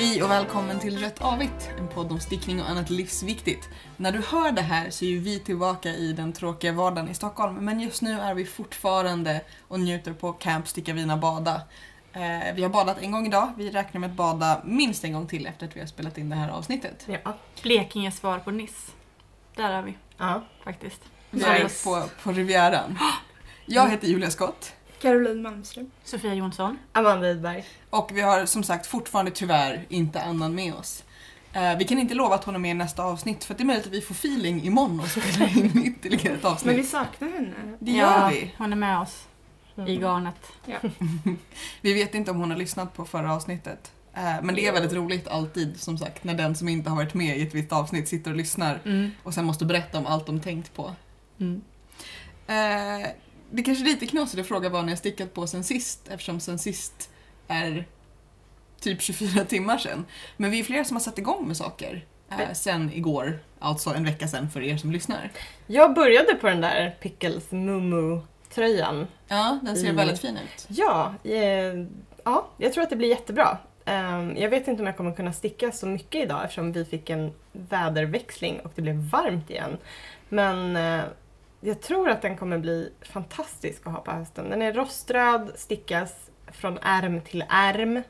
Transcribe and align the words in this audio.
Hej 0.00 0.22
och 0.22 0.30
välkommen 0.30 0.78
till 0.78 0.98
Rätt 0.98 1.20
Avigt, 1.20 1.70
en 1.78 1.88
podd 1.88 2.12
om 2.12 2.20
stickning 2.20 2.60
och 2.60 2.70
annat 2.70 2.90
livsviktigt. 2.90 3.68
När 3.96 4.12
du 4.12 4.18
hör 4.18 4.52
det 4.52 4.62
här 4.62 4.90
så 4.90 5.04
är 5.04 5.08
ju 5.08 5.18
vi 5.18 5.38
tillbaka 5.38 5.88
i 5.88 6.12
den 6.12 6.32
tråkiga 6.32 6.72
vardagen 6.72 7.10
i 7.10 7.14
Stockholm, 7.14 7.54
men 7.54 7.80
just 7.80 8.02
nu 8.02 8.20
är 8.20 8.34
vi 8.34 8.44
fortfarande 8.44 9.40
och 9.68 9.80
njuter 9.80 10.12
på 10.12 10.32
Camp 10.32 10.68
Sticka 10.68 10.92
Vina 10.92 11.16
Bada. 11.16 11.62
Eh, 12.12 12.54
vi 12.54 12.62
har 12.62 12.68
badat 12.68 13.02
en 13.02 13.12
gång 13.12 13.26
idag, 13.26 13.52
vi 13.56 13.70
räknar 13.70 14.00
med 14.00 14.10
att 14.10 14.16
bada 14.16 14.60
minst 14.64 15.04
en 15.04 15.12
gång 15.12 15.26
till 15.26 15.46
efter 15.46 15.66
att 15.66 15.76
vi 15.76 15.80
har 15.80 15.86
spelat 15.86 16.18
in 16.18 16.30
det 16.30 16.36
här 16.36 16.48
avsnittet. 16.50 17.06
Ja. 17.24 17.36
Blekinge 17.62 18.12
svar 18.12 18.38
på 18.38 18.50
Niss. 18.50 18.94
Där 19.56 19.70
är 19.70 19.82
vi 19.82 19.96
ja. 20.16 20.44
faktiskt. 20.64 21.00
Vi 21.30 21.42
är 21.42 21.62
Nice. 21.62 21.84
på, 21.84 22.04
på 22.22 22.32
Rivieran. 22.32 22.98
Jag 23.66 23.90
heter 23.90 24.08
Julia 24.08 24.30
Skott 24.30 24.72
Caroline 25.00 25.42
Malmström. 25.42 25.90
Sofia 26.04 26.34
Jonsson. 26.34 26.78
Amanda 26.92 27.28
Widberg. 27.28 27.64
och 27.90 28.10
vi 28.14 28.20
har 28.20 28.46
som 28.46 28.62
sagt 28.62 28.86
fortfarande 28.86 29.30
tyvärr 29.30 29.86
inte 29.88 30.22
Annan 30.22 30.54
med 30.54 30.74
oss. 30.74 31.04
Eh, 31.52 31.78
vi 31.78 31.84
kan 31.84 31.98
inte 31.98 32.14
lova 32.14 32.34
att 32.34 32.44
hon 32.44 32.54
är 32.54 32.58
med 32.58 32.70
i 32.70 32.74
nästa 32.74 33.02
avsnitt 33.04 33.44
för 33.44 33.54
att 33.54 33.58
det 33.58 33.64
är 33.64 33.66
möjligt 33.66 33.86
att 33.86 33.92
vi 33.92 34.00
får 34.00 34.14
feeling 34.14 34.62
imorgon 34.62 35.00
och 35.00 35.06
spelar 35.08 35.58
in 35.58 35.82
ytterligare 35.86 36.36
ett 36.36 36.44
avsnitt. 36.44 36.66
Men 36.66 36.76
vi 36.76 36.84
saknar 36.84 37.28
henne. 37.28 37.52
Det 37.78 37.90
gör 37.92 38.30
vi. 38.30 38.54
Hon 38.58 38.72
är 38.72 38.76
med 38.76 38.98
oss 39.00 39.26
i 39.86 39.96
garnet. 39.96 40.34
Vi 41.80 41.92
vet 41.94 42.14
inte 42.14 42.30
om 42.30 42.36
hon 42.40 42.50
har 42.50 42.58
lyssnat 42.58 42.94
på 42.94 43.04
förra 43.04 43.34
avsnittet. 43.34 43.92
Eh, 44.14 44.22
Men 44.42 44.54
det 44.54 44.66
är 44.66 44.72
väldigt 44.72 44.92
roligt 44.92 45.28
alltid, 45.28 45.80
som 45.80 45.98
sagt, 45.98 46.24
när 46.24 46.34
den 46.34 46.54
som 46.56 46.68
inte 46.68 46.90
har 46.90 46.96
varit 46.96 47.14
med 47.14 47.38
i 47.38 47.42
ett 47.42 47.54
visst 47.54 47.72
avsnitt 47.72 48.08
sitter 48.08 48.30
och 48.30 48.36
lyssnar 48.36 48.78
Mm. 48.84 49.10
och 49.22 49.34
sen 49.34 49.44
måste 49.44 49.64
berätta 49.64 49.98
om 49.98 50.06
allt 50.06 50.26
de 50.26 50.40
tänkt 50.40 50.74
på. 50.74 50.94
Mm. 51.40 51.60
Eh, 52.46 53.08
Det 53.50 53.62
kanske 53.62 53.84
är 53.84 53.86
lite 53.86 54.06
knasigt 54.06 54.40
att 54.40 54.46
fråga 54.46 54.68
vad 54.68 54.84
ni 54.84 54.92
har 54.92 54.96
stickat 54.96 55.34
på 55.34 55.46
sen 55.46 55.64
sist, 55.64 56.08
eftersom 56.08 56.40
sen 56.40 56.58
sist 56.58 57.10
är 57.48 57.86
typ 58.80 59.02
24 59.02 59.44
timmar 59.44 59.78
sen. 59.78 60.04
Men 60.36 60.50
vi 60.50 60.60
är 60.60 60.64
flera 60.64 60.84
som 60.84 60.96
har 60.96 61.00
satt 61.00 61.18
igång 61.18 61.46
med 61.48 61.56
saker 61.56 62.04
eh, 62.30 62.52
sen 62.52 62.92
igår, 62.92 63.38
alltså 63.58 63.90
en 63.94 64.04
vecka 64.04 64.28
sen 64.28 64.50
för 64.50 64.60
er 64.62 64.76
som 64.76 64.92
lyssnar. 64.92 65.30
Jag 65.66 65.94
började 65.94 66.34
på 66.34 66.46
den 66.46 66.60
där 66.60 66.96
Pickles 67.00 67.50
Mumu-tröjan. 67.52 69.06
Ja, 69.28 69.58
den 69.62 69.76
ser 69.76 69.84
Mm. 69.84 69.96
väldigt 69.96 70.20
fin 70.20 70.36
ut. 70.36 70.66
Ja, 70.68 71.14
eh, 71.24 71.84
ja, 72.24 72.48
jag 72.56 72.72
tror 72.72 72.82
att 72.84 72.90
det 72.90 72.96
blir 72.96 73.08
jättebra. 73.08 73.58
Ehm, 73.84 74.36
jag 74.36 74.50
vet 74.50 74.68
inte 74.68 74.82
om 74.82 74.86
jag 74.86 74.96
kommer 74.96 75.12
kunna 75.12 75.32
sticka 75.32 75.72
så 75.72 75.86
mycket 75.86 76.22
idag 76.24 76.44
eftersom 76.44 76.72
vi 76.72 76.84
fick 76.84 77.10
en 77.10 77.32
väderväxling 77.52 78.60
och 78.60 78.72
det 78.74 78.82
blev 78.82 78.96
varmt 78.96 79.50
igen. 79.50 79.76
Men 80.28 80.76
eh, 80.76 81.04
jag 81.60 81.80
tror 81.82 82.08
att 82.10 82.22
den 82.22 82.36
kommer 82.36 82.58
bli 82.58 82.92
fantastisk 83.02 83.86
att 83.86 83.92
ha 83.92 84.00
på 84.00 84.10
hösten. 84.10 84.50
Den 84.50 84.62
är 84.62 84.72
roströd, 84.72 85.50
stickas 85.54 86.12
från 86.52 86.78
ärm 86.82 87.20
till 87.20 87.44
ärm. 87.48 88.02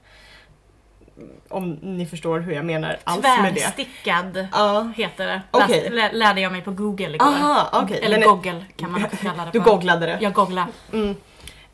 Om 1.48 1.70
ni 1.82 2.06
förstår 2.06 2.40
hur 2.40 2.52
jag 2.52 2.64
menar 2.64 2.96
alls 3.04 3.22
med 3.22 3.54
det. 3.54 3.60
Tvärstickad 3.60 4.46
Ja, 4.52 4.92
heter 4.96 5.26
det. 5.26 5.42
Okej. 5.50 5.80
Läste- 5.80 5.90
lä- 5.90 6.12
lärde 6.12 6.40
jag 6.40 6.52
mig 6.52 6.62
på 6.62 6.70
Google 6.70 7.14
igår. 7.14 7.26
aha, 7.26 7.70
okej. 7.82 8.00
Eller 8.02 8.18
är- 8.18 8.26
Google 8.26 8.64
kan 8.76 8.92
man 8.92 9.04
också 9.04 9.16
kalla 9.16 9.44
det 9.44 9.50
Du 9.52 9.60
för. 9.62 9.70
googlade 9.70 10.06
det. 10.06 10.18
Jag 10.20 10.32
googlade. 10.32 10.68
Mm. 10.92 11.16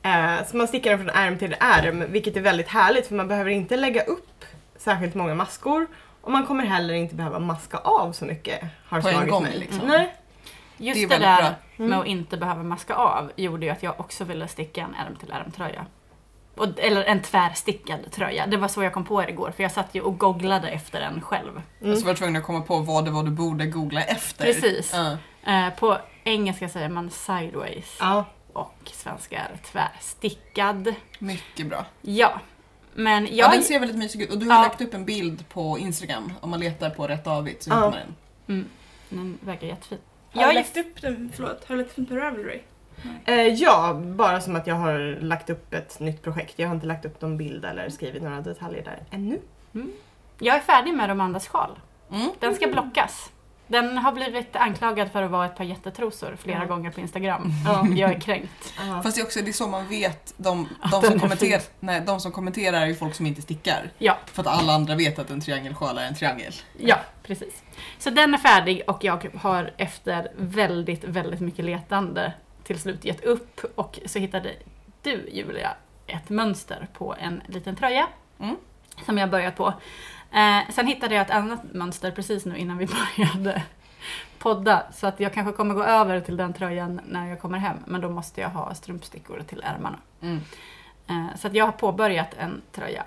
Eh, 0.02 0.47
så 0.47 0.56
man 0.56 0.69
stickar 0.69 0.91
den 0.91 0.98
från 0.98 1.10
ärm 1.10 1.38
till 1.38 1.56
ärm, 1.60 2.04
vilket 2.12 2.36
är 2.36 2.41
väldigt 2.41 2.69
härligt 2.69 3.06
för 3.06 3.14
man 3.14 3.28
behöver 3.28 3.50
inte 3.50 3.77
lägga 3.77 4.02
upp 4.04 4.44
särskilt 4.77 5.14
många 5.14 5.34
maskor 5.34 5.86
och 6.20 6.32
man 6.32 6.47
kommer 6.47 6.64
heller 6.64 6.94
inte 6.94 7.14
behöva 7.14 7.38
maska 7.38 7.78
av 7.78 8.12
så 8.12 8.24
mycket. 8.24 8.64
Har 8.88 9.00
På 9.02 9.08
en 9.08 9.28
gång, 9.28 9.42
mig. 9.42 9.58
liksom. 9.58 9.80
Nej. 9.88 10.14
Just 10.78 11.00
Det 11.00 11.06
det, 11.06 11.19
där 11.19 11.36
bra. 11.42 11.55
Mm. 11.77 11.91
med 11.91 11.98
att 12.00 12.06
inte 12.06 12.36
behöva 12.36 12.62
maska 12.62 12.94
av 12.94 13.32
gjorde 13.36 13.66
ju 13.66 13.72
att 13.72 13.82
jag 13.82 14.00
också 14.00 14.24
ville 14.24 14.48
sticka 14.48 14.80
en 14.80 14.94
ärm 14.94 15.16
till 15.16 15.30
ärmtröja. 15.30 15.86
Och, 16.56 16.66
eller 16.78 17.05
en 17.05 17.22
tvärstickad 17.22 18.10
tröja. 18.12 18.46
Det 18.46 18.56
var 18.56 18.69
så 18.69 18.82
jag 18.82 18.92
kom 18.92 19.04
på 19.04 19.22
det 19.22 19.28
igår 19.28 19.50
för 19.56 19.62
jag 19.62 19.72
satt 19.72 19.94
ju 19.94 20.00
och 20.00 20.19
googlade 20.19 20.69
efter 20.69 21.00
en 21.00 21.20
själv. 21.20 21.62
Mm. 21.81 21.92
Och 21.92 21.98
så 21.98 22.04
var 22.04 22.10
jag 22.10 22.16
tvungen 22.19 22.36
att 22.36 22.44
komma 22.44 22.60
på 22.60 22.78
vad 22.78 23.04
det 23.04 23.10
var 23.10 23.22
du 23.22 23.31
borde 23.31 23.66
googla 23.66 24.03
efter. 24.03 24.44
Precis. 24.44 24.92
Ja. 24.94 25.16
Eh, 25.53 25.75
på 25.75 25.98
engelska 26.25 26.69
säger 26.69 26.88
man 26.88 27.10
sideways 27.10 27.97
Ja. 28.00 28.25
och 28.53 28.75
svenska 28.92 29.36
är 29.38 29.56
tvärstickad. 29.72 30.94
Mycket 31.19 31.66
bra. 31.66 31.84
Ja, 32.03 32.41
men 32.94 33.25
Ja, 33.26 33.31
jag... 33.32 33.50
den 33.53 33.62
ser 33.62 33.81
väldigt 33.81 33.98
mysig 33.98 34.22
ut 34.22 34.31
och 34.32 34.38
du 34.38 34.47
har 34.50 34.56
Ja. 34.56 34.62
lagt 34.62 34.81
upp 34.81 34.94
en 34.94 35.04
bild 35.04 35.48
på 35.48 35.78
Instagram 35.78 36.32
om 36.41 36.50
man 36.50 36.60
letar 36.60 36.91
på 36.91 37.06
rätt 37.09 37.26
avigt 37.26 37.62
så 37.62 37.70
Ja. 37.70 37.75
hittar 37.75 37.91
man 37.91 37.98
den. 37.98 38.15
Mm, 38.56 38.69
den 39.09 39.38
verkar 39.42 39.66
jättefin. 39.66 39.98
Har 40.36 40.42
du 40.42 40.48
Jag, 40.48 40.54
lagt 40.54 40.76
upp 40.76 41.02
den, 41.02 41.32
förlåt, 41.34 41.64
har 41.64 41.76
du 41.76 41.82
lagt 41.82 41.91
upp 41.91 41.97
den 41.97 42.06
på 42.06 42.16
Ravelry? 42.16 42.60
Eh, 43.24 43.34
ja, 43.34 43.94
bara 43.94 44.41
som 44.41 44.56
att 44.56 44.66
jag 44.66 44.74
har 44.74 45.20
lagt 45.20 45.50
upp 45.50 45.74
ett 45.74 46.00
nytt 46.00 46.22
projekt. 46.22 46.58
Jag 46.58 46.69
har 46.69 46.74
inte 46.74 46.86
lagt 46.86 47.04
upp 47.04 47.20
någon 47.20 47.36
bild 47.36 47.64
eller 47.64 47.88
skrivit 47.88 48.22
några 48.22 48.41
detaljer 48.41 48.84
där 48.84 49.02
ännu. 49.10 49.41
jag 50.38 50.56
är 50.56 50.60
färdig 50.60 50.94
med 50.94 51.08
Romandas 51.08 51.48
sjal. 51.48 51.70
Mm. 52.10 52.30
Den 52.38 52.54
ska 52.54 52.66
blockas. 52.66 53.30
Den 53.69 53.99
har 53.99 54.12
blivit 54.12 54.56
anklagad 54.56 55.10
för 55.12 55.22
att 55.22 55.31
vara 55.31 55.47
ett 55.47 55.56
par 55.56 55.65
jättetrosor 55.65 56.37
flera 56.43 56.59
Ja. 56.59 56.65
gånger 56.65 56.91
på 56.91 57.00
Instagram. 57.00 57.50
Ja. 57.66 57.87
Jag 57.97 58.10
är 58.10 58.21
kränkt. 58.21 58.75
Ja. 58.88 59.03
Fast 59.03 59.16
det 59.16 59.22
är 59.22 59.25
också 59.25 59.41
det 59.43 59.50
är 59.50 59.53
så 59.53 59.66
man 59.66 59.88
vet, 59.88 60.34
de, 60.37 60.69
de, 60.91 61.03
som 61.03 61.21
kommenterar, 61.21 61.62
nej, 61.81 62.03
de 62.06 62.21
som 62.21 62.32
kommenterar 62.32 62.81
är 62.81 62.87
ju 62.87 62.94
folk 62.94 63.15
som 63.15 63.27
inte 63.27 63.43
stickar. 63.43 63.91
Ja. 63.99 64.19
För 64.27 64.43
att 64.43 64.47
alla 64.49 64.72
andra 64.72 64.94
vet 64.94 65.19
att 65.19 65.31
en 65.31 65.41
triangelsjal 65.41 65.99
är 65.99 66.06
en 66.06 66.15
triangel. 66.15 66.53
Ja, 66.78 66.97
precis. 67.22 67.62
Så 67.99 68.10
den 68.10 68.34
är 68.34 68.38
färdig 68.38 68.82
och 68.87 69.04
jag 69.04 69.31
har 69.41 69.71
efter 69.77 70.28
väldigt, 70.37 71.04
väldigt 71.04 71.41
mycket 71.41 71.65
letande 71.65 72.33
till 72.65 72.78
slut 72.81 73.04
gett 73.04 73.25
upp 73.25 73.60
och 73.75 73.98
så 74.06 74.19
hittade 74.19 74.50
du 75.03 75.28
Julia 75.33 75.71
ett 76.06 76.28
mönster 76.28 76.88
på 76.93 77.15
en 77.21 77.43
liten 77.47 77.77
tröja 77.77 78.06
Mm. 78.41 78.56
som 79.06 79.19
jag 79.19 79.31
börjat 79.31 79.56
på. 79.56 79.75
Eh, 80.36 80.70
sen 80.70 80.86
hittade 80.86 81.14
jag 81.14 81.22
ett 81.22 81.30
annat 81.30 81.60
mönster 81.72 82.10
precis 82.10 82.44
nu 82.47 82.56
innan 82.58 82.78
vi 82.78 82.86
började 83.16 83.62
podda 84.38 84.82
så 84.92 85.06
att 85.06 85.20
jag 85.20 85.34
kanske 85.34 85.52
kommer 85.52 85.74
gå 85.74 85.84
över 85.84 86.20
till 86.20 86.36
den 86.36 86.52
tröjan 86.52 87.00
när 87.06 87.26
jag 87.26 87.41
kommer 87.41 87.58
hem 87.58 87.76
men 87.86 88.00
då 88.00 88.08
måste 88.10 88.41
jag 88.41 88.48
ha 88.48 88.74
strumpstickor 88.74 89.42
till 89.48 89.62
ärmarna. 89.64 89.98
Mm. 90.20 90.41
Eh, 91.06 91.36
så 91.36 91.47
att 91.47 91.54
jag 91.54 91.64
har 91.64 91.72
påbörjat 91.72 92.34
en 92.38 92.62
tröja, 92.72 93.04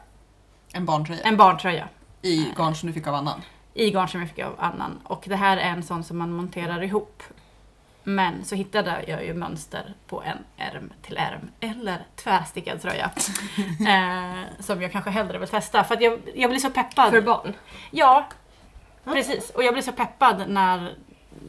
En 0.73 0.85
barntröja. 0.85 1.21
en 1.23 1.37
barntröja 1.37 1.87
I 2.21 2.53
garn 2.57 2.75
som 2.75 2.87
du 2.87 2.93
fick 2.93 3.07
av 3.07 3.15
annan. 3.15 3.41
i 3.73 3.91
garn 3.91 4.07
som 4.07 4.19
jag 4.19 4.29
fick 4.29 4.45
av 4.45 4.55
Annan. 4.59 4.99
Och 5.03 5.23
det 5.27 5.35
här 5.35 5.57
är 5.57 5.69
en 5.69 5.83
sån 5.83 6.03
som 6.03 6.17
man 6.17 6.31
monterar 6.31 6.83
ihop. 6.83 7.23
Men 8.15 8.45
så 8.45 8.55
hittade 8.55 9.03
jag 9.07 9.25
ju 9.25 9.33
mönster 9.33 9.93
på 10.07 10.23
en 10.23 10.37
ärm 10.57 10.93
till 11.01 11.17
ärm, 11.17 11.49
eller 11.59 12.05
tvärstickad 12.15 12.81
tröja. 12.81 13.05
eh, 13.87 14.43
som 14.59 14.81
jag 14.81 14.91
kanske 14.91 15.09
hellre 15.09 15.37
vill 15.37 15.47
testa. 15.47 15.83
För 15.83 15.95
att 15.95 16.01
jag, 16.01 16.19
jag 16.35 16.49
blir 16.49 16.59
så 16.59 16.69
peppad. 16.69 17.11
För 17.11 17.21
barn. 17.21 17.53
Ja, 17.91 18.27
precis. 19.03 19.49
Och 19.49 19.63
jag 19.63 19.73
blir 19.73 19.83
så 19.83 19.91
peppad 19.91 20.43
när, 20.49 20.93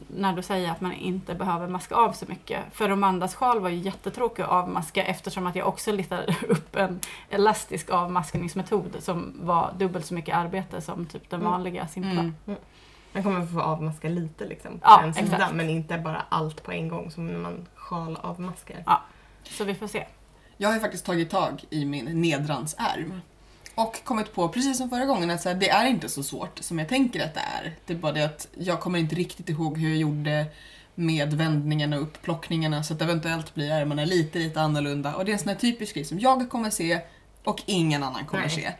när 0.07 0.33
du 0.33 0.41
säger 0.41 0.71
att 0.71 0.81
man 0.81 0.93
inte 0.93 1.35
behöver 1.35 1.67
maska 1.67 1.95
av 1.95 2.11
så 2.11 2.25
mycket. 2.27 2.59
För 2.71 2.89
Romandas 2.89 3.35
sjal 3.35 3.59
var 3.59 3.69
ju 3.69 3.77
jättetråkig 3.77 4.43
att 4.43 4.49
avmaska 4.49 5.03
eftersom 5.03 5.47
att 5.47 5.55
jag 5.55 5.67
också 5.67 5.91
litade 5.91 6.35
upp 6.49 6.75
en 6.75 6.99
elastisk 7.29 7.89
avmaskningsmetod 7.89 8.95
som 8.99 9.33
var 9.41 9.73
dubbelt 9.77 10.05
så 10.05 10.13
mycket 10.13 10.35
arbete 10.35 10.81
som 10.81 11.05
typ 11.05 11.29
den 11.29 11.39
Mm. 11.41 11.51
vanliga 11.51 11.87
simpla. 11.87 12.21
Mm. 12.21 12.33
Man 13.13 13.23
kommer 13.23 13.45
få 13.45 13.61
avmaska 13.61 14.09
lite 14.09 14.45
liksom. 14.45 14.79
Ja, 14.83 15.03
en 15.03 15.13
sida, 15.13 15.35
exakt. 15.35 15.55
men 15.55 15.69
inte 15.69 15.97
bara 15.97 16.25
allt 16.29 16.63
på 16.63 16.71
en 16.71 16.87
gång 16.87 17.11
som 17.11 17.27
när 17.27 17.39
man 17.39 17.67
sjalavmaskar. 17.75 18.83
Så 19.43 19.63
vi 19.63 19.75
får 19.75 19.87
se. 19.87 20.07
Jag 20.57 20.69
har 20.69 20.73
ju 20.73 20.81
faktiskt 20.81 21.05
tagit 21.05 21.29
tag 21.29 21.63
i 21.69 21.85
min 21.85 22.21
nedransärm. 22.21 23.21
Och 23.75 24.03
kommit 24.03 24.33
på, 24.33 24.49
precis 24.49 24.77
som 24.77 24.89
förra 24.89 25.05
gången, 25.05 25.29
att 25.29 25.41
så 25.41 25.49
här, 25.49 25.55
det 25.55 25.69
är 25.69 25.85
inte 25.85 26.09
så 26.09 26.23
svårt 26.23 26.59
som 26.59 26.79
jag 26.79 26.89
tänker 26.89 27.25
att 27.25 27.33
det 27.33 27.39
är. 27.39 27.75
Det 27.85 27.93
är 27.93 27.97
bara 27.97 28.11
det 28.11 28.25
att 28.25 28.47
jag 28.57 28.79
kommer 28.79 28.99
inte 28.99 29.15
riktigt 29.15 29.49
ihåg 29.49 29.77
hur 29.77 29.89
jag 29.89 29.97
gjorde 29.97 30.45
med 30.95 31.33
vändningarna 31.33 31.95
och 31.95 32.01
upplockningarna 32.01 32.83
så 32.83 32.93
att 32.93 33.01
eventuellt 33.01 33.55
blir 33.55 33.71
ärmarna 33.71 34.05
lite, 34.05 34.39
lite 34.39 34.61
annorlunda. 34.61 35.15
Och 35.15 35.25
det 35.25 35.31
är 35.31 35.33
en 35.33 35.39
sån 35.39 35.49
här 35.49 35.55
typisk 35.55 35.93
grej 35.93 36.05
som 36.05 36.19
jag 36.19 36.49
kommer 36.49 36.69
se 36.69 37.01
och 37.43 37.63
ingen 37.65 38.03
annan 38.03 38.25
kommer 38.25 38.43
Nej. 38.43 38.51
se. 38.51 38.71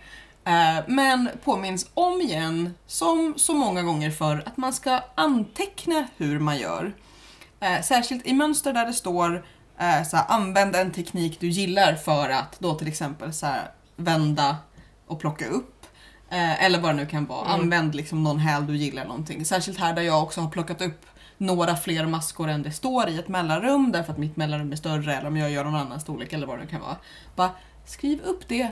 Eh, 0.46 0.84
Men 0.88 1.30
påminns 1.44 1.90
om 1.94 2.22
igen, 2.22 2.74
som 2.88 3.34
så 3.38 3.54
många 3.54 3.84
gånger 3.84 4.12
för 4.12 4.44
att 4.46 4.58
man 4.58 4.74
ska 4.74 5.00
anteckna 5.16 6.08
hur 6.18 6.40
man 6.40 6.58
gör. 6.58 6.94
Eh, 7.60 7.82
Särskilt 7.82 8.28
i 8.28 8.34
mönster 8.34 8.74
där 8.74 8.86
det 8.86 8.94
står 8.94 9.46
eh, 9.80 10.04
så 10.04 10.18
här, 10.18 10.26
använd 10.28 10.76
en 10.76 10.92
teknik 10.92 11.40
du 11.40 11.48
gillar 11.48 11.96
för 11.96 12.30
att 12.30 12.60
då 12.60 12.74
till 12.74 12.88
exempel 12.88 13.34
så 13.34 13.46
här, 13.46 13.72
vända 13.96 14.58
och 15.08 15.20
plocka 15.20 15.48
upp. 15.48 15.78
Eller 16.34 16.80
vad 16.80 16.92
det 16.92 16.96
nu 16.96 17.06
kan 17.06 17.26
vara. 17.26 17.46
Mm. 17.46 17.62
Använd 17.62 17.96
liksom 17.96 18.24
någon 18.24 18.40
häl 18.40 18.68
du 18.68 18.76
gillar 18.78 19.06
någonting. 19.06 19.46
Särskilt 19.46 19.80
här 19.80 19.94
där 19.94 20.02
jag 20.02 20.24
också 20.24 20.42
har 20.42 20.50
plockat 20.50 20.82
upp 20.82 21.06
några 21.38 21.76
fler 21.76 22.06
maskor 22.06 22.50
än 22.50 22.64
det 22.64 22.72
står 22.72 23.10
i 23.10 23.20
ett 23.20 23.28
mellanrum 23.28 23.92
därför 23.92 24.12
att 24.12 24.18
mitt 24.18 24.36
mellanrum 24.38 24.72
är 24.72 24.76
större 24.76 25.16
eller 25.16 25.28
om 25.28 25.38
jag 25.38 25.52
gör 25.52 25.64
någon 25.64 25.76
annan 25.76 26.00
storlek 26.00 26.34
eller 26.34 26.48
vad 26.48 26.58
det 26.58 26.64
nu 26.64 26.70
kan 26.70 26.82
vara. 26.82 26.96
Bara 27.36 27.50
skriv 27.86 28.22
upp 28.22 28.48
det. 28.48 28.72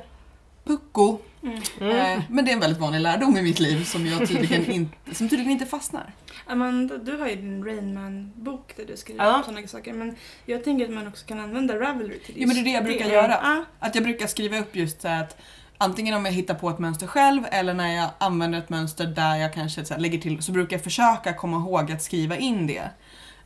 Pucko. 0.70 1.18
Mm. 1.44 1.62
Mm. 1.82 2.22
Men 2.30 2.46
det 2.46 2.52
är 2.52 2.54
en 2.54 2.60
väldigt 2.60 2.80
vanlig 2.80 3.00
lärdom 3.00 3.38
i 3.38 3.42
mitt 3.42 3.60
liv 3.60 3.84
som 3.84 4.06
jag 4.06 4.28
tydligen 4.28 4.72
inte, 4.72 5.16
som 5.16 5.30
tydligen 5.30 5.52
inte 5.52 5.66
fastnar. 5.66 6.14
Amanda, 6.48 6.98
du 6.98 7.18
har 7.18 7.28
ju 7.28 7.36
din 7.36 7.64
Rainman-bok 7.66 8.74
där 8.78 8.86
du 8.86 8.98
skriver 8.98 9.26
Ja. 9.26 9.38
om 9.38 9.44
sådana 9.44 9.68
saker. 9.68 9.94
Men 9.94 10.16
jag 10.46 10.64
tänker 10.64 10.86
att 10.86 10.92
man 10.92 11.08
också 11.08 11.26
kan 11.26 11.40
använda 11.40 11.80
Ravelry 11.80 12.20
till 12.20 12.36
Jo, 12.38 12.48
men 12.48 12.56
det 12.56 12.62
är 12.62 12.64
det 12.64 12.72
jag 12.72 12.84
brukar 12.84 13.06
det. 13.06 13.14
göra. 13.14 13.40
Ja. 13.44 13.64
Att 13.80 13.96
jag 13.96 14.04
brukar 14.04 14.28
skriva 14.28 14.60
upp 14.60 14.76
just 14.76 15.02
så 15.02 15.08
att 15.08 15.38
antingen 15.78 16.14
om 16.14 16.26
jag 16.26 16.32
hittar 16.32 16.54
på 16.56 16.70
ett 16.70 16.80
mönster 16.80 17.08
själv 17.08 17.44
eller 17.52 17.74
när 17.74 17.96
jag 17.96 18.10
använder 18.18 18.60
ett 18.60 18.70
mönster 18.70 19.06
där 19.06 19.36
jag 19.36 19.54
kanske 19.54 19.86
så 19.86 19.98
lägger 19.98 20.18
till 20.20 20.42
så 20.44 20.52
brukar 20.52 20.76
jag 20.78 20.84
försöka 20.84 21.34
komma 21.34 21.58
ihåg 21.58 21.92
att 21.92 22.04
skriva 22.04 22.38
in 22.38 22.68
det. 22.68 22.90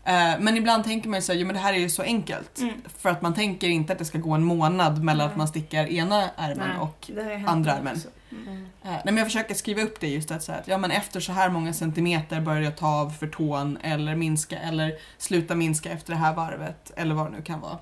Eh, 0.05 0.33
Men 0.39 0.57
ibland 0.57 0.83
tänker 0.83 1.09
man 1.09 1.17
ju 1.17 1.21
såhär, 1.21 1.39
jo 1.39 1.47
men 1.47 1.55
det 1.55 1.61
här 1.61 1.73
är 1.73 1.77
ju 1.77 1.89
så 1.89 2.01
enkelt. 2.03 2.59
Mm. 2.59 2.73
För 2.97 3.09
att 3.09 3.21
man 3.21 3.33
tänker 3.33 3.67
inte 3.69 3.93
att 3.93 3.99
det 3.99 4.05
ska 4.05 4.17
gå 4.17 4.31
en 4.31 4.43
månad 4.43 5.03
mellan 5.03 5.27
att 5.29 5.35
man 5.37 5.47
stickar 5.47 5.85
ena 5.85 6.29
ärmen 6.37 6.69
Nej. 6.69 6.77
och 6.79 7.09
Andra 7.49 7.71
ärmen. 7.73 7.93
också. 7.95 8.07
Mm. 8.31 8.57
Eh, 8.83 8.89
Nej, 8.91 9.01
men 9.03 9.17
jag 9.17 9.27
försöker 9.27 9.55
skriva 9.55 9.81
upp 9.81 9.99
det 9.99 10.07
just 10.07 10.31
att, 10.31 10.43
så 10.43 10.51
här, 10.51 10.59
att 10.59 10.67
ja, 10.67 10.77
men 10.77 10.91
efter 10.91 11.19
så 11.19 11.31
här 11.31 11.49
många 11.49 11.73
centimeter 11.73 12.41
börjar 12.41 12.61
jag 12.61 12.77
ta 12.77 12.87
av 12.87 13.09
för 13.09 13.27
tån 13.27 13.77
eller 13.83 14.15
minska 14.15 14.59
eller 14.59 14.93
sluta 15.17 15.55
minska 15.55 15.89
efter 15.91 16.13
det 16.13 16.19
här 16.19 16.33
varvet 16.33 16.91
eller 16.95 17.15
vad 17.15 17.25
det 17.31 17.37
nu 17.37 17.41
kan 17.41 17.59
vara. 17.59 17.77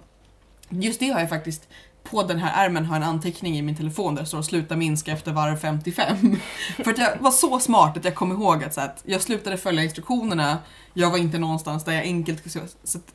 Just 0.70 1.00
det 1.00 1.10
har 1.10 1.20
jag 1.20 1.30
faktiskt 1.30 1.68
på 2.04 2.24
den 2.24 2.40
här 2.40 2.66
ärmen 2.66 2.86
har 2.86 2.96
jag 2.96 3.04
en 3.04 3.10
anteckning 3.10 3.58
i 3.58 3.62
min 3.62 3.76
telefon 3.76 4.16
där 4.16 4.22
det 4.22 4.28
står 4.28 4.42
sluta 4.42 4.76
minska 4.76 5.12
efter 5.12 5.32
varv 5.32 5.56
55. 5.58 6.40
för 6.84 6.92
att 6.92 6.98
jag 6.98 7.18
var 7.20 7.32
så 7.32 7.60
smart 7.60 7.98
att 7.98 8.06
jag 8.06 8.16
kom 8.16 8.32
ihåg 8.32 8.64
att, 8.64 8.74
så 8.74 8.82
att 8.82 9.02
jag 9.06 9.22
slutade 9.22 9.58
följa 9.58 9.84
instruktionerna, 9.84 10.58
jag 10.94 11.12
var 11.12 11.18
inte 11.18 11.38
någonstans 11.38 11.86
där 11.86 11.94
jag 11.94 12.04
enkelt 12.04 12.52
så, 12.52 12.60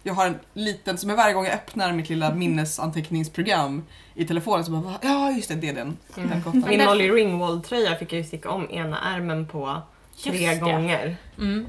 jag 0.02 0.14
har 0.14 0.26
en 0.26 0.38
liten, 0.54 0.98
som 0.98 1.16
varje 1.16 1.34
gång 1.34 1.44
jag 1.44 1.54
öppnar 1.54 1.92
mitt 1.92 2.08
lilla 2.08 2.34
minnesanteckningsprogram 2.34 3.82
i 4.14 4.24
telefonen 4.24 4.64
så 4.64 4.70
bara 4.70 4.94
ja 5.02 5.30
just 5.30 5.48
det, 5.48 5.54
det 5.54 5.68
är 5.68 5.74
den, 5.74 5.96
Mm. 6.16 6.30
den 6.30 6.42
kottan. 6.42 6.64
Min 6.68 6.84
Molly 6.84 7.10
Ringwald-tröja 7.10 7.96
fick 7.96 8.12
jag 8.12 8.18
ju 8.18 8.24
sticka 8.24 8.50
om 8.50 8.70
ena 8.70 9.00
ärmen 9.00 9.46
på 9.46 9.82
tre 10.24 10.54
gånger. 10.58 11.16
Mm. 11.38 11.66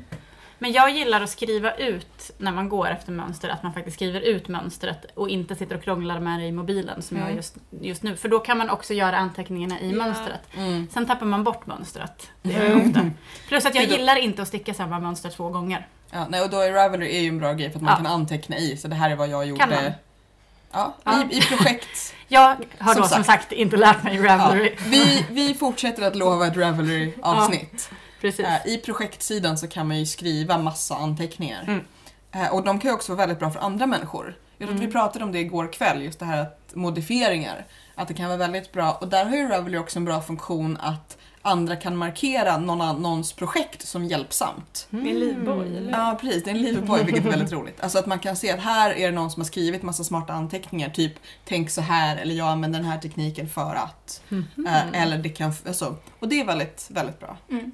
Men 0.60 0.72
jag 0.72 0.90
gillar 0.90 1.22
att 1.22 1.30
skriva 1.30 1.74
ut 1.76 2.32
när 2.38 2.52
man 2.52 2.70
går 2.70 2.88
efter 2.90 3.12
mönster, 3.12 3.50
att 3.50 3.64
man 3.64 3.74
faktiskt 3.74 3.96
skriver 3.98 4.20
ut 4.22 4.48
mönstret 4.48 5.06
och 5.16 5.30
inte 5.30 5.56
sitter 5.56 5.76
och 5.78 5.84
krånglar 5.84 6.20
med 6.20 6.40
det 6.40 6.46
i 6.46 6.52
mobilen 6.52 7.02
som 7.02 7.18
jag 7.18 7.22
Mm. 7.24 7.32
gör 7.36 7.38
just, 7.38 7.56
just 7.82 8.04
nu. 8.04 8.16
För 8.16 8.30
då 8.30 8.40
kan 8.40 8.58
man 8.58 8.70
också 8.70 8.94
göra 8.94 9.18
anteckningarna 9.18 9.80
i 9.80 9.90
Ja. 9.92 9.96
mönstret. 9.98 10.40
Mm. 10.58 10.88
Sen 10.94 11.06
tappar 11.06 11.26
man 11.26 11.44
bort 11.44 11.66
mönstret. 11.66 12.30
Det 12.42 12.54
gör 12.54 12.64
jag 12.64 12.72
Mm. 12.72 12.88
ofta. 12.90 13.02
Plus 13.48 13.66
att 13.66 13.76
jag 13.76 13.84
gillar 13.86 14.16
inte 14.16 14.42
att 14.42 14.48
sticka 14.48 14.74
samma 14.74 15.00
mönster 15.00 15.30
två 15.30 15.50
gånger. 15.50 15.88
Ja, 16.12 16.26
nej, 16.30 16.42
och 16.42 16.50
då 16.50 16.60
är 16.60 16.72
Ravelry 16.72 17.18
är 17.18 17.22
ju 17.22 17.28
en 17.30 17.40
bra 17.40 17.54
grej 17.54 17.70
för 17.70 17.78
att 17.78 17.84
man 17.84 17.92
Ja. 17.92 17.98
kan 17.98 18.06
anteckna 18.08 18.58
i, 18.58 18.78
så 18.78 18.88
det 18.88 18.96
här 18.96 19.10
är 19.10 19.16
vad 19.16 19.28
jag 19.30 19.46
gjorde. 19.46 19.94
Ja, 20.72 20.94
Ja. 21.04 21.24
I, 21.32 21.38
i 21.38 21.42
projekt. 21.42 22.14
Jag 22.28 22.56
har 22.80 22.94
Som 22.94 23.02
då 23.02 23.08
som 23.08 23.24
sagt. 23.24 23.26
sagt 23.26 23.52
inte 23.52 23.78
lärt 23.78 24.04
mig 24.04 24.16
ja, 24.16 24.24
Ravelry. 24.38 24.76
vi, 24.88 25.26
vi 25.32 25.54
fortsätter 25.54 26.04
att 26.04 26.16
lova 26.16 26.48
ett 26.48 26.58
Ravelry-avsnitt. 26.58 27.90
Precis. 28.28 28.46
Eh, 28.46 28.68
I 28.74 28.78
projektsidan 28.78 29.58
så 29.58 29.68
kan 29.68 29.88
man 29.88 30.00
ju 30.00 30.06
skriva 30.06 30.58
massa 30.58 30.96
anteckningar. 30.96 31.64
Mm. 31.68 31.82
Eh, 32.32 32.54
och 32.54 32.64
de 32.64 32.80
kan 32.80 32.92
ju 32.92 32.96
också 32.96 33.12
vara 33.12 33.20
väldigt 33.20 33.40
bra 33.40 33.52
för 33.52 33.60
andra 33.60 33.86
människor. 33.88 34.26
Jag 34.58 34.68
tror 34.68 34.76
att 34.76 34.80
Mm. 34.80 34.88
vi 34.88 34.94
pratade 34.94 35.26
om 35.26 35.32
det 35.32 35.40
igår 35.40 35.74
kväll, 35.74 36.02
just 36.04 36.20
det 36.20 36.26
här 36.26 36.42
att 36.42 36.60
modifieringar. 36.74 37.66
Att 37.96 38.08
det 38.08 38.14
kan 38.14 38.26
vara 38.28 38.38
väldigt 38.38 38.72
bra. 38.72 38.92
Och 39.02 39.08
där 39.08 39.26
har 39.26 39.36
ju 39.36 39.48
Ravelry 39.48 39.78
också 39.78 40.00
en 40.00 40.06
bra 40.06 40.22
funktion 40.22 40.78
att 40.82 41.18
andra 41.42 41.76
kan 41.76 41.98
markera 41.98 42.58
någon 42.58 42.82
annons 42.82 43.34
projekt 43.34 43.88
som 43.88 44.06
hjälpsamt. 44.06 44.88
Med 44.90 45.08
en 45.14 45.20
livboj, 45.20 45.78
eller? 45.78 45.92
Ja, 45.92 46.18
precis. 46.22 46.44
Det 46.44 46.50
är 46.50 46.56
en 46.56 46.62
livboj, 46.62 47.04
vilket 47.04 47.26
är 47.26 47.30
väldigt 47.30 47.52
roligt. 47.52 47.82
Alltså 47.82 48.00
att 48.00 48.06
man 48.06 48.20
kan 48.20 48.36
se 48.36 48.52
att 48.52 48.60
här 48.60 48.92
är 48.92 49.06
det 49.08 49.16
någon 49.16 49.32
som 49.32 49.42
har 49.42 49.46
skrivit 49.48 49.84
massa 49.84 50.04
smarta 50.04 50.34
anteckningar, 50.34 50.90
typ 50.90 51.14
tänk 51.46 51.70
så 51.70 51.82
här 51.82 52.18
eller 52.18 52.36
jag 52.36 52.48
använder 52.48 52.80
den 52.80 52.88
här 52.90 52.98
tekniken 53.00 53.50
för 53.50 53.76
att. 53.76 54.22
Mhm. 54.30 54.68
Eh, 54.68 55.02
eller 55.04 55.18
det 55.18 55.30
kan, 55.30 55.54
alltså, 55.68 55.96
och 56.20 56.28
det 56.28 56.40
är 56.42 56.46
väldigt, 56.46 56.88
väldigt 56.90 57.20
bra. 57.20 57.38
Mm. 57.52 57.72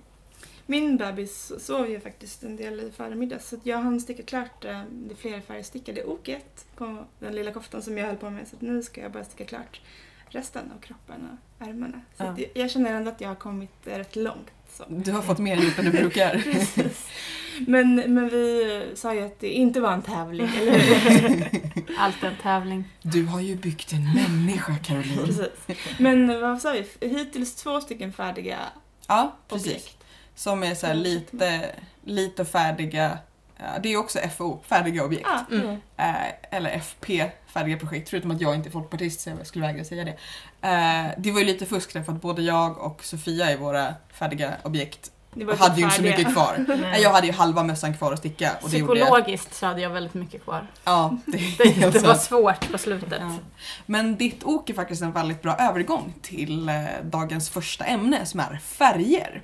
Min 0.65 0.97
bebis 0.97 1.51
sov 1.65 1.89
ju 1.89 1.99
faktiskt 1.99 2.43
en 2.43 2.55
del 2.55 2.79
i 2.79 2.91
förmiddags 2.97 3.49
så 3.49 3.55
jag 3.63 3.77
hann 3.77 4.01
sticka 4.01 4.23
klart 4.23 4.65
eh, 4.65 4.81
det 4.91 5.15
flerfärgstickade 5.15 6.03
oket 6.03 6.65
på 6.75 6.97
den 7.19 7.35
lilla 7.35 7.51
koftan 7.51 7.81
som 7.81 7.97
jag 7.97 8.05
höll 8.07 8.15
på 8.15 8.29
med 8.29 8.47
så 8.47 8.55
att 8.55 8.61
nu 8.61 8.83
ska 8.83 9.01
jag 9.01 9.11
bara 9.11 9.23
sticka 9.23 9.45
klart 9.45 9.81
resten 10.29 10.71
av 10.77 10.81
kroppen 10.81 11.29
och 11.59 11.67
ärmarna. 11.67 12.01
Så 12.17 12.23
Ja. 12.23 12.29
att 12.29 12.39
jag- 12.55 12.71
känner 12.71 12.93
ändå 12.93 13.11
att 13.11 13.21
jag 13.21 13.27
har 13.27 13.35
kommit 13.35 13.87
eh, 13.87 13.97
rätt 13.97 14.15
långt. 14.15 14.51
Så. 14.73 14.83
Du 14.89 15.11
har 15.11 15.21
fått 15.21 15.39
mer 15.39 15.55
gjort 15.57 15.79
än 15.79 15.85
du 15.85 15.91
brukar. 15.91 16.39
Precis. 16.51 17.07
Men, 17.67 17.95
men 17.95 18.29
vi 18.29 18.83
sa 18.95 19.13
ju 19.13 19.21
att 19.21 19.39
det 19.39 19.49
inte 19.49 19.79
var 19.81 19.93
en 19.93 20.01
tävling, 20.01 20.49
eller 20.57 20.79
hur? 20.79 21.61
Allt 21.97 22.23
en 22.23 22.35
tävling. 22.41 22.83
Du 23.01 23.25
har 23.25 23.39
ju 23.41 23.55
byggt 23.55 23.91
en 23.93 24.13
människa, 24.13 24.75
Caroline. 24.83 25.25
Precis. 25.25 25.49
Men 25.99 26.41
vad 26.41 26.61
sa 26.61 26.71
vi? 26.99 27.07
Hittills 27.07 27.55
två 27.55 27.81
stycken 27.81 28.13
färdiga 28.13 28.59
Ja, 29.07 29.35
precis. 29.47 29.67
objekt. 29.67 30.02
Som 30.35 30.63
är 30.63 30.75
så 30.75 30.87
här 30.87 30.93
lite, 30.93 31.71
lite 32.03 32.45
färdiga, 32.45 33.17
det 33.81 33.93
är 33.93 33.97
också 33.97 34.19
FO, 34.37 34.63
färdiga 34.67 35.05
objekt. 35.05 35.27
Ja. 35.49 35.55
Mm. 35.55 35.69
Eh, 35.97 36.57
eller 36.57 36.69
FP, 36.69 37.31
färdiga 37.47 37.77
projekt, 37.77 38.09
förutom 38.09 38.31
att 38.31 38.41
jag 38.41 38.55
inte 38.55 38.69
är 38.69 38.71
folkpartist 38.71 39.21
så 39.21 39.29
jag 39.29 39.47
skulle 39.47 39.67
vägra 39.67 39.83
säga 39.83 40.03
det. 40.03 40.17
Eh, 40.67 41.11
det 41.17 41.31
var 41.31 41.39
ju 41.39 41.45
lite 41.45 41.65
fusk 41.65 41.93
därför 41.93 42.11
att 42.11 42.21
både 42.21 42.41
jag 42.41 42.77
och 42.77 43.03
Sofia 43.03 43.51
i 43.51 43.55
våra 43.55 43.93
färdiga 44.13 44.53
objekt 44.63 45.11
Det 45.33 45.45
var 45.45 45.55
hade 45.55 45.75
typ 45.75 45.79
ju 45.79 45.83
inte 45.83 45.95
så 45.95 46.01
mycket 46.01 46.33
kvar. 46.33 46.65
Nej. 46.81 47.01
Jag 47.01 47.09
hade 47.09 47.27
ju 47.27 47.33
halva 47.33 47.63
mössan 47.63 47.97
kvar 47.97 48.13
att 48.13 48.19
sticka 48.19 48.51
och 48.61 48.69
det. 48.69 48.77
Psykologiskt 48.77 49.53
så 49.53 49.65
hade 49.65 49.81
jag 49.81 49.89
väldigt 49.89 50.13
mycket 50.13 50.43
kvar. 50.43 50.67
Ja, 50.83 51.17
det 51.25 51.37
är 51.37 51.81
Det, 51.81 51.89
det 51.89 52.07
var 52.07 52.15
svårt 52.15 52.71
på 52.71 52.77
slutet. 52.77 53.19
Ja. 53.19 53.37
Men 53.85 54.15
ditt 54.15 54.43
ok 54.43 54.69
är 54.69 54.73
faktiskt 54.73 55.01
en 55.01 55.11
väldigt 55.11 55.41
bra 55.41 55.55
övergång 55.55 56.13
till 56.21 56.69
eh, 56.69 56.75
dagens 57.03 57.49
första 57.49 57.85
ämne 57.85 58.25
som 58.25 58.39
är 58.39 58.57
färger. 58.57 59.41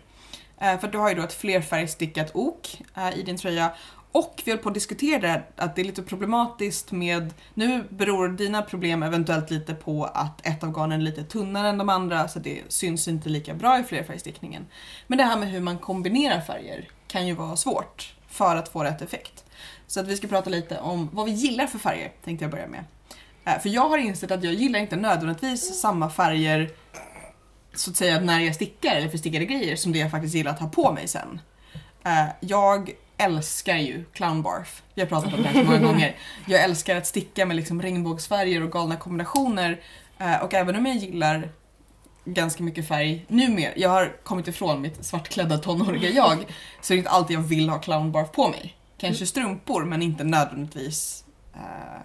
Eh, 0.60 0.80
för 0.80 0.88
du 0.88 0.98
har 0.98 1.10
ju 1.10 1.16
då 1.16 1.24
ett 1.24 1.34
flerfärgstickat 1.34 2.32
ok 2.34 2.82
eh, 2.96 3.20
i 3.20 3.24
din 3.24 3.38
tröja 3.38 3.72
och 4.12 4.42
vi 4.46 4.52
höll 4.52 4.60
på 4.60 4.70
att 4.70 4.74
diskutera 4.74 5.20
det, 5.20 5.44
att 5.56 5.76
det 5.76 5.82
är 5.82 5.86
lite 5.86 6.04
problematiskt 6.04 6.92
med, 6.92 7.34
nu 7.54 7.84
beror 7.90 8.30
dina 8.30 8.62
problem 8.62 9.04
eventuellt 9.04 9.52
lite 9.52 9.74
på 9.74 10.06
att 10.06 10.46
ett 10.46 10.64
av 10.64 10.70
garnen 10.70 11.02
är 11.02 11.06
lite 11.06 11.24
tunnare 11.24 11.70
än 11.70 11.78
de 11.78 11.90
andra 11.90 12.28
så 12.28 12.40
det 12.40 12.62
syns 12.68 13.08
inte 13.08 13.30
lika 13.30 13.54
bra 13.54 13.80
i 13.80 13.84
flerfärgstickningen. 13.84 14.66
Men 15.08 15.18
det 15.18 15.24
här 15.24 15.38
med 15.38 15.50
hur 15.50 15.60
man 15.60 15.78
kombinerar 15.78 16.42
färger 16.42 16.88
kan 17.08 17.28
ju 17.28 17.34
vara 17.34 17.56
svårt 17.56 18.14
för 18.28 18.56
att 18.56 18.70
få 18.70 18.84
rätt 18.84 19.02
effekt. 19.02 19.46
Så 19.88 20.00
att 20.00 20.08
vi 20.08 20.18
ska 20.18 20.28
prata 20.28 20.50
lite 20.50 20.80
om 20.80 21.10
vad 21.12 21.26
vi 21.26 21.32
gillar 21.32 21.68
för 21.68 21.80
färger, 21.80 22.12
tänkte 22.24 22.46
jag 22.46 22.52
börja 22.52 22.68
med. 22.68 22.84
Eh, 23.46 23.60
för 23.60 23.70
jag 23.70 23.90
har 23.90 23.98
insett 23.98 24.32
att 24.32 24.44
jag 24.44 24.54
gillar 24.54 24.80
inte 24.80 24.96
nödvändigtvis 24.96 25.80
samma 25.82 26.10
färger 26.10 26.70
så 27.80 27.92
att 27.92 27.98
säga 27.98 28.20
när 28.20 28.40
jag 28.40 28.56
stickar 28.56 28.96
eller 28.96 29.10
för 29.10 29.18
stickade 29.18 29.46
grejer 29.46 29.76
som 29.76 29.92
det 29.92 30.00
jag 30.00 30.12
faktiskt 30.12 30.36
gillar 30.36 30.52
att 30.52 30.60
ha 30.60 30.70
på 30.70 30.92
mig 30.92 31.08
sen. 31.08 31.42
Eh, 32.06 32.26
Jag 32.40 32.92
älskar 33.18 33.78
ju 33.78 34.06
clown 34.14 34.42
barf. 34.42 34.84
Vi 34.94 35.02
har 35.02 35.08
pratat 35.10 35.34
om 35.34 35.42
det 35.42 35.48
här 35.48 35.64
så 35.64 35.72
många 35.72 35.80
gånger. 35.92 36.16
Jag 36.48 36.64
älskar 36.64 36.96
att 36.96 37.08
sticka 37.08 37.46
med 37.46 37.56
liksom 37.56 37.81
regnbågsfärger 37.81 38.64
och 38.64 38.72
galna 38.72 38.96
kombinationer. 38.96 39.80
Eh, 40.18 40.36
Och 40.44 40.54
även 40.54 40.76
om 40.76 40.86
jag 40.86 40.95
gillar 40.95 41.50
ganska 42.26 42.64
mycket 42.64 42.88
färg 42.88 43.26
numera, 43.28 43.71
jag 43.76 43.90
har 43.90 44.24
kommit 44.24 44.48
ifrån 44.48 44.81
mitt 44.81 45.06
svartklädda 45.06 45.57
tonåriga 45.57 46.09
jag, 46.09 46.45
så 46.81 46.94
är 46.94 46.95
det 46.95 47.00
inte 47.00 47.09
alltid 47.09 47.38
jag 47.38 47.42
vill 47.42 47.69
ha 47.69 47.80
clown 47.80 48.12
barf 48.12 48.31
på 48.31 48.48
mig. 48.50 48.76
Kanske 48.98 49.26
strumpor 49.26 49.86
men 49.86 50.02
inte 50.02 50.24
nödvändigtvis 50.24 51.24
eh, 51.56 52.02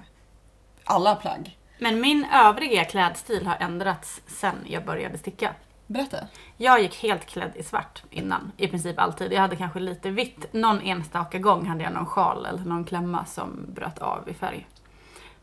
alla 0.85 1.15
plagg. 1.15 1.59
Men 1.79 2.01
min 2.01 2.27
övriga 2.33 2.85
klädstil 2.85 3.47
har 3.47 3.57
ändrats 3.61 4.21
sen 4.27 4.55
jag 4.67 4.85
började 4.85 5.19
sticka. 5.19 5.55
Berätta. 5.87 6.17
Jag 6.57 6.83
gick 6.83 7.03
helt 7.03 7.27
klädd 7.27 7.53
i 7.55 7.63
svart 7.63 8.03
innan, 8.11 8.53
i 8.57 8.69
princip 8.69 8.99
alltid. 8.99 9.33
Jag 9.33 9.41
hade 9.41 9.57
kanske 9.57 9.81
lite 9.81 10.11
vitt. 10.11 10.53
Någon 10.53 10.81
enstaka 10.81 11.39
gång 11.39 11.67
hade 11.67 11.85
jag 11.85 11.93
någon 11.93 12.07
sjal 12.07 12.47
eller 12.47 12.65
någon 12.65 12.85
klämma 12.85 13.25
som 13.25 13.67
bröt 13.69 13.99
av 13.99 14.29
i 14.29 14.35
färg. 14.35 14.67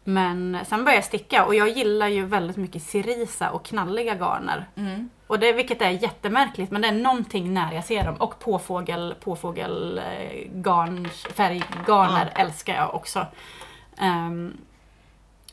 Men 0.04 0.58
sen 0.66 0.80
började 0.84 0.98
jag 0.98 1.06
sticka 1.06 1.46
och 1.46 1.56
jag 1.56 1.70
gillar 1.70 2.08
ju 2.08 2.26
väldigt 2.26 2.58
mycket 2.58 2.84
cerisa 2.84 3.52
och 3.52 3.66
knalliga 3.66 4.16
garner. 4.16 4.66
Mm. 4.76 5.10
Och 5.28 5.40
det, 5.40 5.54
vilket 5.54 5.82
är 5.82 5.90
jättemärkligt, 5.90 6.72
men 6.72 6.82
det 6.82 6.88
är 6.88 6.92
någonting 6.92 7.54
när 7.54 7.74
jag 7.74 7.86
ser 7.86 8.06
dem. 8.06 8.16
Och 8.16 8.40
påfågel, 8.40 9.16
påfågel 9.24 9.98
eh, 9.98 10.52
garn, 10.54 11.10
färggarner 11.10 12.32
älskar 12.36 12.76
jag 12.76 12.96
också. 12.96 13.26
Ehm, 13.98 14.58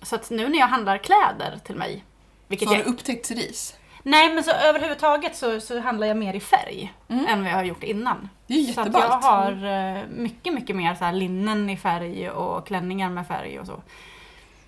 så 0.02 0.14
att 0.14 0.30
nu 0.30 0.48
när 0.48 0.58
jag 0.58 0.66
handlar 0.68 0.98
kläder 0.98 1.58
till 1.64 1.76
mig, 1.76 2.04
vilket 2.48 2.68
Så 2.68 2.74
har 2.74 2.78
jag 2.78 2.86
du 2.86 2.90
upptäckt 2.92 3.26
cerise? 3.26 3.74
Nej 4.02 4.34
men 4.34 4.44
så 4.44 4.50
överhuvudtaget 4.50 5.36
så, 5.36 5.60
så 5.60 5.80
handlar 5.80 6.06
jag 6.06 6.16
mer 6.16 6.34
i 6.34 6.40
färg 6.40 6.92
Mm. 7.08 7.26
än 7.26 7.42
vad 7.42 7.52
jag 7.52 7.56
har 7.56 7.64
gjort 7.64 7.82
innan. 7.84 8.28
Det 8.46 8.54
är 8.54 8.58
ju 8.58 8.72
Så 8.72 8.80
att 8.80 8.86
jätteballt. 8.86 9.24
jag 9.24 9.30
har 9.30 9.52
eh, 9.98 10.04
mycket, 10.10 10.54
mycket 10.54 10.76
mer 10.76 10.94
så 10.94 11.04
här 11.04 11.12
linnen 11.12 11.70
i 11.70 11.76
färg 11.76 12.30
och 12.30 12.66
klänningar 12.66 13.10
med 13.10 13.26
färg 13.26 13.60
och 13.60 13.66
så. 13.66 13.82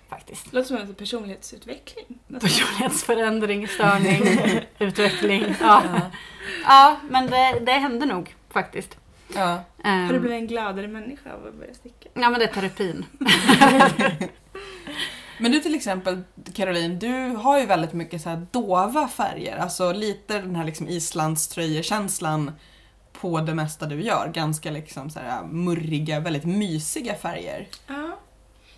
Faktiskt. 0.09 0.51
Det 0.51 0.57
låter 0.57 0.67
som 0.67 0.77
en 0.77 0.95
personlighetsutveckling. 0.95 2.05
Personlighetsförändring, 2.41 3.67
störning, 3.67 4.23
utveckling. 4.79 5.55
Ja, 5.61 5.83
ja 6.65 6.97
men 7.09 7.27
det, 7.27 7.59
det 7.65 7.71
hände 7.71 8.05
nog 8.05 8.35
faktiskt. 8.49 8.97
Ja. 9.35 9.63
Ehm, 9.83 10.05
Har 10.05 10.13
du 10.13 10.19
blivit 10.19 10.37
en 10.41 10.47
gladare 10.47 10.87
människa 10.87 11.33
av 11.33 11.47
att 11.47 11.53
börja 11.53 11.73
sticka? 11.73 12.09
Ja 12.13 12.29
men 12.29 12.33
det 12.39 12.45
är 12.45 12.53
terapin. 12.53 13.05
Men 15.41 15.51
du 15.51 15.59
till 15.59 15.75
exempel 15.75 16.21
Caroline, 16.53 16.99
du 16.99 17.35
har 17.37 17.59
ju 17.59 17.65
väldigt 17.65 17.93
mycket 17.93 18.21
så 18.21 18.29
här 18.29 18.45
dova 18.51 19.07
färger, 19.07 19.57
alltså 19.57 19.93
lite 19.93 20.39
den 20.39 20.55
här 20.55 20.65
liksom 20.65 20.87
islandströjekänslan 20.87 22.51
på 23.11 23.41
det 23.41 23.55
mesta 23.55 23.85
du 23.85 24.01
gör. 24.01 24.31
Ganska 24.33 24.71
liksom 24.71 25.09
så 25.09 25.19
här 25.19 25.43
murriga, 25.43 26.19
väldigt 26.19 26.45
mysiga 26.45 27.15
färger. 27.15 27.67
Ja. 27.87 28.19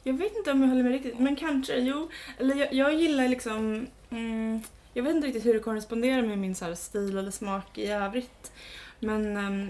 Jag 0.04 0.14
vet 0.14 0.38
inte 0.38 0.52
om 0.52 0.62
jag 0.62 0.70
håller 0.70 0.84
med 0.84 0.92
riktigt, 0.92 1.20
men 1.20 1.36
kanske. 1.36 1.80
Jo, 1.80 2.10
eller 2.38 2.56
jag, 2.56 2.74
jag 2.74 2.94
gillar 2.94 3.28
liksom... 3.28 3.88
Mm, 4.10 4.62
jag 4.94 5.04
vet 5.04 5.16
inte 5.16 5.28
riktigt 5.28 5.46
hur 5.46 5.54
det 5.54 5.60
korresponderar 5.60 6.22
med 6.22 6.38
min 6.38 6.56
så 6.56 6.66
här, 6.66 6.76
stil 6.76 7.18
eller 7.18 7.32
smak 7.32 7.78
i 7.78 7.88
övrigt. 7.88 8.52
Men 9.00 9.38
um, 9.38 9.70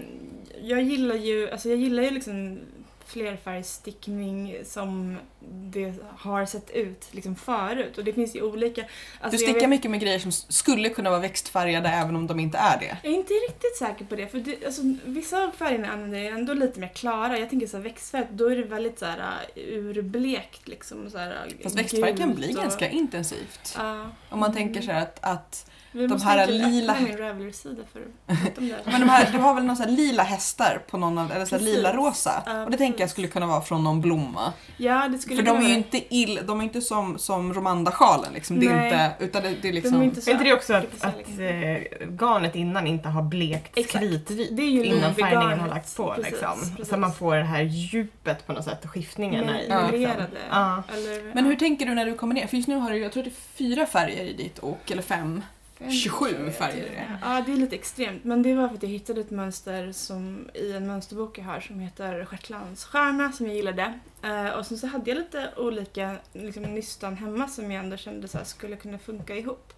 jag 0.62 0.82
gillar 0.82 1.14
ju, 1.14 1.50
alltså 1.50 1.68
jag 1.68 1.78
gillar 1.78 2.02
ju 2.02 2.10
liksom 2.10 2.58
flerfärgstickning 3.06 4.56
som 4.64 5.16
det 5.50 5.94
har 6.16 6.46
sett 6.46 6.70
ut 6.70 7.06
liksom 7.10 7.36
förut. 7.36 7.98
Och 7.98 8.04
det 8.04 8.12
finns 8.12 8.36
ju 8.36 8.42
olika... 8.42 8.80
Du 8.82 8.86
Alltså 9.20 9.34
jag 9.34 9.40
stickar 9.40 9.60
vet- 9.60 9.68
mycket 9.68 9.90
med 9.90 10.00
grejer 10.00 10.18
som 10.18 10.32
skulle 10.32 10.88
kunna 10.88 11.10
vara 11.10 11.20
växtfärgade 11.20 11.88
även 11.88 12.16
om 12.16 12.26
de 12.26 12.40
inte 12.40 12.58
är 12.58 12.78
det. 12.80 12.96
Jag 13.02 13.12
är 13.12 13.16
inte 13.16 13.32
riktigt 13.32 13.76
säker 13.78 14.04
på 14.04 14.16
det. 14.16 14.26
För 14.28 14.38
det, 14.38 14.66
alltså, 14.66 14.82
vissa 15.04 15.44
av 15.44 15.50
färgerna 15.50 15.88
använder 15.92 16.18
jag 16.18 16.32
ändå 16.32 16.54
lite 16.54 16.80
mer 16.80 16.88
klara. 16.88 17.38
Jag 17.38 17.50
tänker 17.50 17.66
så 17.66 17.76
här, 17.76 17.84
växtfärg, 17.84 18.26
då 18.30 18.46
är 18.50 18.56
det 18.56 18.64
väldigt 18.64 18.98
så 18.98 19.04
här, 19.06 19.18
uh, 19.56 19.62
urblekt. 19.86 20.68
Liksom, 20.68 21.10
så 21.10 21.18
här, 21.18 21.48
Fast 21.62 21.78
växtfärg 21.78 22.16
kan 22.16 22.34
bli 22.34 22.52
och- 22.52 22.56
ganska 22.62 22.88
intensivt. 22.88 23.74
Ja. 23.78 24.10
Om 24.30 24.38
man 24.40 24.52
tänker 24.54 24.82
sig 24.82 24.94
att, 24.96 25.18
att 25.24 25.70
Vi 25.94 26.06
de 26.06 26.12
måste 26.12 26.28
här 26.28 26.46
lila- 26.46 26.92
öppna 26.92 27.06
min 27.08 27.18
Ravelry-sida 27.18 27.82
för 27.92 28.00
att 28.00 28.38
prata 28.44 28.60
om 28.60 28.68
det 28.68 28.74
här. 28.74 28.82
men 28.92 29.00
de 29.00 29.08
här, 29.08 29.28
du 29.32 29.38
har 29.38 29.54
väl 29.54 29.64
några 29.64 29.84
så 29.84 29.90
lila 29.90 30.22
hästar 30.22 30.82
på 30.90 30.96
någon 30.96 31.18
av, 31.18 31.32
eller 31.32 31.44
så 31.44 31.58
lila 31.58 31.92
rosa. 31.96 32.42
Ja, 32.46 32.64
och 32.64 32.70
det 32.70 32.76
tänker 32.76 33.00
jag 33.00 33.10
skulle 33.10 33.28
kunna 33.28 33.46
vara 33.46 33.60
från 33.60 33.84
någon 33.84 34.00
blomma. 34.00 34.52
Ja, 34.76 35.08
det 35.08 35.18
skulle 35.18 35.36
För 35.36 35.42
de 35.54 35.64
är 35.64 35.68
ju 35.68 35.74
inte 35.74 36.14
ill, 36.14 36.40
de 36.46 36.60
är 36.60 36.64
inte 36.64 36.80
som, 36.80 37.18
som 37.18 37.54
Romanda-sjalen 37.54 38.32
liksom. 38.34 38.60
Det 38.60 38.66
är 38.66 38.84
inte, 38.84 39.10
utan 39.24 39.42
det, 39.42 39.48
det 39.48 39.56
är 39.58 39.62
De 39.62 39.72
liksom... 39.72 40.00
är 40.00 40.04
inte 40.04 40.20
så 40.20 40.30
Är 40.30 40.32
inte 40.32 40.44
det 40.44 40.52
också 40.52 40.74
att, 40.74 40.84
artificiella 40.84 41.12
att 41.18 41.26
kanske. 41.26 41.44
eh, 41.48 42.08
garnet 42.08 42.54
innan 42.56 42.86
inte 42.86 43.08
har 43.08 43.22
blekt 43.22 43.78
Exakt. 43.78 44.04
kritvitt 44.04 44.56
Det 44.56 44.62
är 44.62 44.70
ju 44.70 44.84
innan 44.84 45.14
färgningen 45.14 45.40
garnet. 45.40 45.60
har 45.60 45.68
lagts 45.68 45.96
på 45.96 46.14
Precis, 46.16 46.30
liksom. 46.32 46.60
precis. 46.76 46.88
Så 46.88 46.96
man 46.96 47.12
får 47.14 47.36
det 47.36 47.42
här 47.44 47.62
djupet 47.62 48.46
på 48.46 48.52
något 48.52 48.64
sätt 48.64 48.84
och 48.84 48.90
skiftningarna 48.90 49.60
i. 49.62 49.66
Ja. 49.68 49.90
Liksom. 49.92 50.16
Ja. 50.50 50.82
Eller, 50.96 51.34
Men 51.34 51.44
hur 51.44 51.56
tänker 51.56 51.86
du 51.86 51.94
när 51.94 52.06
du 52.06 52.14
kommer 52.14 52.34
ner? 52.34 52.46
För 52.46 52.56
just 52.56 52.68
nu 52.68 52.76
har 52.76 52.90
du, 52.90 52.96
jag 52.98 53.12
tror 53.12 53.22
det 53.22 53.28
är 53.30 53.58
fyra 53.58 53.86
färger 53.86 54.24
i 54.24 54.32
ditt 54.32 54.58
ok, 54.62 54.90
eller 54.90 55.02
fem. 55.02 55.42
27 55.78 56.50
färger 56.50 56.86
är 56.86 56.90
det. 56.90 57.18
Ja, 57.22 57.42
det 57.46 57.52
är 57.52 57.56
lite 57.56 57.76
extremt. 57.76 58.24
Men 58.24 58.42
det 58.42 58.54
var 58.54 58.68
för 58.68 58.74
att 58.74 58.82
jag 58.82 58.90
hittade 58.90 59.20
ett 59.20 59.30
mönster 59.30 59.92
som, 59.92 60.50
i 60.54 60.72
en 60.72 60.86
mönsterbok 60.86 61.38
jag 61.38 61.44
har 61.44 61.60
som 61.60 61.80
heter 61.80 62.24
Stjärtlandsstjärna 62.24 63.32
som 63.32 63.46
jag 63.46 63.56
gillade. 63.56 63.98
Eh, 64.22 64.48
och 64.48 64.66
sen 64.66 64.78
så 64.78 64.86
hade 64.86 65.10
jag 65.10 65.18
lite 65.18 65.50
olika 65.56 66.16
liksom, 66.32 66.62
nystan 66.62 67.16
hemma 67.16 67.48
som 67.48 67.72
jag 67.72 67.84
ändå 67.84 67.96
kände 67.96 68.28
så 68.28 68.38
här, 68.38 68.44
skulle 68.44 68.76
kunna 68.76 68.98
funka 68.98 69.36
ihop. 69.36 69.72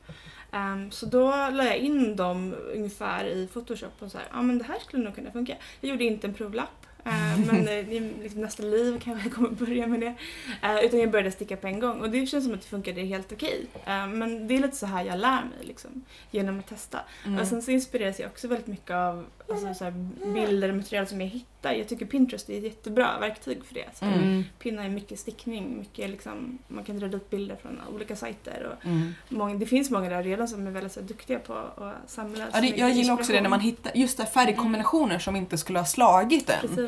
Ehm, 0.53 0.91
så 0.91 1.07
då 1.07 1.31
la 1.31 1.65
jag 1.65 1.77
in 1.77 2.17
dem 2.17 2.55
ungefär 2.75 3.25
i 3.25 3.49
Photoshop 3.53 4.03
och 4.03 4.11
så 4.11 4.19
här, 4.19 4.27
ja 4.33 4.43
men 4.43 4.59
det 4.59 4.65
här 4.65 4.79
skulle 4.79 5.05
nog 5.05 5.15
kunna 5.15 5.31
funka. 5.31 5.57
Jag 5.81 5.91
gjorde 5.91 6.05
inte 6.05 6.27
en 6.27 6.35
provlapp. 6.35 6.86
Eh, 7.07 7.47
men 7.47 7.69
eh, 7.69 7.93
i 7.93 8.13
liksom 8.23 8.41
nästa 8.41 8.63
liv 8.63 9.01
kanske 9.05 9.29
jag 9.29 9.35
kommer 9.35 9.51
börja 9.51 9.87
med 9.87 10.01
det. 10.01 10.15
Eh, 10.63 10.85
utan 10.85 11.01
jag 11.01 11.11
började 11.11 11.31
sticka 11.31 11.57
på 11.57 11.67
en 11.67 11.81
gång 11.81 12.01
och 12.01 12.11
det 12.11 12.27
känns 12.27 12.45
som 12.45 12.55
att 12.55 12.61
det 12.61 12.67
funkade 12.67 13.01
helt 13.01 13.33
okej. 13.33 13.67
Men 13.87 14.49
det 14.49 14.55
är 14.55 14.61
lite 14.61 14.77
så 14.77 14.87
här 14.87 15.05
jag 15.05 15.19
lär 15.19 15.43
mig 15.45 15.67
liksom, 15.67 16.05
genom 16.31 16.59
att 16.59 16.67
testa. 16.67 17.01
Mm. 17.25 17.41
Och 17.41 17.47
sen 17.47 17.63
så 17.63 17.71
inspireras 17.71 18.21
jag 18.21 18.31
också 18.31 18.49
väldigt 18.49 18.67
mycket 18.67 18.91
av 18.91 19.27
alltså, 19.49 19.75
så 19.75 19.85
här, 19.85 19.91
bilder 20.35 20.69
och 20.69 20.75
material 20.75 21.07
som 21.07 21.21
jag 21.21 21.29
hittar. 21.29 21.56
Jag 21.75 21.89
tycker 21.89 22.07
Pinterest 22.07 22.51
är 22.51 22.59
ett 22.59 22.65
jättebra 22.65 23.19
verktyg 23.21 23.65
för 23.65 23.75
det. 23.75 23.85
Så 23.95 24.05
Mm. 24.05 24.45
Pinna 24.59 24.85
är 24.85 24.89
mycket 24.89 25.19
stickning, 25.19 25.79
mycket 25.79 26.11
liksom, 26.11 26.59
man 26.69 26.85
kan 26.85 26.99
dra 26.99 27.07
ut 27.07 27.31
bilder 27.31 27.57
från 27.63 27.81
olika 27.95 28.17
sajter. 28.17 28.73
Och 28.79 28.87
Mm. 28.87 29.15
många, 29.29 29.55
det 29.55 29.67
finns 29.67 29.91
många 29.91 30.09
där 30.11 30.23
redan 30.23 30.49
som 30.49 30.67
är 30.67 30.71
väldigt 30.71 30.93
så 30.93 31.01
duktiga 31.01 31.39
på 31.39 31.53
att 31.55 32.11
samla 32.11 32.45
Ja, 32.53 32.61
det, 32.61 32.67
jag 32.67 32.91
gillar 32.91 33.15
också 33.15 33.33
det 33.33 33.41
när 33.41 33.49
man 33.51 33.61
hittar 33.61 33.93
just 33.95 34.17
där 34.19 34.25
färgkombinationer 34.25 35.19
som 35.19 35.37
inte 35.37 35.59
skulle 35.59 35.79
ha 35.79 35.87
slagit 35.87 36.51
än. 36.51 36.61
Precis. 36.61 36.79
Eh, 36.79 36.87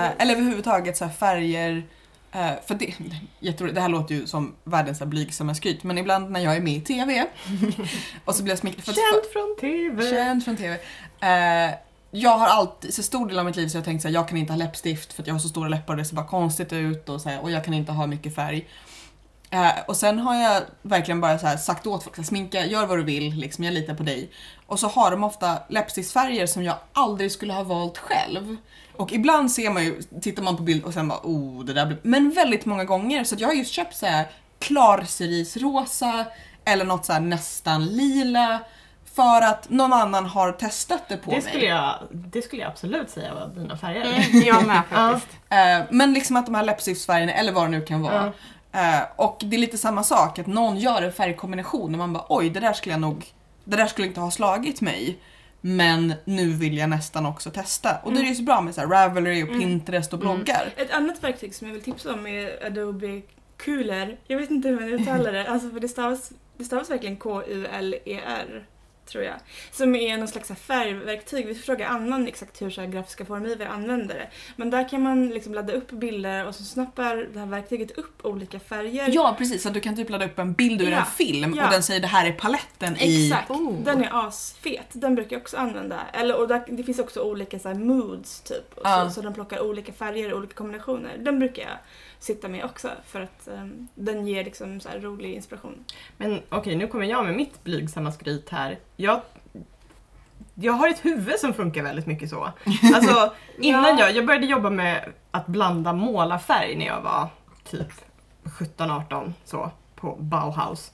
precis. 0.00 0.16
eller 0.18 0.32
överhuvudtaget 0.34 0.96
så 0.96 1.08
färger. 1.08 1.82
eh, 2.32 2.50
för 2.66 2.74
det, 2.74 2.94
jätteroligt, 3.40 3.74
det 3.74 3.80
här 3.80 3.88
låter 3.88 4.14
ju 4.14 4.26
som 4.26 4.54
världens 4.64 5.02
blygsamma 5.02 5.54
skryt 5.54 5.82
men 5.84 5.98
ibland 5.98 6.30
när 6.30 6.40
jag 6.40 6.56
är 6.56 6.60
med 6.60 6.72
i 6.76 6.80
TV 6.80 7.26
och 8.24 8.34
så 8.34 8.42
blir 8.42 8.52
jag 8.52 8.58
smickrad 8.58 8.88
att 8.88 8.94
Känd 8.94 9.32
från 9.32 9.56
TV! 9.60 10.10
Känd 10.10 10.44
från 10.44 10.56
TV. 10.56 10.74
Eh, 11.20 11.74
jag 12.20 12.38
har 12.38 12.46
alltid, 12.46 12.94
så 12.94 13.02
stor 13.02 13.28
del 13.28 13.38
av 13.38 13.44
mitt 13.44 13.56
liv 13.56 13.68
så 13.68 13.76
har 13.76 13.80
jag 13.80 13.84
tänkt 13.84 14.04
att 14.04 14.12
jag 14.12 14.28
kan 14.28 14.38
inte 14.38 14.52
ha 14.52 14.58
läppstift 14.58 15.12
för 15.12 15.22
att 15.22 15.26
jag 15.26 15.34
har 15.34 15.38
så 15.38 15.48
stora 15.48 15.68
läppar 15.68 15.94
och 15.94 15.98
det 15.98 16.04
ser 16.04 16.16
bara 16.16 16.26
konstigt 16.26 16.72
ut 16.72 17.08
och, 17.08 17.20
så 17.20 17.28
här, 17.28 17.42
och 17.42 17.50
jag 17.50 17.64
kan 17.64 17.74
inte 17.74 17.92
ha 17.92 18.06
mycket 18.06 18.34
färg. 18.34 18.66
Eh, 19.50 19.70
och 19.86 19.96
sen 19.96 20.18
har 20.18 20.34
jag 20.34 20.62
verkligen 20.82 21.20
bara 21.20 21.38
så 21.38 21.46
här 21.46 21.56
sagt 21.56 21.86
åt 21.86 22.02
folk, 22.02 22.16
så 22.16 22.22
sminka, 22.22 22.66
gör 22.66 22.86
vad 22.86 22.98
du 22.98 23.02
vill, 23.02 23.34
liksom, 23.34 23.64
jag 23.64 23.74
litar 23.74 23.94
på 23.94 24.02
dig. 24.02 24.30
Och 24.66 24.80
så 24.80 24.88
har 24.88 25.10
de 25.10 25.24
ofta 25.24 25.58
läppstiftsfärger 25.68 26.46
som 26.46 26.62
jag 26.62 26.76
aldrig 26.92 27.32
skulle 27.32 27.52
ha 27.52 27.62
valt 27.62 27.98
själv. 27.98 28.56
Och 28.96 29.12
ibland 29.12 29.52
ser 29.52 29.70
man 29.70 29.84
ju, 29.84 30.02
tittar 30.20 30.42
man 30.42 30.56
på 30.56 30.62
bild 30.62 30.84
och 30.84 30.94
sen 30.94 31.08
bara 31.08 31.20
oh 31.22 31.64
det 31.64 31.72
där 31.72 31.86
blir... 31.86 31.98
Men 32.02 32.30
väldigt 32.30 32.66
många 32.66 32.84
gånger 32.84 33.24
så 33.24 33.34
att 33.34 33.40
jag 33.40 33.48
har 33.48 33.54
just 33.54 33.72
köpt 33.72 33.96
så 33.96 34.06
här 34.06 34.26
klarcerisrosa 34.58 36.26
eller 36.64 36.84
något 36.84 37.04
så 37.04 37.12
här 37.12 37.20
nästan 37.20 37.86
lila 37.86 38.60
för 39.16 39.42
att 39.42 39.70
någon 39.70 39.92
annan 39.92 40.26
har 40.26 40.52
testat 40.52 41.08
det 41.08 41.16
på 41.16 41.30
Det 41.30 41.36
mig. 41.36 41.42
skulle, 41.46 41.64
jag, 41.64 41.94
det 42.10 42.42
skulle 42.42 42.62
jag 42.62 42.70
absolut 42.70 43.10
säga 43.10 43.34
var 43.34 43.46
dina 43.48 43.76
färger. 43.76 44.04
Mm, 44.04 44.42
jag 44.46 44.66
med 44.66 44.82
faktiskt. 44.90 45.36
Eh, 45.50 45.86
men 45.90 46.12
liksom 46.12 46.36
att 46.36 46.46
de 46.46 46.54
här 46.54 46.62
läppstiftsfärgerna, 46.64 47.32
eller 47.32 47.52
vad 47.52 47.64
det 47.64 47.68
nu 47.68 47.80
kan 47.82 48.02
vara. 48.02 48.32
Eh, 48.72 49.00
och 49.16 49.38
det 49.44 49.56
är 49.56 49.60
lite 49.60 49.78
samma 49.78 50.02
sak, 50.02 50.38
att 50.38 50.46
någon 50.46 50.76
gör 50.78 51.02
en 51.02 51.12
färgkombination 51.12 51.92
och 51.94 51.98
man 51.98 52.12
bara 52.12 52.24
oj, 52.28 52.50
det 52.50 52.60
där 52.60 52.72
skulle 52.72 52.92
jag 52.92 53.00
nog, 53.00 53.26
det 53.64 53.76
där 53.76 53.86
skulle 53.86 54.06
inte 54.08 54.20
ha 54.20 54.30
slagit 54.30 54.80
mig. 54.80 55.18
Men 55.60 56.14
nu 56.24 56.50
vill 56.52 56.76
jag 56.78 56.90
nästan 56.90 57.26
också 57.26 57.50
testa. 57.50 57.96
Och 58.02 58.12
då 58.12 58.18
är 58.18 58.22
det 58.22 58.28
ju 58.28 58.34
så 58.34 58.42
bra 58.42 58.60
med 58.60 58.74
så 58.74 58.80
här 58.80 58.88
Ravelry 58.88 59.42
och 59.42 59.48
Mm. 59.48 59.60
Pinterest 59.60 60.12
och 60.12 60.20
Mm. 60.22 60.34
bloggar. 60.34 60.68
Ett 60.76 60.90
annat 60.92 61.24
verktyg 61.24 61.54
som 61.54 61.66
jag 61.66 61.74
vill 61.74 61.82
tipsa 61.82 62.12
om 62.12 62.26
är 62.26 62.66
Adobe 62.66 63.22
Kuler. 63.56 64.16
Jag 64.26 64.38
vet 64.38 64.50
inte 64.50 64.68
hur 64.68 64.80
man 64.80 64.88
uttalar 64.88 65.32
det, 65.32 65.46
alltså 65.50 65.70
för 65.70 65.80
det 65.80 65.88
stavas, 65.88 66.30
det 66.56 66.64
stavas 66.64 66.90
verkligen 66.90 67.16
K-U-L-E-R. 67.16 68.66
Tror 69.06 69.24
jag. 69.24 69.34
Som 69.72 69.94
är 69.96 70.16
någon 70.16 70.28
slags 70.28 70.48
färgverktyg. 70.48 71.46
Vi 71.46 71.54
får 71.54 71.62
fråga 71.62 71.88
Annan 71.88 72.28
exakt 72.28 72.62
hur 72.62 72.70
så 72.70 72.86
grafiska 72.86 73.24
formgivare 73.24 73.68
använder 73.68 74.14
det. 74.14 74.28
Men 74.56 74.70
där 74.70 74.88
kan 74.88 75.02
man 75.02 75.28
liksom 75.28 75.54
ladda 75.54 75.72
upp 75.72 75.90
bilder 75.90 76.46
och 76.46 76.54
så 76.54 76.62
snappar 76.64 77.16
det 77.32 77.38
här 77.38 77.46
verktyget 77.46 77.98
upp 77.98 78.24
olika 78.26 78.60
färger. 78.60 79.08
Ja 79.12 79.34
precis, 79.38 79.62
så 79.62 79.68
du 79.70 79.80
kan 79.80 79.96
typ 79.96 80.10
ladda 80.10 80.26
upp 80.26 80.38
en 80.38 80.52
bild 80.52 80.82
ur 80.82 80.90
Ja, 80.90 80.98
en 80.98 81.06
film 81.06 81.54
ja. 81.56 81.64
och 81.64 81.72
den 81.72 81.82
säger 81.82 82.00
det 82.00 82.06
här 82.06 82.26
är 82.26 82.32
paletten 82.32 82.96
i... 82.96 83.26
Exakt, 83.26 83.50
Oh. 83.50 83.82
den 83.84 84.04
är 84.04 84.26
asfet. 84.28 84.86
Den 84.92 85.14
brukar 85.14 85.36
jag 85.36 85.42
också 85.42 85.56
använda. 85.56 86.00
Eller, 86.12 86.36
och 86.36 86.48
där, 86.48 86.64
det 86.68 86.82
finns 86.82 86.98
också 86.98 87.20
olika 87.20 87.58
så 87.58 87.74
moods 87.74 88.40
typ. 88.40 88.78
Och. 88.78 88.86
Så, 88.86 89.10
så 89.10 89.22
den 89.22 89.34
plockar 89.34 89.60
olika 89.60 89.92
färger 89.92 90.32
och 90.32 90.38
olika 90.38 90.54
kombinationer. 90.54 91.16
Den 91.18 91.38
brukar 91.38 91.62
jag 91.62 91.78
sitta 92.18 92.48
med 92.48 92.64
också 92.64 92.90
för 93.06 93.20
att 93.20 93.48
ehm, 93.48 93.88
den 93.94 94.26
ger 94.26 94.44
liksom 94.44 94.80
så 94.80 94.88
rolig 94.88 95.34
inspiration. 95.34 95.84
Men 96.16 96.42
okej, 96.48 96.76
nu 96.76 96.88
kommer 96.88 97.04
jag 97.04 97.24
med 97.24 97.36
mitt 97.36 97.64
blygsamma 97.64 98.12
skryt 98.12 98.50
här. 98.50 98.78
Jag, 98.96 99.20
jag 100.54 100.72
har 100.72 100.88
ett 100.88 101.04
huvud 101.04 101.38
som 101.38 101.54
funkar 101.54 101.82
väldigt 101.82 102.06
mycket 102.06 102.30
så. 102.30 102.52
Alltså, 102.94 103.34
innan 103.58 103.98
jag, 103.98 104.16
jag 104.16 104.26
började 104.26 104.46
jobba 104.46 104.70
med 104.70 105.12
att 105.30 105.46
blanda 105.46 105.92
målarfärg 105.92 106.76
när 106.76 106.86
jag 106.86 107.00
var 107.00 107.28
typ 107.64 107.92
17-18 108.44 109.32
så 109.44 109.70
på 109.94 110.16
Bauhaus. 110.20 110.92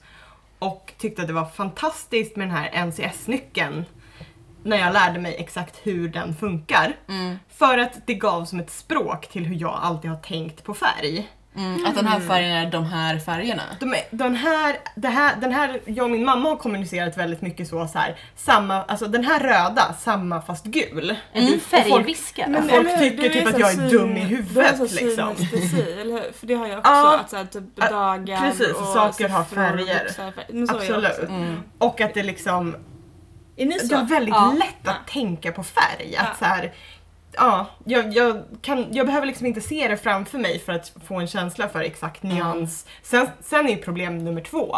Och 0.59 0.93
tyckte 0.97 1.21
att 1.21 1.27
det 1.27 1.33
var 1.33 1.45
fantastiskt 1.45 2.35
med 2.35 2.47
den 2.47 2.55
här 2.55 2.85
NCS-nyckeln 2.85 3.85
när 4.63 4.77
jag 4.77 4.93
lärde 4.93 5.19
mig 5.19 5.35
exakt 5.39 5.79
hur 5.83 6.07
den 6.09 6.35
funkar. 6.35 6.93
Mm, 7.09 7.39
För 7.57 7.77
att 7.77 8.07
det 8.07 8.13
gav 8.13 8.45
som 8.45 8.59
ett 8.59 8.71
språk 8.71 9.27
till 9.27 9.45
hur 9.45 9.55
jag 9.55 9.79
alltid 9.81 10.09
har 10.11 10.17
tänkt 10.17 10.63
på 10.63 10.73
färg. 10.73 11.29
mm, 11.55 11.85
att 11.85 11.95
den 11.95 12.07
här 12.07 12.19
färgen 12.19 12.51
är 12.57 12.71
de 12.71 12.85
här 12.85 13.19
färgerna. 13.19 13.61
De, 13.79 13.93
är- 13.93 14.03
den, 14.11 14.35
här, 14.35 14.75
det 14.95 15.07
här, 15.07 15.35
den 15.41 15.51
här, 15.51 15.79
jag 15.85 16.03
och 16.03 16.11
min 16.11 16.25
mamma 16.25 16.49
har 16.49 16.55
kommunicerat 16.55 17.17
väldigt 17.17 17.41
mycket 17.41 17.67
så, 17.67 17.87
så 17.87 17.97
här, 17.99 18.15
samma, 18.35 18.83
alltså 18.83 19.07
den 19.07 19.23
här 19.25 19.39
röda, 19.39 19.93
samma 19.99 20.41
fast 20.41 20.65
gul. 20.65 21.15
Är 21.33 21.41
du 21.41 21.59
folk- 21.59 21.83
färgviskare? 21.83 22.47
Men- 22.49 22.69
folk 22.69 22.73
eller 22.87 22.97
tycker 22.97 23.23
Du 23.23 23.29
typ 23.29 23.47
att 23.47 23.59
jag 23.59 23.69
är 23.71 23.75
syn- 23.75 23.89
dum 23.89 24.17
i 24.17 24.19
Du 24.19 24.25
huvudet, 24.25 24.79
har 24.79 24.87
så 24.87 24.95
liksom. 25.05 25.35
synestesi, 25.35 25.81
eller 26.01 26.13
hur? 26.13 26.31
För 26.33 26.47
det 26.47 26.53
har 26.53 26.67
jag 26.67 26.79
också. 26.79 26.91
Ja. 26.91 27.19
att 27.19 27.29
så 27.29 27.37
här, 27.37 27.45
typ 27.45 27.75
dagar 27.75 28.37
precis, 28.51 28.73
och 28.73 28.87
saker 28.87 29.29
har 29.29 29.43
färger. 29.43 30.07
är 30.49 30.63
Absolut. 30.75 31.29
Mm. 31.29 31.59
Och 31.77 32.01
att 32.01 32.13
det 32.13 32.23
liksom, 32.23 32.75
Är 33.57 33.65
ni 33.65 33.79
så? 33.79 33.87
det 33.87 33.95
var 33.95 34.03
väldigt 34.03 34.35
Ja. 34.35 34.55
lätt 34.59 34.87
att 34.87 34.95
Ja. 35.07 35.13
tänka 35.13 35.51
på 35.51 35.63
färg. 35.63 36.15
Att 36.17 36.27
Ja. 36.29 36.35
så 36.39 36.45
här, 36.45 36.73
ja, 37.31 37.69
jag, 37.85 38.13
jag, 38.13 38.43
kan, 38.61 38.87
jag 38.91 39.05
behöver 39.05 39.27
liksom 39.27 39.45
inte 39.45 39.61
se 39.61 39.87
det 39.87 39.97
framför 39.97 40.37
mig 40.37 40.59
för 40.59 40.71
att 40.73 40.91
få 41.07 41.19
en 41.19 41.27
känsla 41.27 41.69
för 41.69 41.79
exakt 41.81 42.23
nyans. 42.23 42.85
Sen, 43.03 43.27
sen 43.43 43.69
är 43.69 43.75
problem 43.75 44.17
nummer 44.25 44.41
två, 44.41 44.77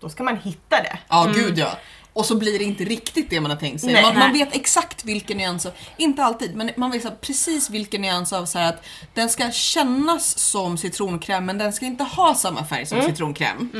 då 0.00 0.08
ska 0.08 0.22
man 0.22 0.36
hitta 0.36 0.76
det. 0.82 0.98
Ja, 1.08 1.30
gud 1.34 1.58
ja. 1.58 1.78
Och 2.12 2.26
så 2.26 2.34
blir 2.38 2.58
det 2.58 2.64
inte 2.64 2.84
riktigt 2.84 3.30
det 3.30 3.40
man 3.40 3.50
har 3.50 3.58
tänkt 3.58 3.80
sig. 3.80 3.92
Nej. 3.92 4.02
man, 4.02 4.14
man 4.18 4.30
Nej. 4.32 4.44
vet 4.44 4.54
exakt 4.56 5.04
vilken 5.04 5.36
nyans, 5.36 5.66
av, 5.66 5.72
inte 5.96 6.24
alltid, 6.24 6.56
men 6.56 6.70
man 6.76 6.90
vet 6.90 7.02
så 7.02 7.08
här 7.08 7.16
precis 7.16 7.70
vilken 7.70 8.02
nyans 8.02 8.32
av 8.32 8.44
så 8.46 8.58
här 8.58 8.68
att 8.68 8.84
den 9.14 9.28
ska 9.28 9.50
kännas 9.50 10.38
som 10.38 10.78
citronkräm 10.78 11.46
men 11.46 11.58
den 11.58 11.72
ska 11.72 11.86
inte 11.86 12.04
ha 12.04 12.34
samma 12.34 12.64
färg 12.64 12.86
som 12.86 13.02
citronkräm. 13.02 13.70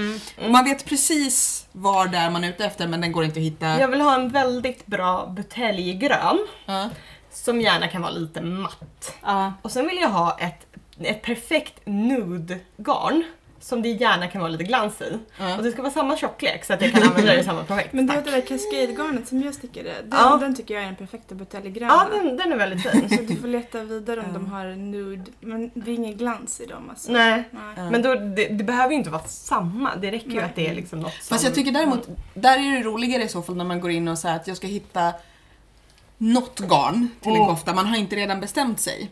Man 0.48 0.64
vet 0.64 0.84
precis 0.84 1.57
var 1.72 2.06
där 2.08 2.30
man 2.30 2.44
är 2.44 2.48
ute 2.48 2.64
efter 2.64 2.86
men 2.88 3.00
den 3.00 3.12
går 3.12 3.24
inte 3.24 3.38
att 3.40 3.44
hitta. 3.46 3.80
Jag 3.80 3.88
vill 3.88 4.00
ha 4.00 4.14
en 4.14 4.28
väldigt 4.28 4.86
bra 4.86 5.26
buteljgrön 5.26 6.46
Ja. 6.66 6.88
som 7.32 7.60
gärna 7.60 7.88
kan 7.88 8.02
vara 8.02 8.12
lite 8.12 8.40
matt. 8.40 9.14
Ja. 9.22 9.52
Och 9.62 9.70
sen 9.70 9.86
vill 9.86 9.96
jag 9.98 10.08
ha 10.08 10.38
ett, 10.38 10.66
ett 11.00 11.22
perfekt 11.22 11.80
nude-garn 11.84 13.24
som 13.68 13.82
det 13.82 13.88
gärna 13.88 14.28
kan 14.28 14.40
vara 14.40 14.50
lite 14.50 14.64
glans 14.64 15.00
i. 15.00 15.18
Ja. 15.38 15.56
Och 15.56 15.62
det 15.62 15.70
ska 15.72 15.82
vara 15.82 15.92
samma 15.92 16.16
tjocklek 16.16 16.64
så 16.64 16.72
att 16.72 16.82
jag 16.82 16.92
kan 16.92 17.02
använda 17.02 17.32
det 17.32 17.40
i 17.40 17.44
samma 17.44 17.64
projekt. 17.64 17.92
Men 17.92 18.06
du 18.06 18.14
vet 18.14 18.24
det 18.24 18.30
där 18.30 18.40
cascade-garnet 18.40 19.28
som 19.28 19.42
jag 19.42 19.54
stickade, 19.54 19.88
den, 19.88 20.08
Ja. 20.12 20.36
den 20.40 20.54
tycker 20.54 20.74
jag 20.74 20.82
är 20.82 20.86
den 20.86 20.96
perfekta 20.96 21.34
buteljgröna. 21.34 21.92
Ja, 22.12 22.18
den, 22.18 22.36
den 22.36 22.52
är 22.52 22.56
väldigt 22.56 22.90
fin. 22.90 23.08
Så 23.08 23.22
du 23.22 23.36
får 23.36 23.48
leta 23.48 23.82
vidare 23.84 24.20
om 24.20 24.26
Ja. 24.26 24.32
de 24.32 24.46
har 24.52 24.64
nude, 24.64 25.30
men 25.40 25.70
det 25.74 25.90
är 25.90 25.94
ingen 25.94 26.16
glans 26.16 26.60
i 26.60 26.66
dem 26.66 26.90
alltså. 26.90 27.12
Nej, 27.12 27.44
Nej. 27.50 27.90
Men 27.90 28.02
då, 28.02 28.14
det, 28.14 28.48
det 28.48 28.64
behöver 28.64 28.90
ju 28.90 28.96
inte 28.96 29.10
vara 29.10 29.22
samma. 29.24 29.96
Det 29.96 30.10
räcker 30.10 30.30
ju 30.30 30.40
att 30.40 30.54
det 30.54 30.68
är 30.68 30.74
liksom 30.74 31.00
något 31.00 31.12
som... 31.22 31.34
Fast 31.34 31.44
jag 31.44 31.54
tycker 31.54 31.72
däremot, 31.72 32.08
där 32.34 32.58
är 32.58 32.76
det 32.78 32.82
roligare 32.82 33.22
i 33.22 33.28
så 33.28 33.42
fall 33.42 33.56
när 33.56 33.64
man 33.64 33.80
går 33.80 33.90
in 33.90 34.08
och 34.08 34.18
säger 34.18 34.36
att 34.36 34.46
jag 34.48 34.56
ska 34.56 34.66
hitta 34.66 35.12
något 36.18 36.60
garn 36.60 37.08
till 37.20 37.30
en 37.32 37.36
Mm. 37.36 37.48
kofta. 37.48 37.74
Man 37.74 37.86
har 37.86 37.96
inte 37.96 38.16
redan 38.16 38.40
bestämt 38.40 38.80
sig. 38.80 39.10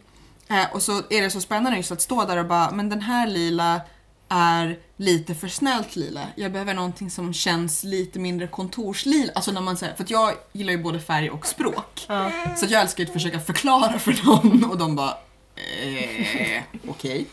Eh, 0.48 0.75
och 0.75 0.82
så 0.82 0.92
är 1.10 1.22
det 1.22 1.30
så 1.30 1.40
spännande 1.40 1.76
just 1.78 1.92
att 1.92 2.00
stå 2.00 2.25
där 2.25 2.36
och 2.36 2.46
bara, 2.46 2.70
men 2.70 2.88
den 2.88 3.00
här 3.00 3.26
lila 3.26 3.80
är 4.28 4.78
lite 4.97 5.35
för 5.35 5.49
snällt 5.49 5.97
lila. 5.97 6.26
Jag 6.37 6.52
behöver 6.52 6.75
någonting 6.75 7.11
som 7.11 7.33
känns 7.35 7.85
lite 7.85 8.18
mindre 8.18 8.47
kontorslila. 8.47 9.33
Alltså 9.35 9.52
när 9.52 9.61
man 9.61 9.76
säger, 9.76 9.95
för 9.95 10.04
att 10.04 10.11
jag 10.11 10.33
gillar 10.52 10.73
ju 10.73 10.78
både 10.83 11.00
färg 11.00 11.30
och 11.30 11.47
språk. 11.47 12.04
Ja. 12.09 12.30
Så 12.56 12.66
jag 12.68 12.80
älskar 12.83 13.02
ju 13.04 13.06
att 13.06 13.12
försöka 13.12 13.40
förklara 13.40 13.99
för 13.99 14.12
dem 14.26 14.68
och 14.71 14.78
de 14.78 14.97
bara 14.97 15.16
eh, 15.56 16.62
okej. 16.88 17.26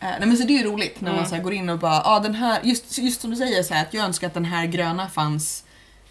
Eh, 0.00 0.08
nej 0.08 0.26
men 0.26 0.36
så 0.36 0.44
det 0.44 0.52
är 0.52 0.58
ju 0.58 0.64
roligt 0.64 1.00
när 1.00 1.12
man 1.12 1.28
så 1.28 1.36
går 1.36 1.52
in 1.52 1.68
och 1.68 1.78
bara, 1.78 2.02
ah, 2.04 2.20
den 2.20 2.34
här, 2.34 2.60
just, 2.62 2.98
just 2.98 3.20
som 3.20 3.30
du 3.30 3.36
säger 3.36 3.62
så 3.62 3.74
här, 3.74 3.82
att 3.82 3.94
jag 3.94 4.04
önskar 4.04 4.26
att 4.26 4.34
den 4.34 4.44
här 4.44 4.66
gröna 4.66 5.08
fanns 5.08 5.64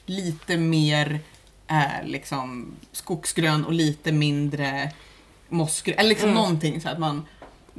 lite 0.05 0.57
mer 0.57 1.19
eh, 1.67 2.05
liksom 2.05 2.71
skogsgrön 2.91 3.65
och 3.65 3.73
lite 3.73 4.11
mindre 4.11 4.91
mossgrön, 5.49 5.95
eller 5.99 6.09
liksom 6.09 6.29
Mm. 6.29 6.41
någonting 6.41 6.81
så 6.81 6.89
att 6.89 6.99
man 6.99 7.25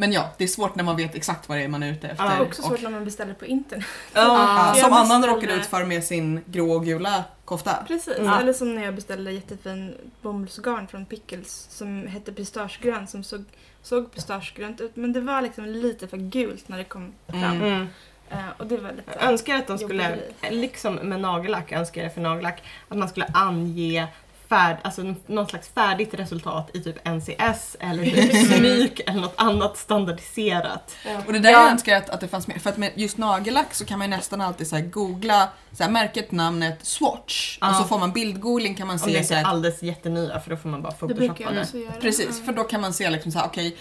men 0.01 0.13
ja, 0.13 0.31
det 0.37 0.45
är 0.45 0.49
svårt 0.49 0.75
när 0.75 0.85
man 0.85 0.97
vet 0.97 1.15
exakt 1.15 1.49
vad 1.49 1.59
det 1.59 1.65
är 1.65 1.69
man 1.69 1.83
är 1.83 1.93
ute 1.93 2.09
efter. 2.09 2.25
Ja, 2.25 2.31
Det 2.31 2.37
är 2.37 2.43
också 2.43 2.63
Och- 2.63 2.69
svårt 2.69 2.83
när 2.83 2.91
man 2.91 3.05
beställer 3.05 3.35
på 3.35 3.47
internet. 3.47 3.87
Ja. 4.15 4.75
Som 4.77 4.93
Annan 4.93 5.27
råkade 5.27 5.53
ut 5.53 5.67
för 5.67 5.85
med 5.85 6.05
sin 6.05 6.41
grå 6.47 6.73
och 6.73 6.85
gula 6.85 7.25
kofta. 7.45 7.85
Precis, 7.89 8.19
Mm. 8.19 8.33
eller 8.33 8.53
som 8.53 8.75
när 8.75 8.85
jag 8.85 8.95
beställde 8.95 9.33
jättefin 9.33 9.95
bomullsgarn 10.23 10.89
från 10.89 11.07
Pickles 11.07 11.67
som 11.71 12.07
hette 12.07 12.33
pistagegrön 12.33 13.07
som 13.07 13.25
såg, 13.25 13.45
såg 13.83 14.13
pistagegrönt 14.15 14.81
ut 14.81 14.97
men 14.97 15.13
det 15.13 15.21
var 15.21 15.43
liksom 15.43 15.67
lite 15.67 16.09
för 16.09 16.17
gult 16.17 16.69
när 16.69 16.79
det 16.79 16.85
kom 16.85 17.13
fram. 17.29 17.43
Mm. 17.43 17.63
Mm. 17.63 17.87
Eh, 18.31 18.39
och 18.59 18.67
det 18.67 18.77
var 18.77 18.91
lite... 18.93 19.13
Jag 19.21 19.31
önskar 19.31 19.55
att 19.57 19.67
de 19.67 19.79
skulle, 19.79 20.11
Jobberi. 20.11 20.61
liksom 20.61 20.95
med 20.95 21.21
nagellack, 21.21 21.73
önskar 21.73 22.03
jag 22.03 22.15
för 22.15 22.21
nagellack, 22.21 22.63
att 22.89 22.99
man 22.99 23.09
skulle 23.09 23.27
ange 23.35 24.07
färd, 24.51 24.77
alltså 24.83 25.15
någon 25.27 25.47
slags 25.47 25.69
färdigt 25.69 26.15
resultat 26.15 26.71
i 26.75 26.81
typ 26.81 27.09
NCS 27.09 27.77
eller 27.81 28.05
typ 28.05 28.47
SMYK 28.47 29.01
eller 29.07 29.21
något 29.21 29.35
annat 29.37 29.77
standardiserat. 29.77 30.97
Och 31.27 31.33
det 31.33 31.39
där 31.39 31.51
Ja. 31.51 31.63
jag 31.63 31.71
önskar 31.71 31.97
att, 31.97 32.11
att 32.11 32.21
det 32.21 32.29
fanns 32.29 32.47
med. 32.47 32.63
För 32.63 32.71
att 32.71 32.77
med 32.77 32.93
just 32.95 33.19
nagellack 33.19 33.75
så 33.75 33.85
kan 33.85 33.99
man 33.99 34.11
ju 34.11 34.17
nästan 34.17 34.41
alltid 34.41 34.67
så 34.67 34.77
här 34.77 34.83
googla 34.83 35.49
så 35.73 35.83
här, 35.83 35.91
märket, 35.91 36.33
namnet, 36.33 36.79
swatch. 36.87 37.59
Ja. 37.61 37.71
Och 37.71 37.77
så 37.77 37.85
får 37.85 37.99
man 37.99 38.13
bildgoogling 38.13 38.75
kan 38.75 38.87
man 38.87 38.95
Om 38.97 39.07
det 39.07 39.13
se 39.13 39.17
inte 39.19 39.29
så 39.29 39.35
är 39.35 39.45
alldeles 39.45 39.83
jättenya 39.83 40.41
för 40.41 40.51
då 40.51 40.57
får 40.57 40.69
man 40.69 40.83
bara 40.83 40.91
det 40.93 40.97
photoshoppa 40.99 41.51
det. 41.53 42.01
Precis, 42.01 42.27
Ja. 42.39 42.45
för 42.45 42.53
då 42.53 42.65
kan 42.65 42.81
man 42.81 42.93
se 42.93 43.11
liksom 43.11 43.33
så 43.33 43.39
här, 43.39 43.47
okej 43.47 43.77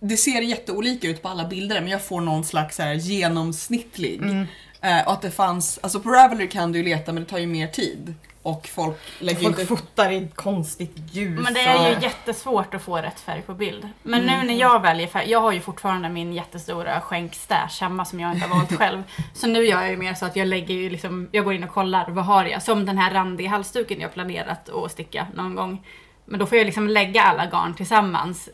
det 0.00 0.16
ser 0.16 0.40
jätteolika 0.40 1.08
ut 1.08 1.22
på 1.22 1.28
alla 1.28 1.44
bilder 1.44 1.80
men 1.80 1.90
jag 1.90 2.04
får 2.04 2.20
någon 2.20 2.44
slags 2.44 2.76
så 2.76 2.82
här 2.82 2.94
genomsnittlig. 2.94 4.22
Mm. 4.22 4.46
Eh, 4.80 5.06
och 5.06 5.12
att 5.12 5.22
det 5.22 5.30
fanns, 5.30 5.78
alltså 5.82 6.00
på 6.00 6.10
Ravelry 6.10 6.48
kan 6.48 6.72
du 6.72 6.78
ju 6.78 6.84
leta 6.84 7.12
men 7.12 7.22
det 7.22 7.28
tar 7.30 7.38
ju 7.38 7.46
mer 7.46 7.66
tid. 7.66 8.14
Och 8.46 8.68
folk 8.68 8.98
lägger 9.18 9.40
Folk 9.40 9.58
inte... 9.58 9.66
fotar 9.66 10.10
i 10.10 10.28
konstigt 10.34 10.96
ljus. 11.10 11.40
Men 11.44 11.54
det 11.54 11.60
är 11.60 11.88
ju 11.90 12.00
jättesvårt 12.02 12.74
att 12.74 12.82
få 12.82 12.96
rätt 12.96 13.20
färg 13.20 13.42
på 13.42 13.54
bild. 13.54 13.88
Men 14.02 14.22
Mm. 14.22 14.40
nu 14.40 14.46
när 14.46 14.60
jag 14.60 14.82
väljer 14.82 15.06
färg, 15.06 15.30
jag 15.30 15.40
har 15.40 15.52
ju 15.52 15.60
fortfarande 15.60 16.08
min 16.08 16.32
jättestora 16.32 17.00
skänk-stash 17.00 17.80
hemma 17.80 18.04
som 18.04 18.20
jag 18.20 18.32
inte 18.34 18.46
har 18.48 18.56
valt 18.56 18.72
själv. 18.78 19.02
Så 19.34 19.46
nu 19.46 19.64
gör 19.64 19.80
jag 19.82 19.90
ju 19.90 19.96
mer 19.96 20.14
så 20.14 20.26
att 20.26 20.36
jag 20.36 20.48
lägger 20.48 20.74
ju 20.74 20.90
liksom, 20.90 21.28
jag 21.32 21.44
går 21.44 21.54
in 21.54 21.64
och 21.64 21.70
kollar, 21.70 22.10
vad 22.10 22.24
har 22.24 22.44
jag? 22.44 22.62
Som 22.62 22.86
den 22.86 22.98
här 22.98 23.10
randiga 23.14 23.48
halsduken 23.50 24.00
jag 24.00 24.14
planerat 24.14 24.68
att 24.68 24.92
sticka 24.92 25.26
någon 25.34 25.54
gång. 25.54 25.86
Men 26.24 26.38
då 26.40 26.46
får 26.46 26.58
jag 26.58 26.64
liksom 26.64 26.88
lägga 26.88 27.22
alla 27.22 27.46
garn 27.46 27.74
tillsammans 27.74 28.48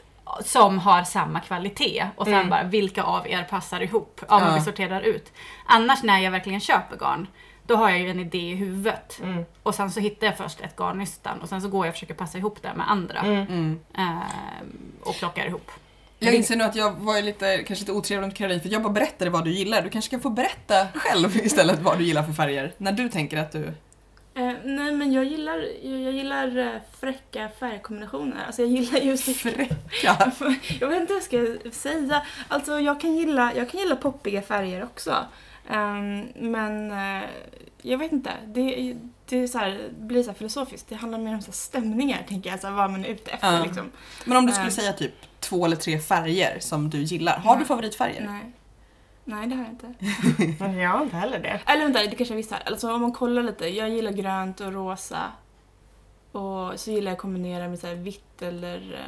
som 0.44 0.78
har 0.78 1.02
samma 1.04 1.40
kvalitet 1.40 2.06
och 2.16 2.24
sen 2.24 2.34
Mm. 2.34 2.48
bara 2.48 2.62
vilka 2.62 3.02
av 3.02 3.28
er 3.28 3.42
passar 3.50 3.80
ihop 3.80 4.20
om 4.28 4.42
Ja. 4.42 4.54
vi 4.54 4.60
sorterar 4.60 5.00
ut. 5.00 5.32
Annars 5.66 6.02
när 6.02 6.18
jag 6.18 6.30
verkligen 6.30 6.60
köper 6.60 6.96
garn, 6.96 7.26
då 7.66 7.76
har 7.76 7.90
jag 7.90 8.00
ju 8.00 8.10
en 8.10 8.20
idé 8.20 8.50
i 8.50 8.54
huvudet. 8.54 9.20
Mm. 9.22 9.44
Och 9.62 9.74
sen 9.74 9.90
så 9.90 10.00
hittar 10.00 10.26
jag 10.26 10.36
först 10.36 10.60
ett 10.60 10.76
garnnystan 10.76 11.40
och 11.40 11.48
sen 11.48 11.62
så 11.62 11.68
går 11.68 11.86
jag 11.86 11.90
och 11.90 11.94
försöker 11.94 12.14
passa 12.14 12.38
ihop 12.38 12.62
det 12.62 12.74
med 12.74 12.90
andra. 12.90 13.20
Mm. 13.20 13.80
Eh, 13.98 14.20
och 15.02 15.14
plockar 15.18 15.46
ihop. 15.46 15.70
Jag 16.18 16.34
inser 16.34 16.56
nu 16.56 16.64
att 16.64 16.76
jag 16.76 16.92
var 16.92 17.22
lite, 17.22 17.56
kanske 17.56 17.82
lite 17.82 17.92
otrevlig 17.92 18.26
mot 18.26 18.36
Caroline 18.36 18.60
för 18.60 18.68
jag 18.68 18.82
bara 18.82 18.92
berättade 18.92 19.30
vad 19.30 19.44
du 19.44 19.50
gillar. 19.50 19.82
Du 19.82 19.90
kanske 19.90 20.10
kan 20.10 20.20
få 20.20 20.30
berätta 20.30 20.86
själv 20.94 21.36
istället 21.44 21.80
vad 21.80 21.98
du 21.98 22.04
gillar 22.04 22.22
för 22.22 22.32
färger. 22.32 22.72
När 22.78 22.92
du 22.92 23.08
tänker 23.08 23.38
att 23.38 23.52
du... 23.52 23.72
Eh, 24.34 24.52
nej 24.64 24.92
men 24.92 25.12
jag 25.12 25.24
gillar, 25.24 25.68
jag, 25.82 26.00
jag 26.00 26.12
gillar 26.12 26.58
eh, 26.58 26.80
fräcka 27.00 27.48
färgkombinationer. 27.60 28.44
Alltså 28.46 28.62
jag 28.62 28.70
gillar 28.70 28.98
just 28.98 29.36
Fräcka. 29.36 29.76
Jag 30.80 30.88
vet 30.88 31.00
inte 31.00 31.12
vad 31.12 31.22
jag 31.30 31.62
ska 31.62 31.70
säga. 31.70 32.22
Alltså 32.48 32.80
jag 32.80 33.00
kan 33.00 33.16
gilla, 33.16 33.52
jag 33.56 33.70
kan 33.70 33.80
gilla 33.80 33.96
poppiga 33.96 34.42
färger 34.42 34.84
också. 34.84 35.16
Ehm, 35.68 36.28
men 36.34 36.90
eh, 36.90 37.28
jag 37.82 37.98
vet 37.98 38.12
inte. 38.12 38.30
Det, 38.46 38.96
det 39.28 39.36
är 39.36 39.46
så 39.46 39.58
här, 39.58 39.88
blir 39.98 40.22
så 40.22 40.30
här 40.30 40.34
filosofiskt. 40.38 40.88
Det 40.88 40.94
handlar 40.94 41.18
mer 41.18 41.34
om 41.34 41.40
så 41.40 41.46
här 41.46 41.52
stämningar, 41.52 42.24
tänker 42.28 42.50
jag. 42.50 42.60
Så 42.60 42.66
här, 42.66 42.74
vad 42.74 42.90
man 42.90 43.04
är 43.04 43.08
ute 43.08 43.30
efter 43.30 43.52
Ja. 43.56 43.64
liksom. 43.64 43.90
Men 44.24 44.36
om 44.36 44.46
du 44.46 44.52
skulle 44.52 44.66
Eh. 44.68 44.72
säga 44.72 44.92
typ 44.92 45.14
två 45.40 45.64
eller 45.64 45.76
tre 45.76 45.98
färger 45.98 46.58
som 46.60 46.90
du 46.90 46.98
gillar. 47.02 47.38
Har 47.38 47.56
du 47.56 47.64
favoritfärger? 47.64 48.24
Nej. 48.26 48.52
Nej, 49.24 49.46
det 49.46 49.54
har 49.56 49.62
jag 49.62 49.72
inte. 49.72 49.94
Men 50.64 50.74
jag 50.78 50.90
har 50.90 51.02
inte 51.02 51.16
heller 51.16 51.38
det. 51.38 51.60
Eller 51.66 51.84
vänta, 51.84 52.02
det 52.02 52.16
kanske 52.16 52.34
visst 52.34 52.50
har. 52.50 52.60
Alltså 52.66 52.92
om 52.94 53.00
man 53.02 53.12
kollar 53.12 53.42
lite. 53.42 53.66
Jag 53.68 53.88
gillar 53.90 54.12
grönt 54.12 54.60
och 54.60 54.72
rosa. 54.72 55.22
Och 56.32 56.80
så 56.80 56.90
gillar 56.90 57.10
jag 57.10 57.16
att 57.16 57.22
kombinera 57.22 57.68
med 57.68 57.78
så 57.78 57.86
här 57.86 57.94
vitt 57.94 58.42
eller... 58.42 59.00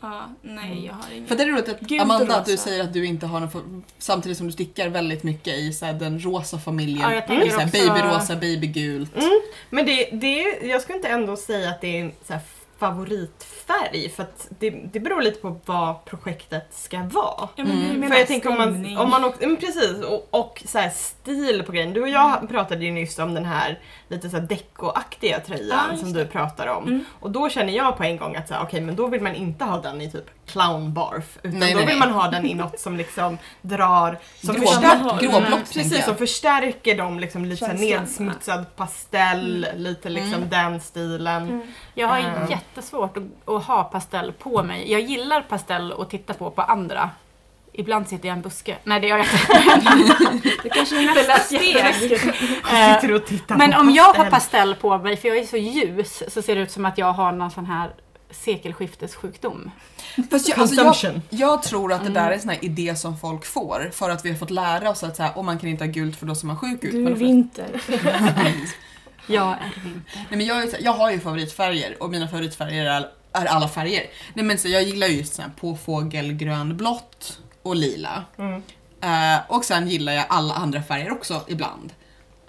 Ja, 0.00 0.28
nej 0.42 0.72
Mm. 0.72 0.84
jag 0.84 0.92
har 0.94 1.12
inget. 1.16 1.28
För 1.28 1.36
det 1.36 1.42
är 1.42 1.46
roligt 1.46 1.68
att 1.68 1.80
Gult 1.80 2.02
Amanda, 2.02 2.36
att 2.36 2.46
du 2.46 2.56
säger 2.56 2.84
att 2.84 2.92
du 2.92 3.06
inte 3.06 3.26
har 3.26 3.40
någon 3.40 3.84
samtidigt 3.98 4.38
som 4.38 4.46
du 4.46 4.52
stickar 4.52 4.88
väldigt 4.88 5.22
mycket 5.22 5.54
i 5.54 5.72
så 5.72 5.86
här, 5.86 5.92
den 5.92 6.20
rosa 6.20 6.58
familjen. 6.58 7.00
Ja, 7.00 7.14
jag 7.14 7.26
tänker 7.26 7.50
så 7.50 7.58
här, 7.58 7.66
också- 7.66 7.88
Babyrosa, 7.94 8.34
babygult. 8.36 9.16
Mm. 9.16 9.40
Men 9.70 9.86
det, 9.86 10.08
det, 10.12 10.42
jag 10.62 10.82
skulle 10.82 10.96
inte 10.96 11.08
ändå 11.08 11.36
säga 11.36 11.70
att 11.70 11.80
det 11.80 11.96
är 11.96 12.00
en 12.00 12.12
så 12.26 12.32
här 12.32 12.42
favoritfärg 12.78 14.08
för 14.16 14.22
att 14.22 14.46
det, 14.58 14.70
det 14.70 15.00
beror 15.00 15.22
lite 15.22 15.40
på 15.40 15.60
vad 15.64 16.04
projektet 16.04 16.66
ska 16.70 16.98
vara. 17.02 17.48
Ja, 17.56 17.64
men 17.64 17.86
Mm. 17.96 18.10
För 18.10 18.18
jag 18.18 18.26
tänker 18.26 18.48
om 18.50 18.56
man, 18.58 18.98
om 18.98 19.10
man 19.10 19.24
också, 19.24 19.40
men 19.46 19.56
precis, 19.56 20.02
och, 20.04 20.28
och 20.30 20.62
så 20.66 20.78
här 20.78 20.90
stil 20.90 21.62
på 21.66 21.72
grejen. 21.72 21.92
Du 21.92 22.02
och 22.02 22.08
jag 22.08 22.48
pratade 22.48 22.84
ju 22.84 22.90
nyss 22.92 23.18
om 23.18 23.34
den 23.34 23.44
här 23.44 23.78
lite 24.08 24.30
så 24.30 24.36
här 24.36 24.46
decoaktiga 24.46 25.40
tröjan 25.40 25.68
Ja, 25.68 25.90
just 25.90 26.02
som 26.02 26.12
du 26.12 26.26
pratar 26.26 26.66
om. 26.66 26.84
Mm. 26.84 27.04
Och 27.20 27.30
då 27.30 27.48
känner 27.48 27.72
jag 27.72 27.96
på 27.96 28.02
en 28.04 28.16
gång 28.16 28.36
att 28.36 28.48
så 28.48 28.54
här, 28.54 28.62
okej 28.62 28.80
men 28.80 28.96
då 28.96 29.06
vill 29.06 29.20
man 29.22 29.34
inte 29.34 29.64
ha 29.64 29.78
den 29.80 30.00
i 30.00 30.10
typ 30.12 30.24
clown 30.46 30.94
barf. 30.94 31.38
Utan 31.42 31.58
Nej, 31.60 31.72
då 31.72 31.78
nej, 31.78 31.86
vill 31.86 31.98
nej. 31.98 32.08
man 32.08 32.18
ha 32.22 32.30
den 32.30 32.46
i 32.46 32.54
något 32.54 32.80
som 32.80 32.96
liksom 32.96 33.38
drar, 33.62 34.18
som 34.44 34.56
Grå- 34.56 34.60
förstärker, 34.66 35.20
gråblått, 35.20 35.46
Mm, 35.48 35.58
precis, 35.72 36.04
som 36.04 36.16
förstärker 36.16 36.96
dem 36.96 37.20
liksom 37.20 37.44
lite 37.44 37.66
Känslan, 37.66 37.88
nedsmutsad 37.90 38.76
pastell, 38.76 39.66
lite 39.76 40.08
liksom 40.08 40.34
Mm. 40.34 40.48
den 40.48 40.80
stilen. 40.80 41.42
Mm. 41.42 41.62
Jag 41.94 42.08
har 42.08 42.18
Mm. 42.18 42.32
Jättesvårt 42.76 43.16
att, 43.16 43.54
att 43.54 43.64
ha 43.64 43.84
pastell 43.84 44.32
på 44.32 44.62
mig. 44.62 44.92
Jag 44.92 45.00
gillar 45.00 45.42
pastell 45.42 45.92
att 45.98 46.10
titta 46.10 46.34
på 46.34 46.50
på 46.50 46.62
andra. 46.62 47.10
Ibland 47.72 48.08
sitter 48.08 48.28
jag 48.28 48.34
i 48.34 48.38
en 48.38 48.42
buske. 48.42 48.76
Nej 48.84 49.00
det 49.00 49.06
gör 49.06 49.16
jag 49.16 49.26
inte. 49.26 50.48
Det 50.62 50.68
kanske 50.68 50.96
är 50.96 51.14
nästa 51.14 51.38
steg. 51.38 51.76
Eh, 51.76 52.94
sitter 53.00 53.14
och 53.14 53.26
tittar 53.26 53.56
Men 53.56 53.72
på 53.72 53.78
om 53.78 53.90
jag 53.90 54.14
har 54.14 54.30
pastell. 54.30 54.74
på 54.74 54.98
mig, 54.98 55.16
för 55.16 55.28
jag 55.28 55.36
är 55.38 55.44
så 55.46 55.56
ljus, 55.56 56.22
så 56.28 56.42
ser 56.42 56.54
det 56.56 56.60
ut 56.60 56.70
som 56.70 56.84
att 56.84 56.98
jag 56.98 57.12
har 57.12 57.32
någon 57.32 57.50
sån 57.50 57.66
här 57.66 57.90
sekelskiftessjukdom. 58.30 59.70
Fast 60.30 60.48
jag, 60.48 60.58
alltså, 60.58 61.06
jag, 61.06 61.20
jag 61.30 61.62
tror 61.62 61.92
att 61.92 62.04
det 62.04 62.10
där 62.10 62.20
Mm. 62.20 62.30
är 62.30 62.34
en 62.34 62.40
sån 62.40 62.50
här 62.50 62.64
idé 62.64 62.96
som 62.96 63.18
folk 63.18 63.46
får 63.46 63.90
för 63.92 64.10
att 64.10 64.24
vi 64.24 64.30
har 64.30 64.36
fått 64.36 64.50
lära 64.50 64.90
oss 64.90 65.02
att 65.04 65.16
så 65.16 65.22
här, 65.22 65.38
om 65.38 65.46
man 65.46 65.58
kan 65.58 65.68
inte 65.68 65.84
ha 65.84 65.92
gult 65.92 66.16
för 66.16 66.26
då 66.26 66.34
ser 66.34 66.46
man 66.46 66.56
sjuk 66.58 66.84
ut. 66.84 66.92
Du 66.92 67.06
är 67.06 67.14
vinter. 67.14 67.80
Jag 69.26 69.48
är 69.52 69.72
vinter. 69.84 70.02
Nej, 70.14 70.26
men 70.30 70.46
jag, 70.46 70.62
är 70.62 70.66
så 70.66 70.76
jag 70.80 70.92
har 70.92 71.10
ju 71.10 71.20
favoritfärger 71.20 72.02
och 72.02 72.10
mina 72.10 72.28
favoritfärger 72.28 72.86
är, 72.86 73.08
är 73.32 73.46
alla 73.46 73.68
färger. 73.68 74.06
Nej, 74.34 74.44
men 74.44 74.58
så 74.58 74.68
jag 74.68 74.82
gillar 74.82 75.06
ju 75.06 75.16
just 75.16 75.34
så 75.34 75.42
här 75.42 75.50
påfågelgrönblått 75.60 77.38
och 77.62 77.76
lila. 77.76 78.24
Mm. 78.38 78.62
Eh, 79.00 79.40
och 79.48 79.64
sen 79.64 79.88
gillar 79.88 80.12
jag 80.12 80.24
alla 80.28 80.54
andra 80.54 80.82
färger 80.82 81.12
också 81.12 81.40
ibland. 81.48 81.92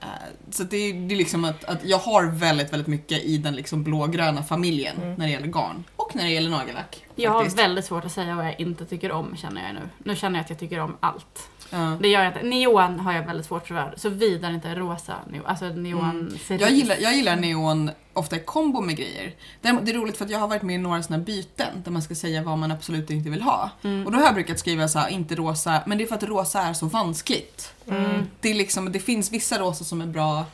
Eh, 0.02 0.08
så 0.52 0.64
det, 0.64 0.78
är- 0.78 0.94
det 1.08 1.16
är 1.16 1.18
liksom 1.18 1.46
att, 1.46 1.64
att 1.64 1.80
jag 1.86 1.98
har 1.98 2.26
väldigt, 2.26 2.74
väldigt 2.74 2.88
mycket 2.88 3.24
i 3.24 3.38
den 3.38 3.56
liksom 3.56 3.84
blågröna 3.84 4.44
familjen 4.44 4.98
Mm. 4.98 5.14
när 5.16 5.26
det 5.26 5.32
gäller 5.32 5.48
garn. 5.48 5.84
Och 5.96 6.06
och 6.08 6.16
när 6.16 6.24
det 6.24 6.30
gäller 6.30 6.50
nagellack. 6.50 7.04
Jag 7.24 7.32
har 7.32 7.40
faktiskt. 7.40 7.60
väldigt 7.60 7.86
svårt 7.86 8.06
att 8.06 8.12
säga 8.12 8.36
vad 8.36 8.46
jag 8.46 8.60
inte 8.60 8.86
tycker 8.86 9.12
om 9.12 9.38
känner 9.38 9.66
jag 9.66 9.74
nu. 9.74 9.90
Nu 9.98 10.16
känner 10.16 10.40
jag 10.40 10.44
att 10.44 10.50
jag 10.50 10.60
tycker 10.60 10.80
om 10.80 10.98
allt. 11.00 11.50
Ja. 11.70 11.98
Det 12.02 12.08
gör 12.08 12.24
jag 12.24 12.30
inte. 12.30 12.44
Neon 12.44 13.00
har 13.00 13.14
jag 13.14 13.26
väldigt 13.26 13.46
svårt 13.46 13.68
för. 13.68 13.94
Såvida 13.98 14.48
det 14.48 14.54
inte 14.54 14.76
rosa 14.76 15.16
neon. 15.30 15.46
Alltså 15.46 15.66
neon 15.66 16.38
Mm. 16.50 16.62
Jag 16.62 16.72
gillar, 16.72 16.96
jag 17.00 17.16
gillar 17.16 17.36
neon 17.36 17.92
ofta 18.14 18.36
i 18.36 18.40
kombo 18.40 18.82
med 18.82 18.98
grejer. 18.98 19.36
Det 19.62 19.70
är 19.70 19.94
roligt 19.94 20.18
för 20.18 20.26
att 20.26 20.32
jag 20.32 20.40
har 20.40 20.48
varit 20.48 20.62
med 20.62 20.76
i 20.76 20.78
några 20.78 21.04
såna 21.04 21.20
byten 21.20 21.84
där 21.84 21.92
man 21.92 22.02
ska 22.02 22.16
säga 22.16 22.44
vad 22.44 22.58
man 22.58 22.72
absolut 22.72 23.10
inte 23.10 23.30
vill 23.30 23.42
ha. 23.42 23.70
Mm. 23.84 24.06
Och 24.06 24.12
då 24.12 24.18
har 24.18 24.26
jag 24.26 24.34
brukat 24.34 24.60
skriva 24.60 24.88
så 24.88 25.00
här, 25.00 25.10
inte 25.10 25.36
rosa, 25.36 25.82
men 25.86 25.98
det 25.98 26.04
är 26.04 26.08
för 26.08 26.16
att 26.16 26.24
rosa 26.24 26.62
är 26.62 26.74
så 26.74 26.86
vanskligt. 26.86 27.74
Mm. 27.88 28.28
Det, 28.40 28.50
är 28.50 28.54
liksom, 28.54 28.92
det 28.92 29.00
finns 29.00 29.32
vissa 29.32 29.60
rosa 29.60 29.84
som 29.84 30.02
är 30.02 30.06
bra 30.06 30.46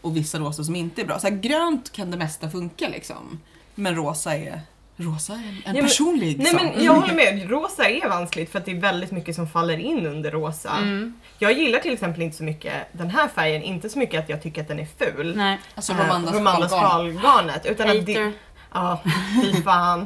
och 0.00 0.16
vissa 0.16 0.38
rosa 0.38 0.64
som 0.64 0.76
inte 0.76 1.00
är 1.02 1.06
bra. 1.06 1.18
Så 1.18 1.28
här, 1.28 1.34
grönt 1.34 1.92
kan 1.92 2.10
det 2.10 2.16
mesta 2.16 2.50
funka 2.50 2.88
liksom. 2.88 3.40
Men 3.74 3.94
rosa 3.94 4.36
är, 4.36 4.60
rosa 4.96 5.32
är 5.32 5.36
en, 5.36 5.44
en 5.44 5.62
Ja, 5.64 5.72
men- 5.72 5.82
personlig 5.82 6.38
Nej 6.38 6.54
men 6.54 6.84
jag 6.84 6.92
håller 6.92 7.14
med, 7.14 7.50
rosa 7.50 7.88
är 7.88 8.08
vanskligt 8.08 8.52
för 8.52 8.58
att 8.58 8.64
det 8.64 8.70
är 8.70 8.80
väldigt 8.80 9.10
mycket 9.10 9.34
som 9.36 9.48
faller 9.48 9.78
in 9.78 10.06
under 10.06 10.30
rosa. 10.30 10.70
Mm. 10.76 11.14
Jag 11.38 11.52
gillar 11.52 11.78
till 11.78 11.92
exempel 11.92 12.22
inte 12.22 12.36
så 12.36 12.44
mycket 12.44 12.72
den 12.92 13.10
här 13.10 13.28
färgen, 13.28 13.62
inte 13.62 13.88
så 13.90 13.98
mycket 13.98 14.22
att 14.22 14.28
jag 14.28 14.42
tycker 14.42 14.62
att 14.62 14.68
den 14.68 14.78
är 14.78 14.86
ful. 14.98 15.36
Nej. 15.36 15.58
Alltså 15.74 15.92
Eh, 15.92 15.98
Romandas 15.98 16.34
Romandas 16.34 16.70
skalgarn. 16.70 17.18
skalgarnet. 17.18 17.66
Utan 17.66 17.90
att 17.90 18.06
det, 18.06 18.12
Hater. 18.14 18.32
ja, 18.72 19.02
fy 19.42 19.62
fan. 19.64 20.00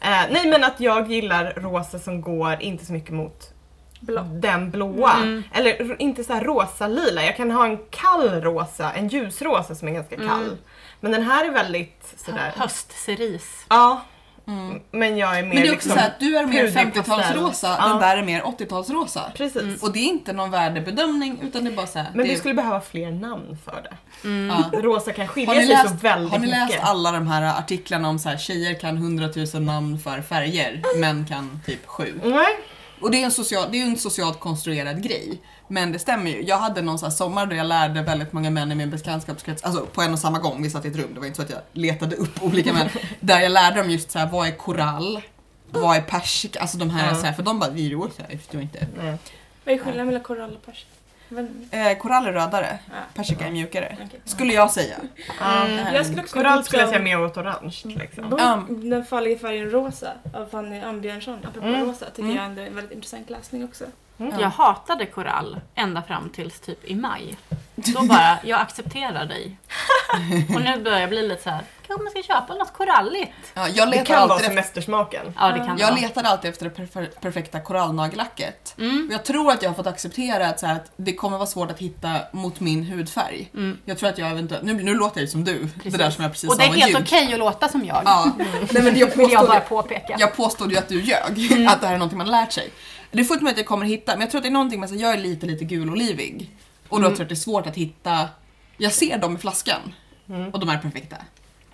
Eh, 0.00 0.10
nej 0.30 0.46
men 0.48 0.64
att 0.64 0.80
jag 0.80 1.10
gillar 1.10 1.52
rosa 1.56 1.98
som 1.98 2.20
går 2.20 2.62
inte 2.62 2.86
så 2.86 2.92
mycket 2.92 3.10
mot 3.14 3.50
Blå. 4.00 4.22
den 4.32 4.70
blåa. 4.70 5.12
Mm. 5.16 5.42
Eller 5.52 6.02
inte 6.02 6.24
så 6.24 6.32
här 6.32 6.44
rosa-lila. 6.44 7.24
Jag 7.24 7.36
kan 7.36 7.50
ha 7.50 7.64
en 7.66 7.78
kall 7.90 8.28
rosa, 8.42 8.92
en 8.92 9.08
ljusrosa 9.08 9.74
som 9.74 9.88
är 9.88 9.92
ganska 9.92 10.16
kall. 10.16 10.42
Mm. 10.44 10.56
Men 11.00 11.12
den 11.12 11.22
här 11.22 11.44
är 11.44 11.50
väldigt 11.50 12.14
sådär... 12.26 12.52
Höstcerise. 12.56 13.66
Ja, 13.68 14.02
Mm. 14.46 14.80
men 14.90 15.16
jag 15.16 15.38
är 15.38 15.42
mer 15.42 15.54
Men 15.54 15.62
det 15.62 15.68
är 15.68 15.72
också 15.72 15.72
liksom... 15.72 15.90
så 15.92 15.98
här 15.98 16.06
att 16.08 16.20
du 16.20 16.36
är 16.36 16.46
mer 16.46 16.68
pudig 16.68 16.94
pastell. 16.94 17.02
50-talsrosa, 17.04 17.76
Ja. 17.78 17.88
den 17.88 18.00
där 18.00 18.16
är 18.16 18.22
mer 18.22 18.40
80-talsrosa. 18.40 19.20
Precis. 19.34 19.82
Och 19.82 19.92
det 19.92 19.98
är 19.98 20.08
inte 20.08 20.32
någon 20.32 20.50
värdebedömning 20.50 21.38
utan 21.42 21.64
det 21.64 21.70
är 21.70 21.74
bara 21.76 21.86
så 21.86 21.98
här, 21.98 22.08
Men 22.14 22.24
vi 22.24 22.32
är, 22.32 22.38
skulle 22.38 22.54
behöva 22.54 22.80
fler 22.80 23.10
namn 23.10 23.56
för 23.64 23.82
det. 23.82 24.28
Mm. 24.28 24.56
ja. 24.72 24.80
Rosa 24.80 25.12
kan 25.12 25.28
skilja 25.28 25.54
sig 25.54 25.66
så 25.66 25.72
läst, 25.72 26.02
väldigt 26.04 26.32
har 26.32 26.38
ni 26.38 26.46
läst 26.46 26.66
mycket. 26.66 26.84
alla 26.84 27.12
de 27.12 27.26
här 27.26 27.58
artiklarna 27.58 28.08
om 28.08 28.18
så 28.18 28.28
här, 28.28 28.36
tjejer 28.36 28.74
kan 28.80 28.96
100 28.96 29.28
000 29.54 29.62
namn 29.62 29.98
för 29.98 30.22
färger, 30.22 30.82
män 31.00 31.26
kan 31.28 31.60
typ 31.66 31.86
sju? 31.86 32.20
Nej. 32.24 32.46
Och 33.04 33.10
det 33.10 33.20
är 33.20 33.24
en, 33.24 33.30
social, 33.30 33.68
det 33.70 33.76
är 33.76 33.78
ju 33.84 33.90
en 33.90 33.98
socialt 33.98 34.40
konstruerad 34.40 35.02
grej. 35.02 35.38
Men 35.68 35.92
det 35.92 35.98
stämmer 35.98 36.30
ju. 36.30 36.42
Jag 36.42 36.58
hade 36.58 36.82
någon 36.82 36.98
så 36.98 37.06
här 37.06 37.10
sommar 37.10 37.46
där 37.46 37.56
jag 37.56 37.66
lärde 37.66 38.02
väldigt 38.02 38.32
många 38.32 38.50
män 38.50 38.72
i 38.72 38.74
min 38.74 38.90
bekantskapskrets, 38.90 39.62
alltså 39.64 39.86
på 39.86 40.02
en 40.02 40.12
och 40.12 40.18
samma 40.18 40.38
gång, 40.38 40.62
vi 40.62 40.70
satt 40.70 40.84
i 40.84 40.88
ett 40.88 40.96
rum, 40.96 41.14
det 41.14 41.20
var 41.20 41.26
inte 41.26 41.36
så 41.36 41.42
att 41.42 41.50
jag 41.50 41.58
letade 41.72 42.16
upp 42.16 42.42
olika 42.42 42.72
män. 42.72 42.88
Där 43.20 43.40
jag 43.40 43.52
lärde 43.52 43.78
dem 43.80 43.90
just 43.90 44.10
så 44.10 44.18
här, 44.18 44.30
vad 44.30 44.48
är 44.48 44.52
korall? 44.52 45.20
Vad 45.70 45.96
är 45.96 46.00
persika? 46.00 46.60
Alltså 46.60 46.78
de 46.78 46.90
här, 46.90 47.08
Ja. 47.08 47.14
så 47.14 47.26
här 47.26 47.32
för 47.32 47.42
de 47.42 47.58
bara, 47.58 47.70
vi 47.70 47.92
är 47.92 48.36
förstår 48.38 48.60
inte. 48.60 48.86
Nej. 48.96 49.16
Vad 49.64 49.74
är 49.74 49.78
skillnaden 49.78 50.06
mellan 50.06 50.22
korall 50.22 50.54
och 50.56 50.66
persika? 50.66 50.90
Men- 51.28 51.68
Eh, 51.70 51.98
korall 51.98 52.26
är 52.26 52.32
rödare, 52.32 52.78
Ja. 52.86 52.92
persika 53.14 53.46
är 53.46 53.50
mjukare. 53.50 53.96
okej. 54.06 54.20
Skulle 54.24 54.52
jag 54.52 54.70
säga. 54.70 54.96
Mm. 55.40 55.94
Jag 55.94 56.06
skulle 56.06 56.22
också 56.22 56.36
Korall 56.36 56.64
skulle 56.64 56.82
jag 56.82 56.88
säga 56.88 57.02
mer 57.02 57.20
åt 57.24 57.36
orange. 57.36 57.80
Liksom. 57.84 58.36
Ja. 58.38 58.62
Den 58.68 59.04
farliga 59.04 59.38
färgen 59.38 59.70
rosa 59.70 60.12
av 60.34 60.46
Fanny 60.46 60.80
Ambjörnsson, 60.80 61.38
apropå 61.48 61.66
Mm. 61.66 61.86
rosa, 61.86 62.06
tycker 62.06 62.22
Mm. 62.22 62.36
jag 62.36 62.44
är 62.44 62.66
en 62.68 62.74
väldigt 62.74 62.92
intressant 62.92 63.30
läsning 63.30 63.64
också. 63.64 63.84
Mm. 64.18 64.40
Jag 64.40 64.48
hatade 64.50 65.06
korall 65.06 65.60
ända 65.74 66.02
fram 66.02 66.30
tills 66.30 66.60
typ 66.60 66.84
i 66.84 66.94
maj. 66.94 67.36
Då 67.74 68.02
bara, 68.02 68.38
jag 68.44 68.60
accepterar 68.60 69.24
dig. 69.26 69.56
Och 70.54 70.60
nu 70.62 70.82
börjar 70.82 71.00
jag 71.00 71.08
bli 71.08 71.28
lite 71.28 71.42
så 71.42 71.50
här, 71.50 71.62
kanske 71.86 72.02
man 72.04 72.10
ska 72.10 72.22
köpa 72.22 72.54
något 72.54 72.72
koralligt. 72.72 73.32
Ja, 73.54 73.68
jag 73.68 73.86
Det 73.88 73.90
letar 73.90 74.04
kan 74.04 74.14
vara 74.16 74.22
alltid 74.32 74.36
efter 74.46 74.50
semestersmaken. 74.62 75.32
Ja, 75.38 75.48
det 75.52 75.58
kan 75.58 75.76
det 75.76 75.82
Jag 75.82 75.90
vara. 75.90 76.00
letade 76.00 76.28
alltid 76.28 76.50
efter 76.50 76.64
det 76.68 76.76
perf- 76.76 77.10
perfekta 77.20 77.60
korallnagellacket. 77.60 78.74
Mm. 78.78 79.08
Jag 79.12 79.24
tror 79.24 79.50
att 79.52 79.62
jag 79.62 79.70
har 79.70 79.74
fått 79.74 79.86
acceptera 79.86 80.46
att, 80.48 80.60
så 80.60 80.66
här, 80.66 80.74
att 80.76 80.90
det 80.96 81.14
kommer 81.14 81.36
vara 81.38 81.46
svårt 81.46 81.70
att 81.70 81.78
hitta 81.78 82.10
mot 82.32 82.60
min 82.60 82.84
hudfärg. 82.84 83.50
Mm. 83.54 83.78
Jag 83.84 83.98
tror 83.98 84.08
att 84.08 84.18
jag 84.18 84.30
eventuellt, 84.30 84.64
nu, 84.64 84.74
nu 84.74 84.94
låter 84.94 85.16
jag 85.18 85.22
ju 85.22 85.28
som 85.30 85.44
du, 85.44 85.68
det 85.82 85.90
där 85.96 86.10
som 86.10 86.22
jag 86.22 86.32
precis 86.32 86.50
Och 86.50 86.58
det 86.58 86.64
är 86.64 86.68
helt 86.72 86.98
okej 87.00 87.32
att 87.32 87.38
låta 87.38 87.68
som 87.68 87.84
jag. 87.84 88.02
Ja, 88.04 88.32
nej 88.36 88.82
men 88.82 88.98
jag 88.98 89.06
Vill 89.16 89.30
jag 89.32 89.46
bara 89.46 89.60
påstod, 89.60 89.68
påpeka. 89.68 90.16
jag 90.18 90.36
påstod 90.36 90.72
ju 90.72 90.78
att 90.78 90.88
du 90.88 91.02
ljög, 91.02 91.66
att 91.68 91.80
det 91.80 91.86
här 91.86 91.94
är 91.94 91.98
någonting 91.98 92.18
man 92.18 92.30
lärt 92.30 92.52
sig. 92.52 92.70
Det 93.10 93.20
är 93.20 93.24
fullt 93.24 93.42
möjligt 93.42 93.54
att 93.54 93.58
jag 93.58 93.66
kommer 93.66 93.86
hitta, 93.86 94.12
men 94.12 94.20
jag 94.20 94.30
tror 94.30 94.38
att 94.38 94.42
det 94.42 94.48
är 94.48 94.52
någonting 94.52 94.80
med 94.80 94.90
att 94.92 95.00
jag 95.00 95.12
är 95.12 95.18
lite, 95.18 95.46
lite 95.46 95.64
gul-olivig. 95.64 96.50
Och 96.88 97.00
då 97.00 97.06
Mm. 97.06 97.16
tror 97.16 97.18
jag 97.20 97.24
att 97.24 97.28
det 97.28 97.32
är 97.32 97.36
svårt 97.36 97.66
att 97.66 97.76
hitta, 97.76 98.28
jag 98.76 98.92
ser 98.92 99.18
dem 99.18 99.34
i 99.34 99.38
flaskan 99.38 99.94
Mm. 100.28 100.50
och 100.50 100.60
de 100.60 100.68
är 100.68 100.78
perfekta. 100.78 101.16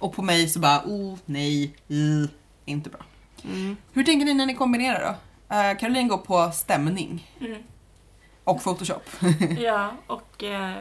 Och 0.00 0.12
på 0.12 0.22
mig 0.22 0.48
så 0.48 0.58
bara, 0.60 0.82
oh 0.86 1.18
nej, 1.26 1.74
i, 1.88 2.28
inte 2.64 2.90
bra. 2.90 3.00
Mm. 3.44 3.76
Hur 3.92 4.04
tänker 4.04 4.26
ni 4.26 4.34
när 4.34 4.46
ni 4.46 4.54
kombinerar 4.54 5.00
då? 5.00 5.08
Uh, 5.56 5.78
Caroline 5.78 6.08
går 6.08 6.18
på 6.18 6.50
stämning 6.54 7.30
Mm. 7.40 7.62
och 8.44 8.62
Photoshop. 8.62 9.02
Ja, 9.58 9.90
och 10.06 10.44
eh, 10.44 10.76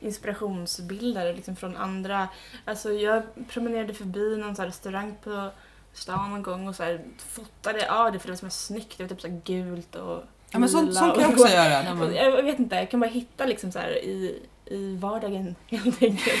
inspirationsbilder 0.00 1.34
liksom 1.34 1.56
från 1.56 1.76
andra. 1.76 2.28
Alltså 2.64 2.92
jag 2.92 3.22
promenerade 3.48 3.94
förbi 3.94 4.36
någon 4.36 4.56
så 4.56 4.62
restaurang 4.62 5.14
på 5.24 5.50
stan 5.92 6.30
någon 6.30 6.42
gång 6.42 6.68
och 6.68 6.74
så 6.76 6.82
här 6.82 7.00
fotade, 7.28 7.78
ja 7.78 8.10
det 8.10 8.18
för 8.18 8.28
det 8.28 8.42
var 8.42 8.50
så 8.50 8.50
snyggt, 8.50 8.98
det 8.98 9.04
var 9.04 9.08
typ 9.08 9.20
så 9.20 9.28
här 9.28 9.40
gult 9.44 9.94
och 9.94 10.22
Ja 10.50 10.58
men 10.58 10.68
sånt, 10.68 10.94
sånt 10.94 11.14
kan 11.14 11.22
jag 11.22 11.30
också 11.32 11.48
göra. 11.54 12.14
Jag 12.14 12.42
vet 12.42 12.58
inte, 12.58 12.76
jag 12.76 12.90
kan 12.90 13.00
bara 13.00 13.10
hitta 13.10 13.46
liksom 13.46 13.72
så 13.72 13.78
här 13.78 13.90
i, 14.04 14.42
i 14.66 14.96
vardagen 14.96 15.54
helt 15.66 16.02
enkelt. 16.02 16.36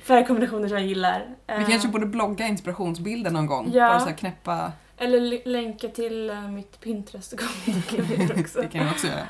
Färgkombinationer 0.04 0.68
som 0.68 0.76
jag 0.78 0.86
gillar. 0.86 1.26
vi 1.46 1.52
Eh, 1.54 1.68
kanske 1.68 1.88
borde 1.88 2.06
blogga 2.06 2.46
inspirationsbilder 2.46 3.30
någon 3.30 3.46
gång. 3.46 3.70
Ja. 3.74 3.88
Bara 3.88 4.00
så 4.00 4.06
här 4.06 4.16
knäppa, 4.16 4.72
Eller 4.98 5.48
länka 5.48 5.88
till 5.88 6.30
eh, 6.30 6.48
mitt 6.48 6.80
Pinterest-konto 6.80 8.40
också. 8.40 8.60
det 8.62 8.68
kan 8.68 8.80
jag 8.82 8.90
också 8.90 9.06
göra. 9.06 9.26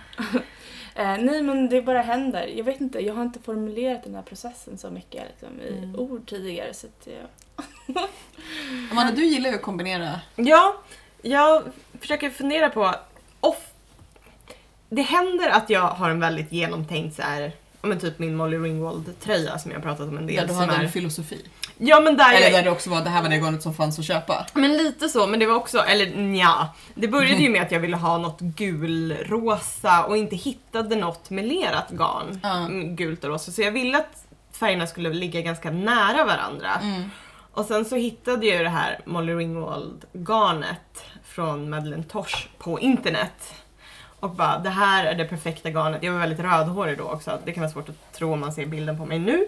Eh, 0.94 1.22
nej 1.24 1.42
men 1.42 1.68
det 1.68 1.82
bara 1.82 2.02
händer. 2.02 2.46
Jag 2.56 2.64
vet 2.64 2.80
inte, 2.80 2.98
jag 3.00 3.14
har 3.14 3.22
inte 3.22 3.38
formulerat 3.40 4.04
den 4.04 4.14
här 4.14 4.22
processen 4.22 4.78
så 4.78 4.90
mycket 4.90 5.22
liksom, 5.30 5.60
i 5.60 5.78
Mm. 5.78 5.96
ord 6.00 6.28
tidigare. 6.28 6.74
Så 6.74 6.86
att 6.86 7.06
jag... 7.06 7.96
Amanda, 8.90 9.12
du 9.12 9.24
gillar 9.24 9.50
ju 9.50 9.56
att 9.56 9.62
kombinera. 9.62 10.20
Ja, 10.36 10.76
jag 11.22 11.62
försöker 12.00 12.30
fundera 12.30 12.68
på... 12.70 12.94
Off, 13.40 13.66
det 14.88 15.02
händer 15.02 15.48
att 15.50 15.70
jag 15.70 15.88
har 15.88 16.10
en 16.10 16.20
väldigt 16.20 16.52
genomtänkt 16.52 17.16
så 17.16 17.22
här, 17.22 17.52
men 17.82 18.00
typ 18.00 18.18
min 18.18 18.36
Molly 18.36 18.58
Ringwald-tröja 18.58 19.58
som 19.58 19.70
jag 19.70 19.82
pratat 19.82 20.08
om 20.08 20.18
en 20.18 20.26
del. 20.26 20.36
Där 20.36 20.54
du 20.54 20.60
hade 20.60 20.74
är, 20.74 20.84
en 20.84 20.90
filosofi. 20.90 21.44
ja 21.78 22.00
men 22.00 22.16
där 22.16 22.34
Eller 22.34 22.46
jag, 22.46 22.52
där 22.52 22.62
det 22.62 22.70
också 22.70 22.90
var, 22.90 23.02
det 23.02 23.10
här 23.10 23.22
var 23.22 23.28
det 23.28 23.36
garnet 23.36 23.62
som 23.62 23.74
fanns 23.74 23.98
att 23.98 24.04
köpa. 24.04 24.46
Men 24.54 24.76
lite 24.76 25.08
så, 25.08 25.26
men 25.26 25.40
det 25.40 25.46
var 25.46 25.54
också, 25.54 25.78
eller 25.78 26.34
ja. 26.34 26.74
Det 26.94 27.08
började 27.08 27.42
ju 27.42 27.50
med 27.50 27.62
att 27.62 27.72
jag 27.72 27.80
ville 27.80 27.96
ha 27.96 28.18
något 28.18 28.40
gulrosa 28.40 30.04
och 30.04 30.16
inte 30.16 30.36
hittade 30.36 30.96
något 30.96 31.30
melerat 31.30 31.90
garn. 31.90 32.40
Mm, 32.44 32.96
Gult 32.96 33.24
och 33.24 33.30
rosa. 33.30 33.52
Så 33.52 33.62
jag 33.62 33.72
ville 33.72 33.98
att 33.98 34.26
färgerna 34.52 34.86
skulle 34.86 35.12
ligga 35.12 35.40
ganska 35.40 35.70
nära 35.70 36.24
varandra. 36.24 36.70
Mm. 36.82 37.10
Och 37.52 37.64
sen 37.64 37.84
så 37.84 37.96
hittade 37.96 38.46
jag 38.46 38.64
det 38.64 38.68
här 38.70 39.00
Molly 39.04 39.34
Ringwald 39.34 40.04
garnet 40.12 41.04
från 41.24 41.70
Madeleine 41.70 42.04
Tosh 42.04 42.46
på 42.58 42.80
internet. 42.80 43.54
Och 44.20 44.30
bara, 44.30 44.58
det 44.58 44.70
här 44.70 45.04
är 45.04 45.14
det 45.14 45.24
perfekta 45.24 45.68
garnet. 45.70 46.02
Jag 46.02 46.12
var 46.12 46.18
väldigt 46.20 46.40
rödhårig 46.40 46.98
då 46.98 47.04
också. 47.04 47.38
Det 47.44 47.52
kan 47.52 47.60
vara 47.62 47.72
svårt 47.72 47.88
att 47.88 48.12
tro 48.12 48.32
om 48.32 48.40
man 48.40 48.52
ser 48.52 48.66
bilden 48.66 48.98
på 48.98 49.06
mig 49.06 49.18
nu. 49.18 49.46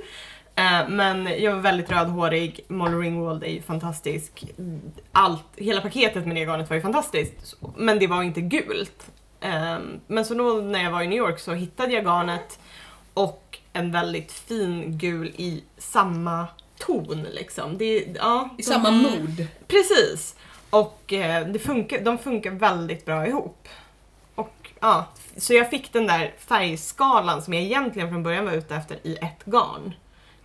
Eh, 0.54 0.88
Men 0.88 1.26
jag 1.42 1.52
var 1.54 1.60
väldigt 1.60 1.90
rödhårig, 1.90 2.60
Molly 2.68 2.96
Ringwald 2.96 3.44
är 3.44 3.48
ju 3.48 3.62
fantastisk. 3.62 4.44
Allt, 5.12 5.44
hela 5.56 5.80
paketet 5.80 6.26
med 6.26 6.36
det 6.36 6.40
garnet 6.44 6.70
var 6.70 6.76
ju 6.76 6.82
fantastiskt. 6.82 7.56
Men 7.76 7.98
det 7.98 8.06
var 8.06 8.22
inte 8.22 8.40
gult. 8.40 9.06
Eh, 9.40 9.76
Men 10.06 10.24
så 10.24 10.34
då 10.34 10.52
när 10.52 10.82
jag 10.84 10.90
var 10.90 11.02
i 11.02 11.06
New 11.08 11.18
York 11.18 11.38
så 11.38 11.52
hittade 11.52 11.92
jag 11.92 12.04
garnet 12.04 12.58
och 13.14 13.58
en 13.72 13.92
väldigt 13.92 14.32
fin 14.32 14.98
gul 14.98 15.28
i 15.36 15.62
samma 15.78 16.46
ton 16.78 17.26
liksom. 17.32 17.78
Det, 17.78 18.04
ja, 18.18 18.48
I 18.52 18.56
de- 18.56 18.62
samma 18.62 18.90
mod. 18.90 19.46
Precis. 19.68 20.36
Och 20.70 21.12
eh, 21.12 21.46
det 21.46 21.58
funkar, 21.58 22.00
de 22.00 22.18
funkar 22.18 22.50
väldigt 22.50 23.04
bra 23.04 23.26
ihop. 23.26 23.68
Ja, 24.82 25.06
så 25.36 25.54
jag 25.54 25.70
fick 25.70 25.92
den 25.92 26.06
där 26.06 26.34
färgskalan 26.38 27.42
som 27.42 27.54
jag 27.54 27.62
egentligen 27.62 28.08
från 28.08 28.22
början 28.22 28.44
var 28.44 28.52
ute 28.52 28.74
efter 28.76 28.98
i 29.02 29.16
ett 29.16 29.44
garn. 29.44 29.94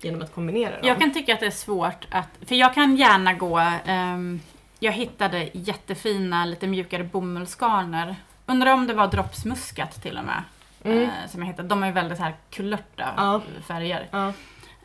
Genom 0.02 0.22
att 0.22 0.34
kombinera 0.36 0.72
dem. 0.78 0.88
Jag 0.88 1.00
kan 1.00 1.14
tycka 1.14 1.34
att 1.34 1.40
det 1.40 1.46
är 1.46 1.52
svårt 1.52 2.08
att, 2.12 2.28
för 2.48 2.56
jag 2.56 2.74
kan 2.74 2.96
gärna 2.96 3.34
gå, 3.34 3.58
ehm, 3.86 4.42
jag 4.80 4.92
hittade 4.92 5.50
jättefina 5.54 6.46
lite 6.46 6.68
mjukare 6.68 7.04
bomullsgarner. 7.04 8.16
Undrar 8.46 8.74
om 8.74 8.88
det 8.88 8.94
var 8.94 9.08
droppsmuskat 9.08 10.02
till 10.02 10.18
och 10.18 10.24
med. 10.26 10.44
Mm. 10.84 11.04
eh, 11.04 11.10
som 11.30 11.42
jag 11.42 11.48
hittade. 11.48 11.68
De 11.68 11.84
är 11.84 11.92
väldigt 11.92 12.20
här 12.20 12.36
kulörta 12.52 13.14
Ja. 13.18 13.42
färger. 13.68 14.08
Ja, 14.12 14.34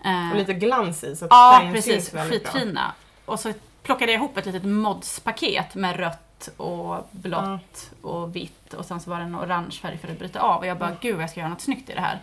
Eh, 0.05 0.31
och 0.31 0.37
lite 0.37 0.55
glans 0.55 1.05
i 1.05 1.17
så 1.17 1.25
att 1.25 1.31
ja, 1.31 1.55
färgen 1.59 1.75
precis. 1.75 1.93
syns 1.93 2.15
väldigt 2.15 2.43
bra. 2.43 2.53
Skitfina. 2.53 2.93
Och 3.25 3.41
så 3.41 3.53
plockade 3.83 4.12
jag 4.12 4.19
ihop 4.19 4.37
ett 4.37 4.47
litet 4.47 4.65
modspaket 4.65 5.75
med 5.75 5.97
rött 5.97 6.32
och 6.57 7.09
blått 7.11 7.91
och 8.03 8.37
vitt 8.37 8.75
och 8.75 8.85
sen 8.85 9.01
så 9.01 9.11
var 9.11 9.19
det 9.19 9.25
en 9.25 9.37
orange 9.37 9.71
färg 9.83 9.99
för 9.99 10.09
att 10.09 10.19
bryta 10.19 10.41
av 10.41 10.59
och 10.61 10.67
jag 10.67 10.79
bara 10.79 10.97
gud 11.01 11.21
jag 11.21 11.31
ska 11.31 11.41
göra 11.41 11.51
något 11.51 11.61
snyggt 11.61 11.91
i 11.91 11.95
det 11.95 12.01
här. 12.01 12.19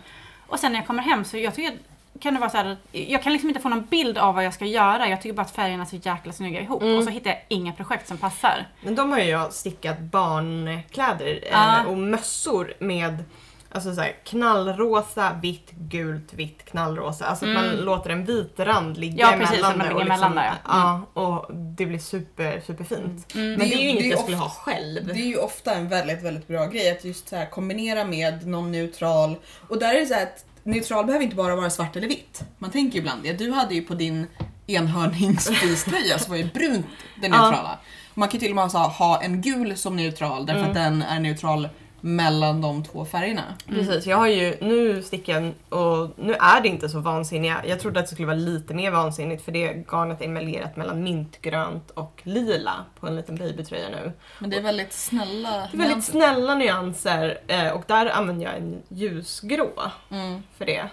Och 0.46 0.58
sen 0.58 0.72
när 0.72 0.78
jag 0.78 0.86
kommer 0.86 1.02
hem 1.02 1.24
så 1.24 1.36
jag 1.36 1.54
tycker 1.54 1.78
kan 2.20 2.34
det 2.34 2.40
vara 2.40 2.50
så 2.50 2.56
här, 2.56 2.76
jag 2.92 3.22
kan 3.22 3.32
liksom 3.32 3.48
inte 3.50 3.60
få 3.60 3.68
någon 3.68 3.84
bild 3.86 4.18
av 4.18 4.34
vad 4.34 4.44
jag 4.44 4.54
ska 4.54 4.64
göra. 4.64 5.08
Jag 5.08 5.22
tycker 5.22 5.34
bara 5.34 5.42
att 5.42 5.50
färgerna 5.54 5.82
är 5.82 5.86
så 5.86 5.96
jäkla 5.96 6.32
snygga 6.32 6.60
ihop. 6.60 6.82
Mm. 6.82 6.98
Och 6.98 7.04
så 7.04 7.10
hittar 7.10 7.30
jag 7.30 7.38
inga 7.48 7.72
projekt 7.72 8.08
som 8.08 8.18
passar. 8.18 8.66
Men 8.80 8.94
de 8.94 9.10
har 9.12 9.18
ju 9.18 9.24
jag 9.24 9.52
stickat 9.52 9.98
barnkläder 10.00 11.38
Ja. 11.52 11.78
eh, 11.80 11.86
och 11.86 11.98
mössor 11.98 12.74
med 12.78 13.24
Alltså 13.72 13.94
så 13.94 14.00
här, 14.00 14.16
knallrosa, 14.24 15.32
vitt, 15.42 15.70
gult, 15.70 16.34
vitt, 16.34 16.64
knallrosa. 16.64 17.26
Alltså 17.26 17.46
att 17.46 17.54
man 17.54 17.64
Mm. 17.64 17.84
låter 17.84 18.10
en 18.10 18.24
vit 18.24 18.54
rand 18.60 18.96
ligga 18.98 19.30
Ja, 19.30 19.36
precis, 19.38 19.58
emellan 19.58 19.78
det 19.78 19.94
och 19.94 20.04
liksom- 20.04 20.34
där, 20.34 20.52
ja. 20.68 21.00
och 21.14 21.54
det 21.54 21.86
blir 21.86 21.98
super, 21.98 22.62
superfint. 22.66 23.34
Mm. 23.34 23.48
Men 23.54 23.58
det 23.58 23.64
är 23.64 23.68
ju 23.68 23.76
Det 23.76 23.82
är 23.82 23.90
inget 23.90 24.04
ju 24.04 24.08
jag 24.08 24.14
ofta- 24.18 24.22
skulle 24.22 24.36
ha 24.36 24.48
själv. 24.50 25.06
Det 25.06 25.12
är 25.20 25.26
ju 25.26 25.36
ofta 25.36 25.74
en 25.74 25.88
väldigt, 25.88 26.22
väldigt 26.22 26.48
bra 26.48 26.66
grej 26.66 26.90
att 26.90 27.04
just 27.04 27.28
så 27.28 27.36
här 27.36 27.46
kombinera 27.46 28.04
med 28.04 28.46
någon 28.46 28.72
neutral. 28.72 29.36
Och 29.68 29.78
där 29.78 29.94
är 29.94 30.00
det 30.00 30.06
så 30.06 30.14
här 30.14 30.22
att 30.22 30.44
neutral 30.62 31.06
behöver 31.06 31.24
inte 31.24 31.36
bara 31.36 31.56
vara 31.56 31.70
svart 31.70 31.96
eller 31.96 32.08
vitt. 32.08 32.44
Man 32.58 32.70
tänker 32.70 32.94
ju 32.94 33.00
ibland 33.00 33.22
det. 33.22 33.32
Du 33.32 33.50
hade 33.52 33.74
ju 33.74 33.82
på 33.82 33.94
din 33.94 34.26
enhörningsspiströja 34.66 36.18
så 36.18 36.30
var 36.30 36.36
ju 36.36 36.44
brunt 36.44 36.86
det 37.20 37.26
Ja. 37.26 37.28
neutrala. 37.28 37.78
Man 38.14 38.28
kan 38.28 38.34
ju 38.34 38.40
till 38.40 38.50
och 38.50 38.56
med 38.56 38.72
här 38.72 38.88
ha 38.88 39.22
en 39.22 39.40
gul 39.42 39.76
som 39.76 39.96
neutral 39.96 40.46
därför 40.46 40.60
Mm. 40.60 40.70
att 40.70 40.74
den 40.76 41.02
är 41.02 41.20
neutral 41.20 41.68
mellan 42.00 42.60
de 42.60 42.84
två 42.84 43.04
färgerna. 43.04 43.42
Precis, 43.68 44.06
jag 44.06 44.16
har 44.16 44.26
ju 44.28 44.56
nu 44.60 45.02
sticken 45.02 45.54
och 45.68 46.10
nu 46.16 46.34
är 46.34 46.60
det 46.60 46.68
inte 46.68 46.88
så 46.88 46.98
vansinniga. 47.00 47.62
Jag 47.66 47.80
trodde 47.80 48.00
att 48.00 48.06
det 48.06 48.12
skulle 48.12 48.26
vara 48.26 48.36
lite 48.36 48.74
mer 48.74 48.90
vansinnigt 48.90 49.44
för 49.44 49.52
det 49.52 49.84
garnet 49.92 50.20
är 50.20 50.24
emellerat 50.24 50.76
mellan 50.76 51.02
mintgrönt 51.02 51.90
och 51.90 52.20
lila 52.24 52.72
på 53.00 53.06
en 53.06 53.16
liten 53.16 53.36
babytröja 53.36 53.88
nu. 53.88 54.12
Men 54.38 54.50
det 54.50 54.56
är 54.56 54.62
väldigt 54.62 54.92
snälla 54.92 55.50
Det 55.50 55.56
är 55.56 55.78
väldigt 55.78 55.88
nyanser. 55.88 56.12
snälla 56.12 56.54
nyanser 56.54 57.38
eh, 57.46 57.68
och 57.68 57.82
där 57.86 58.06
använder 58.06 58.44
jag 58.46 58.56
en 58.56 58.82
ljusgrå 58.88 59.70
Mm. 60.10 60.42
för 60.58 60.64
det. 60.66 60.88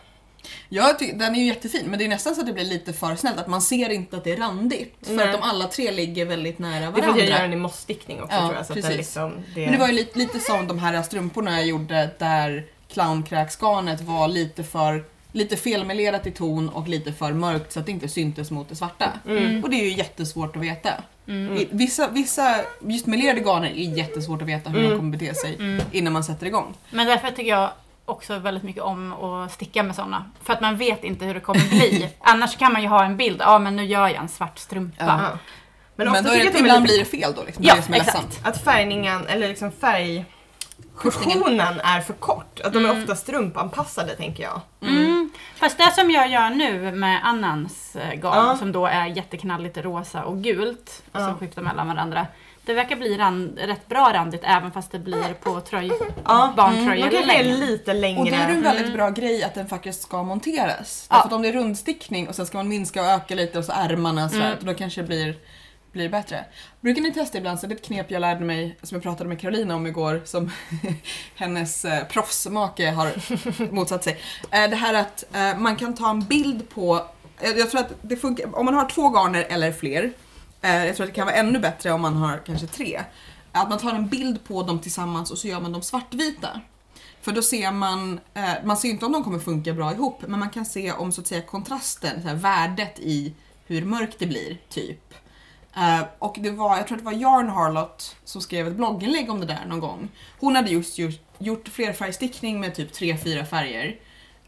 Jag 0.69 0.99
tycker, 0.99 1.17
den 1.17 1.35
är 1.35 1.39
ju 1.39 1.45
jättefin 1.45 1.85
men 1.85 1.99
det 1.99 2.05
är 2.05 2.09
nästan 2.09 2.35
så 2.35 2.41
att 2.41 2.47
det 2.47 2.53
blir 2.53 2.63
lite 2.65 2.93
för 2.93 3.15
snällt 3.15 3.37
att 3.39 3.47
man 3.47 3.61
ser 3.61 3.89
inte 3.89 4.17
att 4.17 4.23
det 4.23 4.31
är 4.31 4.37
randigt. 4.37 4.95
För 5.01 5.13
Nej. 5.13 5.25
att 5.27 5.33
de 5.33 5.41
alla 5.41 5.67
tre 5.67 5.91
ligger 5.91 6.25
väldigt 6.25 6.59
nära 6.59 6.71
Det 6.79 6.85
är 6.85 6.91
varandra. 6.91 7.03
för 7.03 7.11
att 7.11 7.17
jag 7.19 7.27
gör 7.29 7.41
den 7.41 7.53
i 7.53 7.55
mossstickning 7.55 8.21
också 8.23 8.35
Ja, 8.35 8.41
tror 8.41 8.55
jag. 8.55 8.65
Så 8.65 8.73
att 8.73 8.75
precis. 8.75 8.89
den 8.89 8.97
liksom, 8.97 9.31
det... 9.55 9.61
Men 9.61 9.71
det 9.71 9.77
var 9.77 9.87
ju 9.87 9.93
lite, 9.93 10.19
lite 10.19 10.39
som 10.39 10.67
de 10.67 10.79
här 10.79 11.01
strumporna 11.01 11.51
jag 11.57 11.65
gjorde 11.67 12.09
där 12.19 12.65
clownkräksgarnet 13.17 14.01
var 14.01 14.27
lite 14.27 14.63
för 14.63 15.03
lite 15.31 15.57
felmelerat 15.57 16.27
i 16.27 16.31
ton 16.31 16.69
och 16.69 16.87
lite 16.87 17.13
för 17.13 17.33
mörkt 17.33 17.71
så 17.73 17.79
att 17.79 17.85
det 17.85 17.91
inte 17.91 18.07
syntes 18.09 18.51
mot 18.51 18.69
det 18.69 18.75
svarta. 18.75 19.13
Mm. 19.27 19.63
Och 19.63 19.69
det 19.69 19.75
är 19.75 19.83
ju 19.83 19.93
jättesvårt 19.93 20.55
att 20.55 20.61
veta. 20.61 20.89
Mm. 21.27 21.65
Vissa, 21.71 22.07
vissa 22.07 22.55
just 22.87 23.05
melerade 23.05 23.39
garner 23.41 23.67
är 23.69 23.97
jättesvårt 23.97 24.41
att 24.41 24.47
veta 24.47 24.69
hur 24.69 24.79
Mm. 24.79 24.91
de 24.91 24.97
kommer 24.97 25.17
bete 25.17 25.33
sig 25.35 25.55
Mm. 25.55 25.81
innan 25.91 26.13
man 26.13 26.23
sätter 26.23 26.45
igång. 26.45 26.73
Men 26.91 27.07
därför 27.07 27.27
tycker 27.31 27.49
jag 27.49 27.69
också 28.07 28.39
väldigt 28.39 28.63
mycket 28.63 28.83
om 28.83 29.13
att 29.13 29.51
sticka 29.51 29.83
med 29.83 29.95
sådana. 29.95 30.25
För 30.43 30.53
att 30.53 30.61
man 30.61 30.77
vet 30.77 31.03
inte 31.03 31.25
hur 31.25 31.33
det 31.33 31.39
kommer 31.39 31.69
bli. 31.69 32.09
Annars 32.21 32.57
kan 32.57 32.73
man 32.73 32.81
ju 32.81 32.87
ha 32.87 33.03
en 33.05 33.17
bild, 33.17 33.41
ja 33.45 33.59
men 33.59 33.75
nu 33.75 33.85
gör 33.85 34.07
jag 34.07 34.15
en 34.17 34.27
svart 34.29 34.57
strumpa. 34.59 35.05
Ja. 35.05 35.19
Men, 35.95 36.11
Men, 36.11 36.23
då 36.23 36.29
är 36.31 36.37
det, 36.37 36.43
är 36.55 36.59
ibland 36.59 36.83
blir 36.83 36.99
det 36.99 37.05
fel 37.05 37.33
då. 37.35 37.43
Liksom. 37.43 37.63
Ja, 37.63 37.73
det 37.73 37.79
är 37.79 37.83
som 37.83 37.93
är 37.93 37.97
exakt. 37.97 38.23
ledsamt. 38.23 38.47
att 38.47 38.63
färgningen, 38.63 39.27
eller 39.27 39.47
liksom 39.47 39.71
färgkursionen 39.71 41.79
är 41.83 42.01
för 42.01 42.13
kort. 42.13 42.59
Att 42.63 42.73
de 42.73 42.85
är 42.85 42.89
Mm. 42.89 43.01
ofta 43.01 43.15
strumpanpassade 43.15 44.15
tänker 44.15 44.43
jag. 44.43 44.61
Mm. 44.81 45.29
Fast 45.55 45.77
det 45.77 45.91
som 45.91 46.11
jag 46.11 46.29
gör 46.29 46.49
nu 46.49 46.91
med 46.91 47.19
Annans 47.23 47.95
eh, 47.95 48.13
garn, 48.19 48.47
Ja. 48.47 48.57
som 48.57 48.71
då 48.71 48.85
är 48.85 49.05
jätteknalligt 49.05 49.77
rosa 49.77 50.23
och 50.23 50.37
gult, 50.43 51.03
Ja. 51.11 51.19
som 51.19 51.37
skiftar 51.37 51.61
mellan 51.61 51.87
varandra. 51.87 52.27
Det 52.67 52.73
verkar 52.73 52.95
bli 52.95 53.17
rand, 53.17 53.57
rätt 53.59 53.87
bra 53.87 54.13
randigt 54.13 54.41
även 54.43 54.71
fast 54.71 54.91
det 54.91 54.99
blir 54.99 55.33
på 55.33 55.61
tröj, 55.61 55.91
Ja. 56.25 56.53
barntröjor 56.57 57.05
De 57.05 57.11
kanske 57.11 57.33
är 57.39 57.43
längre. 57.43 57.57
lite 57.57 57.93
längre. 57.93 58.19
Och 58.19 58.25
då 58.25 58.35
är 58.35 58.47
det 58.47 58.53
en 58.53 58.61
väldigt 58.63 58.85
Mm. 58.85 58.97
bra 58.97 59.09
grej 59.09 59.43
att 59.43 59.53
den 59.53 59.67
faktiskt 59.67 60.01
ska 60.01 60.23
monteras. 60.23 61.07
Ja. 61.09 61.15
Därför 61.15 61.27
att 61.27 61.33
om 61.33 61.41
det 61.41 61.47
är 61.47 61.53
rundstickning 61.53 62.27
och 62.27 62.35
sen 62.35 62.45
ska 62.45 62.57
man 62.57 62.67
minska 62.67 63.01
och 63.01 63.07
öka 63.07 63.35
lite 63.35 63.59
och 63.59 63.65
så 63.65 63.71
ärmarna 63.71 64.29
så 64.29 64.35
här, 64.35 64.51
Mm. 64.53 64.65
då 64.65 64.73
kanske 64.73 65.01
det 65.01 65.07
blir, 65.07 65.35
blir 65.91 66.09
bättre. 66.09 66.45
Brukar 66.81 67.01
ni 67.01 67.13
testa 67.13 67.37
ibland, 67.37 67.59
så 67.59 67.67
det 67.67 67.73
är 67.73 67.75
ett 67.75 67.85
knep 67.85 68.11
jag 68.11 68.19
lärde 68.21 68.45
mig, 68.45 68.77
som 68.83 68.95
jag 68.95 69.03
pratade 69.03 69.29
med 69.29 69.41
Carolina 69.41 69.75
om 69.75 69.87
igår, 69.87 70.21
som 70.25 70.51
hennes 71.35 71.85
eh, 71.85 72.03
proffsmake 72.07 72.89
har 72.91 73.11
motsatt 73.73 74.03
sig. 74.03 74.19
Eh, 74.51 74.69
det 74.69 74.75
här 74.75 74.93
att 74.93 75.25
eh, 75.35 75.57
man 75.57 75.75
kan 75.75 75.95
ta 75.95 76.09
en 76.09 76.19
bild 76.25 76.69
på, 76.69 77.05
eh, 77.41 77.49
jag 77.49 77.69
tror 77.71 77.81
att 77.81 77.93
det 78.01 78.15
funkar, 78.17 78.55
om 78.59 78.65
man 78.65 78.73
har 78.73 78.89
två 78.89 79.09
garner 79.09 79.45
eller 79.49 79.71
fler, 79.71 80.11
Eh, 80.67 80.85
jag 80.85 80.95
tror 80.95 81.03
att 81.03 81.13
det 81.13 81.15
kan 81.15 81.25
vara 81.25 81.35
ännu 81.35 81.59
bättre 81.59 81.91
om 81.91 82.01
man 82.01 82.15
har 82.15 82.41
kanske 82.45 82.67
tre, 82.67 83.03
att 83.51 83.69
man 83.69 83.79
tar 83.79 83.93
en 83.93 84.07
bild 84.07 84.43
på 84.43 84.63
dem 84.63 84.79
tillsammans 84.79 85.31
och 85.31 85.37
så 85.37 85.47
gör 85.47 85.61
man 85.61 85.71
dem 85.71 85.81
svartvita. 85.81 86.61
För 87.21 87.31
då 87.31 87.41
ser 87.41 87.71
man, 87.71 88.19
eh, 88.33 88.53
man 88.63 88.77
ser 88.77 88.87
ju 88.87 88.93
inte 88.93 89.05
om 89.05 89.11
de 89.11 89.23
kommer 89.23 89.39
funka 89.39 89.73
bra 89.73 89.91
ihop, 89.93 90.21
men 90.27 90.39
man 90.39 90.49
kan 90.49 90.65
se 90.65 90.91
om 90.91 91.11
så 91.11 91.21
att 91.21 91.27
säga 91.27 91.41
kontrasten, 91.41 92.21
så 92.21 92.27
här, 92.27 92.35
värdet 92.35 92.99
i 92.99 93.33
hur 93.65 93.85
mörkt 93.85 94.19
det 94.19 94.27
blir, 94.27 94.57
typ. 94.69 95.13
Eh, 95.75 96.01
och 96.19 96.37
det 96.39 96.49
var, 96.49 96.77
jag 96.77 96.87
tror 96.87 96.97
att 96.97 97.03
det 97.03 97.11
var 97.11 97.21
Jarn 97.21 97.49
Harlot 97.49 98.15
som 98.23 98.41
skrev 98.41 98.67
ett 98.67 98.75
blogginlägg 98.75 99.29
om 99.29 99.39
det 99.39 99.45
där 99.45 99.65
någon 99.67 99.79
gång. 99.79 100.09
Hon 100.39 100.55
hade 100.55 100.69
just 100.69 100.97
gjort, 100.97 101.19
gjort 101.37 101.67
flerfärgstickning 101.67 102.59
med 102.59 102.75
typ 102.75 102.93
tre, 102.93 103.17
fyra 103.17 103.45
färger. 103.45 103.99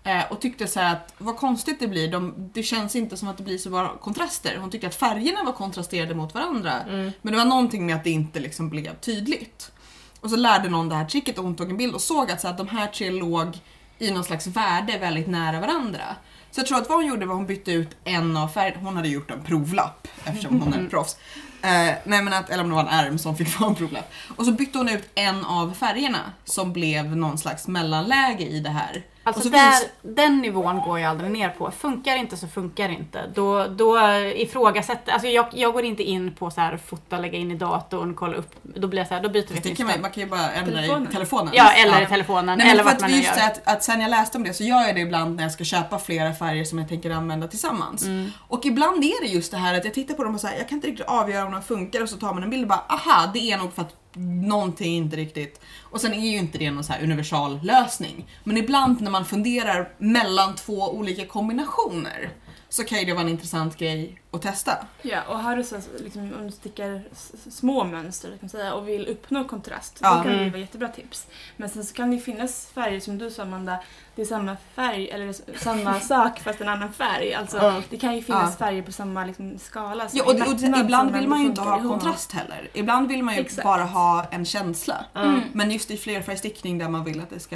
Eh, 0.09 0.31
och 0.31 0.41
tyckte 0.41 0.67
så 0.67 0.79
att 0.79 1.13
vad 1.17 1.37
konstigt 1.37 1.79
det 1.79 1.87
blir, 1.87 2.11
de, 2.11 2.49
det 2.53 2.63
känns 2.63 2.95
inte 2.95 3.17
som 3.17 3.27
att 3.27 3.37
det 3.37 3.43
blir 3.43 3.57
så 3.57 3.69
bra 3.69 3.97
kontraster. 3.97 4.57
Hon 4.57 4.69
tyckte 4.69 4.87
att 4.87 4.95
färgerna 4.95 5.43
var 5.43 5.53
kontrasterade 5.53 6.15
mot 6.15 6.33
varandra. 6.33 6.81
Mm. 6.81 7.11
Men 7.21 7.33
det 7.33 7.37
var 7.37 7.45
någonting 7.45 7.85
med 7.85 7.95
att 7.95 8.03
det 8.03 8.09
inte 8.09 8.39
liksom 8.39 8.69
blev 8.69 8.95
tydligt. 8.99 9.71
Och 10.19 10.29
så 10.29 10.35
lärde 10.35 10.69
någon 10.69 10.89
det 10.89 10.95
här 10.95 11.05
tricket 11.05 11.37
och 11.37 11.43
hon 11.43 11.55
tog 11.55 11.69
en 11.69 11.77
bild 11.77 11.93
och 11.93 12.01
såg 12.01 12.31
att, 12.31 12.41
så 12.41 12.47
att 12.47 12.57
de 12.57 12.67
här 12.67 12.87
tre 12.87 13.11
låg 13.11 13.57
i 13.97 14.11
någon 14.11 14.23
slags 14.23 14.47
värde 14.47 14.97
väldigt 14.97 15.27
nära 15.27 15.59
varandra. 15.59 16.15
Så 16.51 16.59
jag 16.59 16.67
tror 16.67 16.77
att 16.77 16.89
vad 16.89 16.97
hon 16.97 17.07
gjorde 17.07 17.25
var 17.25 17.33
att 17.33 17.39
hon 17.39 17.47
bytte 17.47 17.71
ut 17.71 17.89
en 18.03 18.37
av 18.37 18.47
färgerna. 18.47 18.83
Hon 18.83 18.95
hade 18.95 19.09
gjort 19.09 19.31
en 19.31 19.43
provlapp 19.43 20.07
eftersom 20.25 20.61
hon 20.61 20.73
är 20.73 20.83
ett 20.83 20.89
proffs. 20.91 21.17
Eh, 21.61 21.95
nej 22.03 22.23
men 22.23 22.33
att, 22.33 22.49
eller 22.49 22.63
om 22.63 22.69
det 22.69 22.75
var 22.75 22.81
en 22.81 22.87
ärm 22.87 23.17
som 23.17 23.37
fick 23.37 23.59
vara 23.59 23.69
en 23.69 23.75
provlapp. 23.75 24.11
Och 24.37 24.45
så 24.45 24.51
bytte 24.51 24.77
hon 24.77 24.89
ut 24.89 25.09
en 25.15 25.45
av 25.45 25.73
färgerna 25.73 26.31
som 26.45 26.73
blev 26.73 27.17
någon 27.17 27.37
slags 27.37 27.67
mellanläge 27.67 28.43
i 28.43 28.59
det 28.59 28.69
här. 28.69 29.03
Alltså 29.23 29.41
så 29.41 29.49
där, 29.49 29.69
vis- 29.69 29.89
den 30.01 30.37
nivån 30.37 30.81
går 30.81 30.99
jag 30.99 31.09
aldrig 31.09 31.31
ner 31.31 31.49
på. 31.49 31.71
Funkar 31.71 32.15
inte 32.17 32.37
så 32.37 32.47
funkar 32.47 32.89
inte. 32.89 33.21
Då, 33.35 33.67
då 33.67 33.99
ifrågasätter, 34.35 35.11
alltså 35.11 35.27
jag, 35.27 35.45
jag 35.53 35.73
går 35.73 35.83
inte 35.85 36.03
in 36.03 36.33
på 36.35 36.51
så 36.51 36.61
här 36.61 36.77
fota, 36.77 37.17
lägga 37.19 37.37
in 37.37 37.51
i 37.51 37.55
datorn, 37.55 38.15
kolla 38.15 38.37
upp. 38.37 38.51
Då 38.61 38.87
blir 38.87 38.99
jag 38.99 39.07
så 39.07 39.13
här, 39.13 39.21
då 39.23 39.29
byter 39.29 39.47
vi 39.47 39.55
Det 39.55 39.61
till 39.61 39.77
kan 39.77 39.87
man, 39.87 40.01
man 40.01 40.11
kan 40.11 40.23
ju 40.23 40.29
bara 40.29 40.51
ändra 40.51 40.71
Telefonen. 40.81 41.07
i 41.09 41.13
telefonen. 41.13 41.53
Ja, 41.55 41.71
eller 41.71 42.01
i 42.01 42.05
telefonen, 42.05 42.57
Nej, 42.57 42.71
eller 42.71 42.83
för 42.83 42.91
att 42.91 43.01
man 43.01 43.09
just 43.11 43.23
gör. 43.25 43.35
det 43.35 43.43
att, 43.45 43.67
att 43.67 43.83
sen 43.83 44.01
jag 44.01 44.09
läste 44.09 44.37
om 44.37 44.43
det 44.43 44.53
så 44.53 44.63
gör 44.63 44.81
jag 44.81 44.95
det 44.95 45.01
ibland 45.01 45.35
när 45.35 45.43
jag 45.43 45.51
ska 45.51 45.63
köpa 45.63 45.99
flera 45.99 46.33
färger 46.33 46.63
som 46.63 46.79
jag 46.79 46.89
tänker 46.89 47.11
använda 47.11 47.47
tillsammans. 47.47 48.03
Mm. 48.03 48.31
Och 48.47 48.65
ibland 48.65 49.03
är 49.03 49.21
det 49.21 49.27
just 49.27 49.51
det 49.51 49.57
här 49.57 49.77
att 49.77 49.85
jag 49.85 49.93
tittar 49.93 50.13
på 50.13 50.23
dem 50.23 50.35
och 50.35 50.41
säger 50.41 50.57
jag 50.57 50.69
kan 50.69 50.75
inte 50.77 50.87
riktigt 50.87 51.05
avgöra 51.07 51.45
om 51.45 51.51
de 51.51 51.61
funkar 51.61 52.01
och 52.03 52.09
så 52.09 52.17
tar 52.17 52.33
man 52.33 52.43
en 52.43 52.49
bild 52.49 52.63
och 52.63 52.69
bara 52.69 52.83
aha, 52.89 53.31
det 53.33 53.51
är 53.51 53.57
nog 53.57 53.73
för 53.73 53.81
att 53.81 53.95
någonting 54.15 54.95
inte 54.95 55.17
riktigt. 55.17 55.61
Och 55.81 56.01
sen 56.01 56.13
är 56.13 56.31
ju 56.31 56.37
inte 56.37 56.57
det 56.57 56.71
någon 56.71 56.83
så 56.83 56.93
här 56.93 57.03
universal 57.03 57.59
lösning. 57.63 58.25
Men 58.43 58.57
ibland 58.57 59.01
när 59.01 59.11
man 59.11 59.25
funderar 59.25 59.93
mellan 59.97 60.55
två 60.55 60.95
olika 60.95 61.25
kombinationer 61.25 62.29
så 62.71 62.83
kan 62.83 62.99
ju 62.99 63.05
det 63.05 63.13
vara 63.13 63.21
en 63.23 63.29
intressant 63.29 63.77
grej 63.77 64.21
att 64.31 64.41
testa. 64.41 64.71
Ja, 65.01 65.21
och 65.27 65.39
har 65.39 65.55
du 65.55 65.63
så, 65.63 65.75
liksom, 65.99 66.33
om 66.39 66.45
du 66.45 66.51
stickar 66.51 67.03
små 67.51 67.83
mönster 67.83 68.37
kan 68.39 68.49
säga, 68.49 68.73
och 68.73 68.87
vill 68.87 69.07
uppnå 69.07 69.43
kontrast, 69.43 69.97
Ja. 70.01 70.09
då 70.17 70.23
kan 70.23 70.31
det 70.31 70.37
Mm. 70.37 70.49
vara 70.51 70.59
jättebra 70.61 70.87
tips. 70.87 71.27
Men 71.57 71.69
sen 71.69 71.85
så 71.85 71.93
kan 71.93 72.09
det 72.09 72.15
ju 72.15 72.21
finnas 72.21 72.67
färger 72.73 72.99
som 72.99 73.17
du 73.17 73.31
sa 73.31 73.43
Amanda, 73.43 73.79
det 74.15 74.21
är 74.21 74.25
samma 74.25 74.57
färg 74.75 75.09
eller 75.09 75.57
samma 75.59 75.99
sak 75.99 76.39
fast 76.39 76.61
en 76.61 76.69
annan 76.69 76.93
färg. 76.93 77.33
Alltså, 77.33 77.57
Ja. 77.57 77.81
Det 77.89 77.97
kan 77.97 78.15
ju 78.15 78.21
finnas 78.21 78.55
Ja. 78.59 78.65
färger 78.65 78.81
på 78.81 78.91
samma 78.91 79.25
liksom, 79.25 79.59
skala. 79.59 80.07
Ja, 80.11 80.23
och, 80.23 80.29
och, 80.31 80.79
ibland 80.79 81.11
vill 81.11 81.27
man 81.27 81.39
ju 81.41 81.45
inte 81.45 81.61
ha 81.61 81.81
kontrast 81.81 82.31
heller. 82.31 82.69
Ibland 82.73 83.07
vill 83.07 83.23
man 83.23 83.35
ju 83.35 83.41
Exakt. 83.41 83.63
bara 83.63 83.83
ha 83.83 84.25
en 84.31 84.45
känsla. 84.45 85.05
Mm. 85.15 85.41
Men 85.53 85.71
just 85.71 85.91
i 85.91 85.97
flerfärgstickning 85.97 86.77
där 86.77 86.89
man 86.89 87.03
vill 87.03 87.21
att 87.21 87.29
det 87.29 87.39
ska 87.39 87.55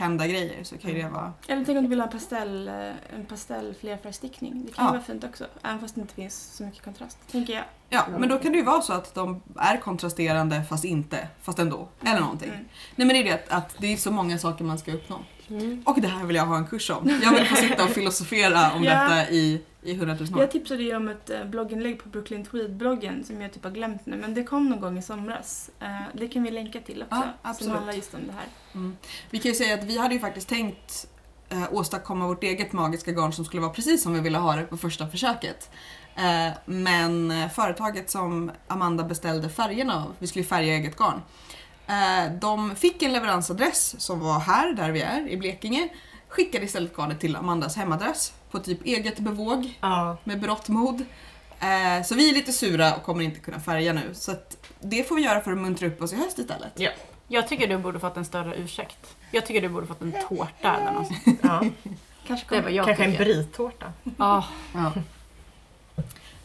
hända 0.00 0.26
grejer 0.26 0.64
så 0.64 0.78
kan 0.78 0.90
ju 0.90 1.02
det 1.02 1.08
vara... 1.08 1.32
Eller 1.48 1.64
tänk 1.64 1.76
om 1.76 1.82
du 1.84 1.88
vill 1.90 2.00
ha 2.00 2.06
en 2.06 2.12
pastell, 2.12 2.68
eh, 2.68 2.74
en 3.14 3.24
pastell 3.28 3.74
flerfärgstickning. 3.80 4.66
Det 4.66 4.72
kan 4.72 4.84
Ja. 4.84 4.90
ju 4.90 4.96
vara 4.96 5.02
fint 5.06 5.24
också, 5.24 5.46
även 5.62 5.80
fast 5.80 5.94
det 5.94 6.00
inte 6.00 6.14
finns 6.14 6.56
så 6.56 6.62
mycket 6.62 6.84
kontrast. 6.84 7.18
Tänker 7.32 7.52
jag. 7.52 7.64
Ja, 7.88 8.04
men 8.18 8.28
då 8.28 8.38
kan 8.38 8.52
det 8.52 8.58
ju 8.58 8.64
vara 8.64 8.82
så 8.82 8.92
att 8.92 9.14
de 9.14 9.42
är 9.56 9.76
kontrasterande 9.76 10.62
fast 10.68 10.84
inte, 10.84 11.28
fast 11.42 11.58
ändå. 11.58 11.88
Eller 12.04 12.20
någonting. 12.20 12.48
Mm. 12.50 12.64
Nej 12.96 13.06
men 13.06 13.08
det 13.08 13.20
är 13.20 13.24
det 13.24 13.32
att, 13.32 13.48
att 13.48 13.74
det 13.78 13.92
är 13.92 13.96
så 13.96 14.10
många 14.10 14.38
saker 14.38 14.64
man 14.64 14.78
ska 14.78 14.92
uppnå. 14.92 15.18
Mm. 15.48 15.82
Och 15.86 16.00
det 16.00 16.08
här 16.08 16.24
vill 16.24 16.36
jag 16.36 16.46
ha 16.46 16.56
en 16.56 16.66
kurs 16.66 16.90
om. 16.90 17.20
Jag 17.22 17.30
vill 17.34 17.46
få 17.46 17.56
sitta 17.56 17.84
och 17.84 17.90
filosofera 17.90 18.72
om 18.72 18.84
Ja. 18.84 18.94
detta 19.02 19.30
i, 19.30 19.62
i 19.82 19.92
100 19.94 20.14
000 20.20 20.34
år. 20.34 20.40
Jag 20.40 20.50
tipsade 20.50 20.82
ju 20.82 20.96
om 20.96 21.08
ett 21.08 21.30
eh, 21.30 21.44
blogginlägg 21.44 22.02
på 22.02 22.08
Brooklyn 22.08 22.44
Tweed-bloggen 22.44 23.22
som 23.24 23.40
jag 23.40 23.52
typ 23.52 23.64
har 23.64 23.70
glömt 23.70 24.06
nu, 24.06 24.16
men 24.16 24.34
det 24.34 24.44
kom 24.44 24.68
någon 24.68 24.80
gång 24.80 24.98
i 24.98 25.02
somras. 25.02 25.70
Eh, 25.80 25.88
Det 26.14 26.28
kan 26.28 26.42
vi 26.42 26.50
länka 26.50 26.80
till 26.80 27.02
också, 27.02 27.14
Ja, 27.16 27.22
som 27.22 27.32
absolut. 27.42 27.74
handlar 27.74 27.92
just 27.92 28.14
om 28.14 28.20
det 28.26 28.32
här. 28.32 28.46
Mm. 28.74 28.96
Vi 29.30 29.38
kan 29.38 29.48
ju 29.50 29.54
säga 29.54 29.74
att 29.74 29.84
vi 29.84 29.98
hade 29.98 30.14
ju 30.14 30.20
faktiskt 30.20 30.48
tänkt 30.48 31.06
eh, 31.48 31.64
åstadkomma 31.72 32.26
vårt 32.26 32.42
eget 32.44 32.72
magiska 32.72 33.12
garn 33.12 33.32
som 33.32 33.44
skulle 33.44 33.62
vara 33.62 33.72
precis 33.72 34.02
som 34.02 34.14
vi 34.14 34.20
ville 34.20 34.38
ha 34.38 34.56
det 34.56 34.62
på 34.62 34.76
första 34.76 35.08
försöket. 35.08 35.70
Men 36.64 37.32
företaget 37.50 38.10
som 38.10 38.50
Amanda 38.68 39.04
beställde 39.04 39.48
färgerna 39.48 39.94
av, 40.04 40.14
vi 40.18 40.26
skulle 40.26 40.44
färga 40.44 40.74
eget 40.74 40.96
garn, 40.96 41.20
de 42.40 42.76
fick 42.76 43.02
en 43.02 43.12
leveransadress 43.12 44.00
som 44.00 44.20
var 44.20 44.38
här, 44.40 44.72
där 44.72 44.90
vi 44.90 45.00
är, 45.00 45.28
i 45.28 45.36
Blekinge. 45.36 45.88
Skickade 46.30 46.64
istället 46.64 46.96
garnet 46.96 47.20
till 47.20 47.36
Amandas 47.36 47.76
hemadress 47.76 48.32
på 48.50 48.58
typ 48.58 48.84
eget 48.84 49.18
bevåg 49.18 49.78
Ja. 49.80 50.16
med 50.24 50.40
berått 50.40 50.68
mod. 50.68 51.00
Eh, 51.60 52.02
så 52.04 52.14
vi 52.14 52.30
är 52.30 52.34
lite 52.34 52.52
sura 52.52 52.94
och 52.94 53.02
kommer 53.02 53.24
inte 53.24 53.40
kunna 53.40 53.60
färga 53.60 53.92
nu. 53.92 54.10
Så 54.12 54.32
att 54.32 54.68
det 54.80 55.08
får 55.08 55.14
vi 55.16 55.22
göra 55.22 55.40
för 55.40 55.52
att 55.52 55.58
muntra 55.58 55.86
upp 55.88 56.02
oss 56.02 56.12
i 56.12 56.16
höst 56.16 56.38
istället. 56.38 56.72
Jag 57.28 57.48
tycker 57.48 57.68
du 57.68 57.78
borde 57.78 58.00
fått 58.00 58.16
en 58.16 58.24
större 58.24 58.54
ursäkt. 58.56 59.16
Jag 59.30 59.46
tycker 59.46 59.62
du 59.62 59.68
borde 59.68 59.86
fått 59.86 60.02
en 60.02 60.12
tårta 60.28 60.76
eller 60.76 60.92
något 60.92 61.06
sånt. 61.06 61.38
ja. 61.42 61.64
Kanske 62.26 62.46
Det 62.48 62.56
är 62.56 62.60
kommer. 62.60 62.62
vad 62.62 62.72
jag 62.72 62.86
Kanske 62.86 63.04
en 63.04 63.12
britårta. 63.16 63.92
Ja. 64.18 64.44
Ja. 64.74 64.92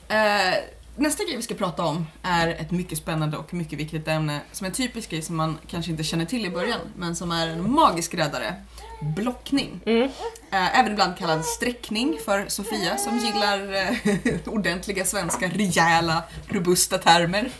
Eh, 0.07 0.53
nästa 0.95 1.23
grej 1.23 1.35
vi 1.35 1.41
ska 1.41 1.53
prata 1.55 1.85
om 1.85 2.05
är 2.21 2.47
ett 2.47 2.71
mycket 2.71 2.97
spännande 2.97 3.37
och 3.37 3.53
mycket 3.53 3.79
viktigt 3.79 4.07
ämne 4.07 4.41
som 4.51 4.65
är 4.65 4.69
en 4.69 4.75
typisk 4.75 5.09
grej 5.09 5.21
som 5.21 5.35
man 5.35 5.57
kanske 5.67 5.91
inte 5.91 6.03
känner 6.03 6.25
till 6.25 6.45
i 6.45 6.49
början 6.49 6.79
men 6.95 7.15
som 7.15 7.31
är 7.31 7.47
en 7.47 7.71
magisk 7.71 8.13
räddare. 8.13 8.55
Blockning. 9.01 9.81
Mm. 9.85 10.03
Eh, 10.51 10.79
även 10.79 10.91
ibland 10.91 11.17
kallad 11.17 11.45
sträckning 11.45 12.17
för 12.25 12.45
Sofia 12.47 12.97
som 12.97 13.17
gillar 13.17 13.73
eh, 13.73 14.35
ordentliga 14.53 15.05
svenska, 15.05 15.47
rejäla, 15.47 16.23
robusta 16.47 16.97
termer. 16.97 17.49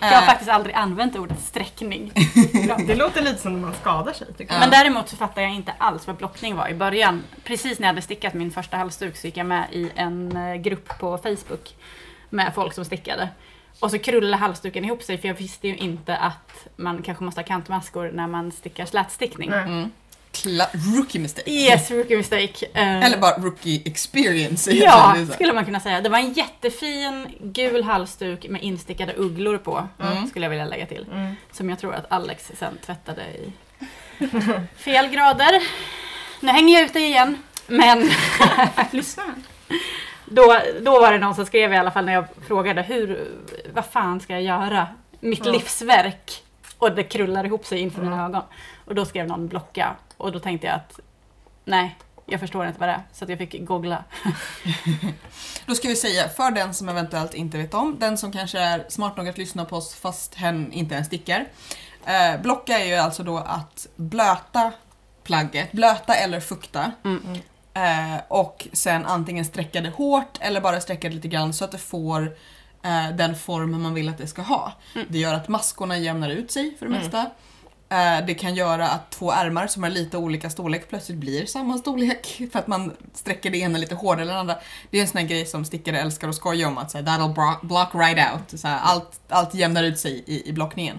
Jag 0.00 0.08
har 0.08 0.22
Eh, 0.22 0.26
faktiskt 0.26 0.50
aldrig 0.50 0.74
använt 0.74 1.16
ordet 1.16 1.40
sträckning. 1.40 2.12
Det 2.86 2.94
låter 2.94 3.22
lite 3.22 3.38
som 3.38 3.52
när 3.52 3.60
man 3.60 3.74
skadar 3.74 4.12
sig 4.12 4.26
tycker 4.26 4.44
jag. 4.44 4.54
Ja. 4.54 4.60
Men 4.60 4.70
däremot 4.70 5.08
så 5.08 5.16
fattar 5.16 5.42
jag 5.42 5.54
inte 5.54 5.72
alls 5.78 6.06
vad 6.06 6.16
blockning 6.16 6.56
var 6.56 6.68
i 6.68 6.74
början. 6.74 7.22
Precis 7.44 7.78
när 7.78 7.86
jag 7.86 7.92
hade 7.92 8.02
stickat 8.02 8.34
min 8.34 8.50
första 8.50 8.76
halsduk 8.76 9.16
så 9.16 9.26
gick 9.26 9.36
jag 9.36 9.46
med 9.46 9.66
i 9.72 9.90
en 9.94 10.38
grupp 10.62 10.98
på 10.98 11.18
Facebook 11.18 11.74
med 12.30 12.54
folk 12.54 12.74
som 12.74 12.84
stickade. 12.84 13.28
Och 13.80 13.90
så 13.90 13.98
krullade 13.98 14.36
halsduken 14.36 14.84
ihop 14.84 15.02
sig 15.02 15.18
för 15.18 15.28
jag 15.28 15.34
visste 15.34 15.68
ju 15.68 15.76
inte 15.76 16.16
att 16.16 16.66
man 16.76 17.02
kanske 17.02 17.24
måste 17.24 17.40
ha 17.40 17.46
kantmaskor 17.46 18.10
när 18.14 18.26
man 18.26 18.52
stickar 18.52 18.86
slätstickning. 18.86 19.48
Mm. 19.52 19.90
Kla- 20.42 20.96
rookie 20.96 21.18
mistake. 21.20 21.50
Yes, 21.50 21.90
rookie 21.90 22.16
mistake. 22.16 22.66
Eh, 22.74 23.04
Eller 23.04 23.18
bara 23.18 23.36
rookie 23.38 23.82
experience. 23.84 24.70
Ja, 24.72 25.16
skulle 25.34 25.52
man 25.52 25.64
kunna 25.64 25.80
säga. 25.80 26.00
Det 26.00 26.08
var 26.08 26.18
en 26.18 26.32
jättefin 26.32 27.26
gul 27.40 27.82
halsduk 27.84 28.48
med 28.48 28.62
instickade 28.62 29.12
ugglor 29.14 29.58
på, 29.58 29.88
Mm. 30.02 30.26
skulle 30.26 30.44
jag 30.44 30.50
vilja 30.50 30.64
lägga 30.64 30.86
till. 30.86 31.06
Mm. 31.12 31.34
Som 31.52 31.70
jag 31.70 31.78
tror 31.78 31.94
att 31.94 32.12
Alex 32.12 32.50
sen 32.58 32.78
tvättade 32.86 33.22
i 33.22 33.52
fel 34.76 35.08
grader. 35.08 35.62
Nu 36.40 36.52
hänger 36.52 36.74
jag 36.74 36.82
ut 36.86 36.92
dig 36.92 37.02
igen. 37.04 37.38
Men 37.66 38.10
Lyssna 38.90 39.22
då, 40.24 40.60
då 40.80 41.00
var 41.00 41.12
det 41.12 41.18
någon 41.18 41.34
som 41.34 41.46
skrev 41.46 41.72
i 41.72 41.76
alla 41.76 41.90
fall 41.90 42.04
när 42.04 42.12
jag 42.12 42.24
frågade 42.48 42.82
hur, 42.82 43.28
vad 43.74 43.86
fan 43.86 44.20
ska 44.20 44.32
jag 44.32 44.42
göra? 44.42 44.86
Mitt 45.20 45.46
Ja. 45.46 45.52
livsverk. 45.52 46.42
Och 46.78 46.92
det 46.92 47.02
krullar 47.02 47.44
ihop 47.44 47.66
sig 47.66 47.78
inför 47.78 48.02
mina 48.02 48.14
Mm. 48.16 48.26
ögon. 48.26 48.42
Och 48.84 48.94
då 48.94 49.04
skrev 49.04 49.26
någon 49.26 49.48
blocka. 49.48 49.94
Och 50.16 50.32
då 50.32 50.38
tänkte 50.38 50.66
jag 50.66 50.76
att 50.76 51.00
nej, 51.64 51.96
jag 52.26 52.40
förstår 52.40 52.66
inte 52.66 52.80
vad 52.80 52.88
det 52.88 52.92
är. 52.92 53.02
Så 53.12 53.24
att 53.24 53.30
jag 53.30 53.38
fick 53.38 53.64
googla. 53.64 54.04
Då 55.66 55.74
ska 55.74 55.88
vi 55.88 55.96
säga, 55.96 56.28
för 56.28 56.50
den 56.50 56.74
som 56.74 56.88
eventuellt 56.88 57.34
inte 57.34 57.58
vet 57.58 57.74
om, 57.74 57.96
den 57.98 58.18
som 58.18 58.32
kanske 58.32 58.58
är 58.58 58.84
smart 58.88 59.16
nog 59.16 59.28
att 59.28 59.38
lyssna 59.38 59.64
på 59.64 59.76
oss 59.76 59.94
fast 59.94 60.34
hen 60.34 60.72
inte 60.72 60.94
ens 60.94 61.06
stickar. 61.06 61.46
Eh, 62.06 62.40
blocka 62.42 62.78
är 62.78 62.84
ju 62.84 62.94
alltså 62.94 63.22
då 63.22 63.38
att 63.38 63.86
blöta 63.96 64.72
plagget, 65.24 65.72
blöta 65.72 66.14
eller 66.14 66.40
fukta. 66.40 66.92
Mm. 67.04 67.34
Eh, 67.74 68.20
och 68.28 68.68
sen 68.72 69.06
antingen 69.06 69.44
sträcka 69.44 69.80
det 69.80 69.90
hårt 69.90 70.38
eller 70.40 70.60
bara 70.60 70.80
sträcka 70.80 71.08
det 71.08 71.14
lite 71.14 71.28
grann 71.28 71.52
så 71.54 71.64
att 71.64 71.72
det 71.72 71.78
får 71.78 72.36
eh, 72.82 73.08
den 73.16 73.34
form 73.36 73.82
man 73.82 73.94
vill 73.94 74.08
att 74.08 74.18
det 74.18 74.26
ska 74.26 74.42
ha. 74.42 74.72
Mm. 74.94 75.06
Det 75.10 75.18
gör 75.18 75.34
att 75.34 75.48
maskorna 75.48 75.98
jämnar 75.98 76.30
ut 76.30 76.50
sig 76.50 76.76
för 76.78 76.86
det 76.86 76.90
Mm. 76.92 77.02
mesta. 77.02 77.30
Det 78.26 78.34
kan 78.34 78.54
göra 78.54 78.88
att 78.88 79.10
två 79.10 79.32
ärmar 79.32 79.66
som 79.66 79.84
är 79.84 79.90
lite 79.90 80.16
olika 80.18 80.50
storlek 80.50 80.88
plötsligt 80.88 81.18
blir 81.18 81.46
samma 81.46 81.78
storlek 81.78 82.42
för 82.52 82.58
att 82.58 82.66
man 82.66 82.96
sträcker 83.14 83.50
det 83.50 83.58
ena 83.58 83.78
lite 83.78 83.94
hårdare 83.94 84.22
än 84.22 84.28
det 84.28 84.38
andra. 84.40 84.56
Det 84.90 84.98
är 84.98 85.02
en 85.02 85.08
sån 85.08 85.18
här 85.20 85.26
grej 85.26 85.46
som 85.46 85.64
stickare 85.64 86.00
älskar 86.00 86.28
att 86.28 86.34
skoja 86.34 86.68
om 86.68 86.78
att 86.78 86.90
så 86.90 86.98
här, 86.98 87.04
that'll 87.04 87.66
block 87.66 87.94
right 87.94 88.32
out. 88.32 88.60
Så 88.60 88.68
här, 88.68 88.78
allt, 88.82 89.20
allt 89.28 89.54
jämnar 89.54 89.82
ut 89.84 89.98
sig 89.98 90.24
i, 90.26 90.48
i 90.48 90.52
blockningen. 90.52 90.98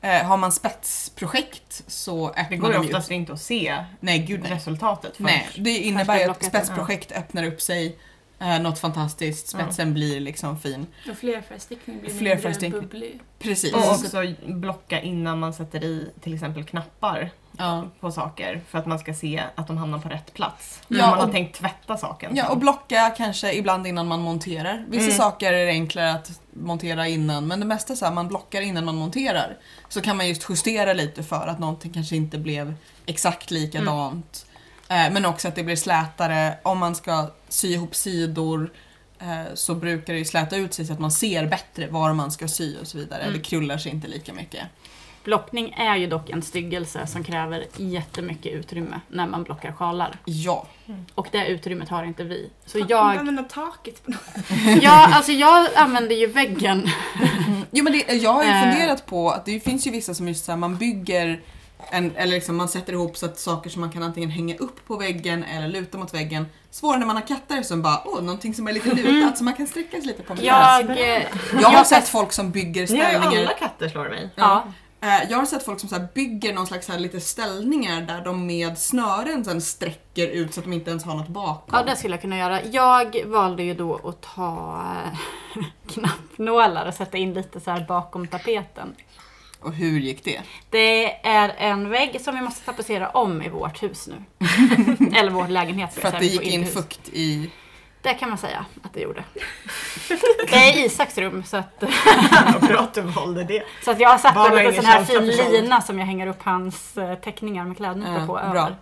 Eh, 0.00 0.22
har 0.22 0.36
man 0.36 0.52
spetsprojekt 0.52 1.82
så 1.86 2.32
Det 2.34 2.40
öppnar 2.40 2.56
går 2.58 2.68
de 2.68 2.74
ju 2.74 2.78
upp. 2.78 2.84
oftast 2.86 3.10
inte 3.10 3.32
att 3.32 3.40
se 3.40 3.84
Nej, 4.00 4.18
gud 4.18 4.40
nej. 4.42 4.50
resultatet 4.52 5.12
Nej, 5.18 5.44
först. 5.46 5.64
det 5.64 5.70
innebär 5.78 6.18
ju 6.18 6.30
att 6.30 6.44
spetsprojekt 6.44 7.12
öppnar 7.12 7.44
upp 7.44 7.60
sig, 7.62 7.96
eh, 8.38 8.58
något 8.60 8.78
fantastiskt, 8.78 9.48
spetsen 9.48 9.94
blir 9.94 10.20
liksom 10.20 10.58
fin. 10.58 10.86
Och 11.10 11.16
flerfärgstickning 11.16 12.00
blir 12.00 12.10
Flerfärgstickning. 12.10 12.72
mindre 12.80 12.98
bubblig. 12.98 13.20
Precis. 13.38 13.74
Och 13.74 13.90
också 13.90 14.22
blocka 14.46 15.00
innan 15.00 15.38
man 15.40 15.52
sätter 15.54 15.84
i 15.84 16.10
till 16.20 16.34
exempel 16.34 16.64
knappar 16.64 17.30
Ja. 17.58 17.84
på 18.00 18.10
saker 18.12 18.62
för 18.68 18.78
att 18.78 18.86
man 18.86 18.98
ska 18.98 19.14
se 19.14 19.42
att 19.54 19.66
de 19.66 19.76
hamnar 19.76 19.98
på 19.98 20.08
rätt 20.08 20.34
plats. 20.34 20.80
Ja, 20.88 20.96
När 20.96 21.06
man 21.10 21.18
har 21.18 21.26
och- 21.26 21.32
tänkt 21.32 21.56
tvätta 21.58 21.96
saken. 21.96 22.36
ja, 22.36 22.42
sen. 22.44 22.52
och 22.52 22.58
blocka 22.58 23.10
kanske 23.16 23.52
ibland 23.54 23.86
innan 23.86 24.06
man 24.08 24.20
monterar. 24.20 24.84
Vissa 24.88 25.04
Mm. 25.04 25.16
saker 25.16 25.52
är 25.52 25.66
enklare 25.68 26.12
att 26.12 26.40
montera 26.52 27.08
innan, 27.08 27.46
men 27.46 27.60
det 27.60 27.66
mesta 27.66 27.92
är 27.92 27.96
så 27.96 28.04
här, 28.04 28.12
man 28.12 28.28
blockar 28.28 28.60
innan 28.60 28.84
man 28.84 28.96
monterar. 28.96 29.56
Så 29.88 30.00
kan 30.00 30.16
man 30.16 30.28
just 30.28 30.46
justera 30.50 30.92
lite 30.92 31.22
för 31.22 31.46
att 31.46 31.58
någonting 31.58 31.92
kanske 31.92 32.16
inte 32.16 32.38
blev 32.38 32.74
exakt 33.06 33.50
likadant. 33.50 34.46
Eh, 34.48 34.53
men 34.88 35.24
också 35.26 35.48
att 35.48 35.54
det 35.54 35.62
blir 35.62 35.76
slätare. 35.76 36.58
Om 36.62 36.78
man 36.78 36.94
ska 36.94 37.30
sy 37.48 37.72
ihop 37.72 37.94
sidor 37.94 38.70
eh, 39.18 39.54
så 39.54 39.74
brukar 39.74 40.12
det 40.12 40.18
ju 40.18 40.24
släta 40.24 40.56
ut 40.56 40.74
sig 40.74 40.84
så 40.86 40.92
att 40.92 40.98
man 41.00 41.10
ser 41.10 41.46
bättre 41.46 41.86
var 41.86 42.12
man 42.12 42.30
ska 42.30 42.48
sy 42.48 42.76
och 42.80 42.86
så 42.86 42.98
vidare. 42.98 43.22
Mm. 43.22 43.34
Det 43.34 43.40
krullar 43.40 43.78
sig 43.78 43.92
inte 43.92 44.08
lika 44.08 44.32
mycket. 44.32 44.62
Blockning 45.24 45.72
är 45.76 45.96
ju 45.96 46.06
dock 46.06 46.30
en 46.30 46.42
styggelse 46.42 47.06
som 47.06 47.24
kräver 47.24 47.66
jättemycket 47.76 48.52
utrymme 48.52 49.00
när 49.08 49.26
man 49.26 49.42
blockar 49.42 49.72
sjalar. 49.72 50.16
Ja. 50.24 50.66
Och 51.14 51.28
det 51.32 51.46
utrymmet 51.46 51.88
har 51.88 52.04
inte 52.04 52.24
vi. 52.24 52.50
Så 52.66 52.78
Fan, 52.78 52.86
jag, 52.90 53.16
använda 53.18 53.42
taket 53.42 54.04
på 54.04 54.10
något. 54.10 54.20
ja, 54.82 55.08
alltså 55.14 55.32
jag 55.32 55.68
använder 55.76 56.16
ju 56.16 56.26
väggen. 56.26 56.90
Jo 57.70 57.84
men 57.84 57.92
det, 57.92 58.12
jag 58.12 58.32
har 58.32 58.44
ju 58.44 58.50
Eh. 58.50 58.62
funderat 58.62 59.06
på 59.06 59.30
att 59.30 59.44
det 59.44 59.60
finns 59.60 59.86
ju 59.86 59.90
vissa 59.90 60.14
som 60.14 60.28
just 60.28 60.44
så 60.44 60.52
här, 60.52 60.56
man 60.56 60.76
bygger 60.76 61.40
en, 61.90 62.16
eller 62.16 62.32
liksom 62.32 62.56
man 62.56 62.68
sätter 62.68 62.92
ihop 62.92 63.16
så 63.16 63.26
att 63.26 63.38
saker 63.38 63.70
som 63.70 63.80
man 63.80 63.90
kan 63.92 64.02
antingen 64.02 64.30
hänga 64.30 64.56
upp 64.56 64.86
på 64.86 64.96
väggen 64.96 65.44
eller 65.44 65.68
luta 65.68 65.98
mot 65.98 66.14
väggen. 66.14 66.46
Svårare 66.70 66.98
när 66.98 67.06
man 67.06 67.16
har 67.16 67.26
katter 67.26 67.62
som 67.62 67.82
bara, 67.82 68.02
åh, 68.04 68.22
någonting 68.22 68.54
som 68.54 68.68
är 68.68 68.72
lite 68.72 68.94
lutat 68.94 69.38
så 69.38 69.44
man 69.44 69.54
kan 69.54 69.66
sträcka 69.66 69.96
sig 69.96 70.06
lite 70.06 70.22
på. 70.22 70.34
med 70.34 70.44
Jag, 70.44 70.86
det. 70.86 71.16
eh, 71.16 71.26
jag 71.60 71.68
har 71.68 71.72
jag- 71.74 71.86
sett 71.86 72.08
folk 72.08 72.32
som 72.32 72.50
bygger 72.50 72.86
Ni 72.92 72.98
har 73.00 73.10
ju 73.12 73.18
ställningar. 73.18 73.42
alla 73.42 73.54
katter 73.58 73.88
slår 73.88 74.08
mig. 74.08 74.30
ja, 74.34 74.64
Eh, 75.00 75.30
Jag 75.30 75.38
har 75.38 75.46
sett 75.46 75.64
folk 75.64 75.80
som 75.80 75.88
så 75.88 75.94
här 75.96 76.08
bygger 76.14 76.54
någon 76.54 76.66
slags 76.66 76.88
här 76.88 76.98
lite 76.98 77.20
ställningar 77.20 78.00
där 78.00 78.20
de 78.24 78.46
med 78.46 78.78
snören 78.78 79.44
sen 79.44 79.60
sträcker 79.62 80.26
ut 80.28 80.54
så 80.54 80.60
att 80.60 80.64
de 80.66 80.72
inte 80.72 80.90
ens 80.90 81.04
har 81.04 81.14
något 81.14 81.28
bakom. 81.28 81.78
ja, 81.78 81.82
det 81.82 81.96
skulle 81.96 82.14
jag 82.14 82.20
kunna 82.22 82.36
göra. 82.38 82.64
Jag 82.64 83.16
valde 83.26 83.62
ju 83.62 83.74
då 83.74 83.94
att 84.08 84.22
ta 84.34 84.82
eh, 85.56 85.64
knappnålar 85.94 86.86
och 86.86 86.94
sätta 86.94 87.16
in 87.18 87.34
lite 87.34 87.60
så 87.60 87.70
här 87.70 87.84
bakom 87.88 88.26
tapeten. 88.26 88.94
Och 89.64 89.72
hur 89.72 90.00
gick 90.00 90.24
det? 90.24 90.40
Det 90.70 91.26
är 91.26 91.54
en 91.58 91.88
vägg 91.90 92.20
som 92.20 92.34
vi 92.34 92.40
måste 92.40 92.64
tapetsera 92.64 93.08
om 93.08 93.42
i 93.42 93.48
vårt 93.48 93.82
hus 93.82 94.08
nu. 94.08 94.46
Eller 95.18 95.30
vår 95.30 95.48
lägenhet. 95.48 95.94
För 95.94 96.02
jag 96.02 96.14
att 96.14 96.20
det 96.20 96.26
gick 96.26 96.42
in 96.42 96.66
fukt 96.66 97.08
i... 97.12 97.50
Det 98.02 98.14
kan 98.14 98.28
man 98.28 98.38
säga 98.38 98.64
att 98.82 98.94
det 98.94 99.00
gjorde. 99.00 99.24
Det 100.50 100.54
är 100.56 100.84
Isaks 100.86 101.18
rum 101.18 101.44
så 101.46 101.56
att, 101.56 101.82
Vad 102.52 102.60
bra 102.68 102.78
att 102.80 102.94
du 102.94 103.00
valde 103.00 103.44
det. 103.44 103.62
så 103.84 103.90
att 103.90 104.00
jag 104.00 104.08
har 104.08 104.18
satt 104.18 104.36
en 104.36 104.58
en 104.58 104.66
liten 104.66 104.74
sån 104.74 104.84
här 104.84 105.04
fin 105.04 105.26
lina 105.52 105.80
som 105.80 105.98
jag 105.98 106.06
hänger 106.06 106.26
upp 106.26 106.42
hans 106.42 106.96
eh, 106.96 107.14
teckningar 107.18 107.64
med 107.64 107.76
klädnypor 107.76 108.14
Ja, 108.14 108.26
på 108.26 108.32
bra. 108.32 108.40
över. 108.40 108.76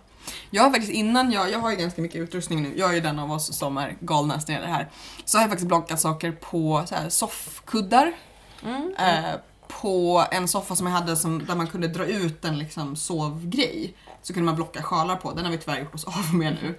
Jag 0.49 0.63
har 0.63 0.69
faktiskt 0.69 0.91
innan 0.93 1.31
jag, 1.31 1.51
jag 1.51 1.59
har 1.59 1.71
ju 1.71 1.75
ganska 1.77 2.01
mycket 2.01 2.21
utrustning 2.21 2.63
nu, 2.63 2.73
jag 2.77 2.89
är 2.89 2.93
ju 2.93 3.01
den 3.01 3.19
av 3.19 3.31
oss 3.31 3.57
som 3.57 3.77
är 3.77 3.95
galnast 3.99 4.47
när 4.47 4.61
det 4.61 4.67
här. 4.67 4.87
Så 5.25 5.37
har 5.37 5.43
jag 5.43 5.49
faktiskt 5.49 5.67
blockat 5.67 5.99
saker 5.99 6.31
på 6.31 6.83
så 6.85 6.95
här, 6.95 7.09
soffkuddar. 7.09 8.13
Mm. 8.65 8.93
Eh, 8.99 9.35
på 9.81 10.25
en 10.31 10.47
soffa 10.47 10.75
som 10.75 10.87
jag 10.87 10.93
hade 10.93 11.15
som, 11.15 11.45
där 11.45 11.55
man 11.55 11.67
kunde 11.67 11.87
dra 11.87 12.05
ut 12.05 12.45
en 12.45 12.59
liksom 12.59 12.95
sovgrej. 12.95 13.93
Så 14.21 14.33
kunde 14.33 14.45
man 14.45 14.55
blocka 14.55 14.83
sjalar 14.83 15.15
på, 15.15 15.31
den 15.31 15.45
har 15.45 15.51
vi 15.51 15.57
tyvärr 15.57 15.79
gjort 15.79 15.95
oss 15.95 16.05
av 16.05 16.35
med 16.35 16.57
nu. 16.61 16.75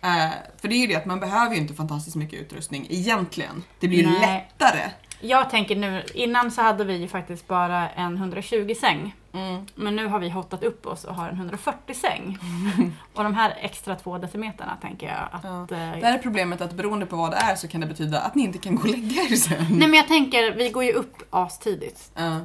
Eh, 0.00 0.30
för 0.60 0.68
det 0.68 0.74
är 0.74 0.78
ju 0.78 0.86
det 0.86 0.94
att 0.94 1.06
man 1.06 1.20
behöver 1.20 1.54
ju 1.54 1.60
inte 1.60 1.74
fantastiskt 1.74 2.16
mycket 2.16 2.40
utrustning 2.40 2.86
egentligen. 2.90 3.62
Det 3.80 3.88
blir 3.88 3.98
ju 3.98 4.06
Nej. 4.06 4.20
lättare. 4.20 4.90
Jag 5.20 5.50
tänker 5.50 5.76
nu, 5.76 6.04
innan 6.14 6.50
så 6.50 6.62
hade 6.62 6.84
vi 6.84 6.96
ju 6.96 7.08
faktiskt 7.08 7.48
bara 7.48 7.90
en 7.90 8.16
120 8.16 8.74
säng. 8.80 9.14
Mm. 9.32 9.66
Men 9.74 9.96
nu 9.96 10.06
har 10.06 10.18
vi 10.18 10.28
hotat 10.30 10.62
upp 10.62 10.86
oss 10.86 11.04
och 11.04 11.14
har 11.14 11.28
en 11.28 11.36
140 11.36 11.94
säng. 11.94 12.38
Och 13.14 13.24
de 13.24 13.34
här 13.34 13.56
extra 13.60 13.94
två 13.96 14.18
decimeterna 14.18 14.76
tänker 14.82 15.06
jag 15.06 15.28
att... 15.32 15.44
Ja. 15.44 15.60
eh, 15.60 16.00
Där 16.00 16.14
är 16.14 16.18
problemet 16.18 16.60
att 16.60 16.72
beroende 16.72 17.06
på 17.06 17.16
vad 17.16 17.30
det 17.30 17.36
är 17.36 17.54
så 17.56 17.68
kan 17.68 17.80
det 17.80 17.86
betyda 17.86 18.20
att 18.20 18.34
ni 18.34 18.42
inte 18.42 18.58
kan 18.58 18.74
gå 18.74 18.82
och 18.82 18.88
lägga 18.88 19.22
er 19.22 19.36
sen. 19.36 19.66
Nej 19.70 19.88
men 19.88 19.94
jag 19.94 20.08
tänker, 20.08 20.52
vi 20.52 20.68
går 20.70 20.84
ju 20.84 20.92
upp 20.92 21.16
astidigt. 21.30 22.10
Ja. 22.14 22.40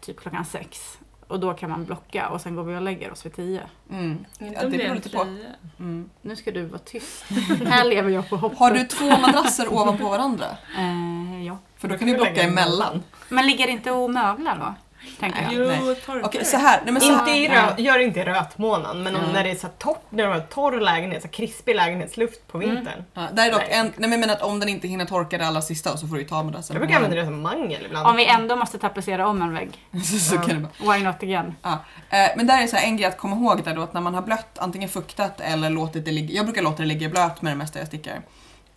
Typ 0.00 0.20
klockan 0.20 0.44
sex. 0.44 0.98
Och 1.28 1.40
då 1.40 1.54
kan 1.54 1.70
man 1.70 1.84
blocka 1.84 2.28
och 2.28 2.40
sen 2.40 2.56
går 2.56 2.64
vi 2.64 2.76
och 2.76 2.82
lägger 2.82 3.12
oss 3.12 3.26
vid 3.26 3.36
tio. 3.36 3.62
Mm. 3.90 4.10
Inte 4.40 4.54
Ja, 4.54 4.62
det 4.62 4.68
det 4.70 4.76
beror 4.78 4.94
lite 4.94 5.08
på. 5.10 5.22
Mm. 5.78 6.10
Nu 6.22 6.36
ska 6.36 6.50
du 6.50 6.64
vara 6.64 6.78
tyst. 6.78 7.24
här 7.66 7.84
lever 7.84 8.10
jag 8.10 8.28
på 8.28 8.36
hoppet. 8.36 8.58
Har 8.58 8.70
du 8.70 8.84
två 8.84 9.04
madrasser 9.18 9.72
ovanpå 9.72 10.08
varandra? 10.08 10.46
Eh, 10.78 11.44
ja. 11.46 11.58
För 11.76 11.88
då 11.88 11.98
kan 11.98 12.08
du 12.08 12.14
blocka 12.14 12.42
emellan. 12.42 13.02
Men 13.28 13.46
ligger 13.46 13.68
inte 13.68 13.90
och 13.90 14.10
möglar 14.10 14.58
då? 14.58 14.74
Tänker 15.20 15.42
jag. 15.42 15.52
Jo, 15.52 15.94
torkar 16.06 16.26
Okej, 16.26 16.44
så 16.44 16.56
här. 16.56 16.80
Nej, 16.84 16.92
men 16.92 17.02
så 17.02 17.12
Inte 17.12 17.30
i 17.30 17.44
Ja. 17.46 17.52
rö- 17.52 17.80
gör 17.80 17.98
inte 17.98 18.20
i 18.20 18.24
rötmånaden, 18.24 19.02
men 19.02 19.16
om 19.16 19.22
Ja. 19.26 19.32
när 19.32 19.44
det 19.44 19.50
är 19.50 19.54
så 19.54 19.66
här 19.66 19.74
torrt, 19.78 20.02
när 20.10 20.26
det 20.26 20.32
har 20.32 20.40
torr 20.40 20.80
lägenhet, 20.80 21.22
så 21.22 21.28
här 21.28 21.32
krispig 21.32 21.76
lägenhetsluft 21.76 22.48
på 22.48 22.58
vintern. 22.58 23.04
Ja, 23.14 23.22
där 23.32 23.46
är 23.46 23.52
dock 23.52 23.60
Nej. 23.68 23.78
en, 23.78 23.86
nej 23.86 23.94
men 23.96 24.10
jag 24.12 24.20
menar 24.20 24.34
att 24.34 24.42
om 24.42 24.60
den 24.60 24.68
inte 24.68 24.88
hinner 24.88 25.04
torka 25.04 25.38
det 25.38 25.46
allra 25.46 25.62
sista 25.62 25.96
så 25.96 26.06
får 26.08 26.14
du 26.14 26.22
ju 26.22 26.28
ta 26.28 26.42
med 26.42 26.52
det 26.52 26.62
sen. 26.62 26.74
Jag 26.74 26.80
brukar 26.80 26.96
använda 26.96 27.16
det 27.16 27.24
som 27.26 27.40
mangel 27.42 27.84
ibland. 27.86 28.06
Om 28.06 28.16
vi 28.16 28.26
ändå 28.26 28.56
måste 28.56 28.78
tapetsera 28.78 29.28
om 29.28 29.42
en 29.42 29.54
vägg, 29.54 29.70
så, 30.04 30.18
så 30.18 30.38
kan 30.38 30.62
det 30.62 30.92
why 30.92 31.04
not 31.04 31.22
again? 31.22 31.54
Ja. 31.62 31.72
Eh, 32.10 32.28
men 32.36 32.46
där 32.46 32.62
är 32.62 32.66
så 32.66 32.76
här 32.76 32.84
en 32.86 32.96
grej 32.96 33.06
att 33.06 33.18
komma 33.18 33.36
ihåg 33.36 33.64
där 33.64 33.74
då 33.74 33.82
att 33.82 33.92
när 33.94 34.00
man 34.00 34.14
har 34.14 34.22
blött, 34.22 34.58
antingen 34.58 34.88
fuktat 34.88 35.40
eller 35.40 35.70
låtit 35.70 36.04
det 36.04 36.10
ligga, 36.12 36.34
jag 36.34 36.44
brukar 36.46 36.62
låta 36.62 36.76
det 36.82 36.88
ligga 36.88 37.08
blöt 37.08 37.42
med 37.42 37.52
det 37.52 37.56
mesta 37.56 37.78
jag 37.78 37.88
stickar. 37.88 38.20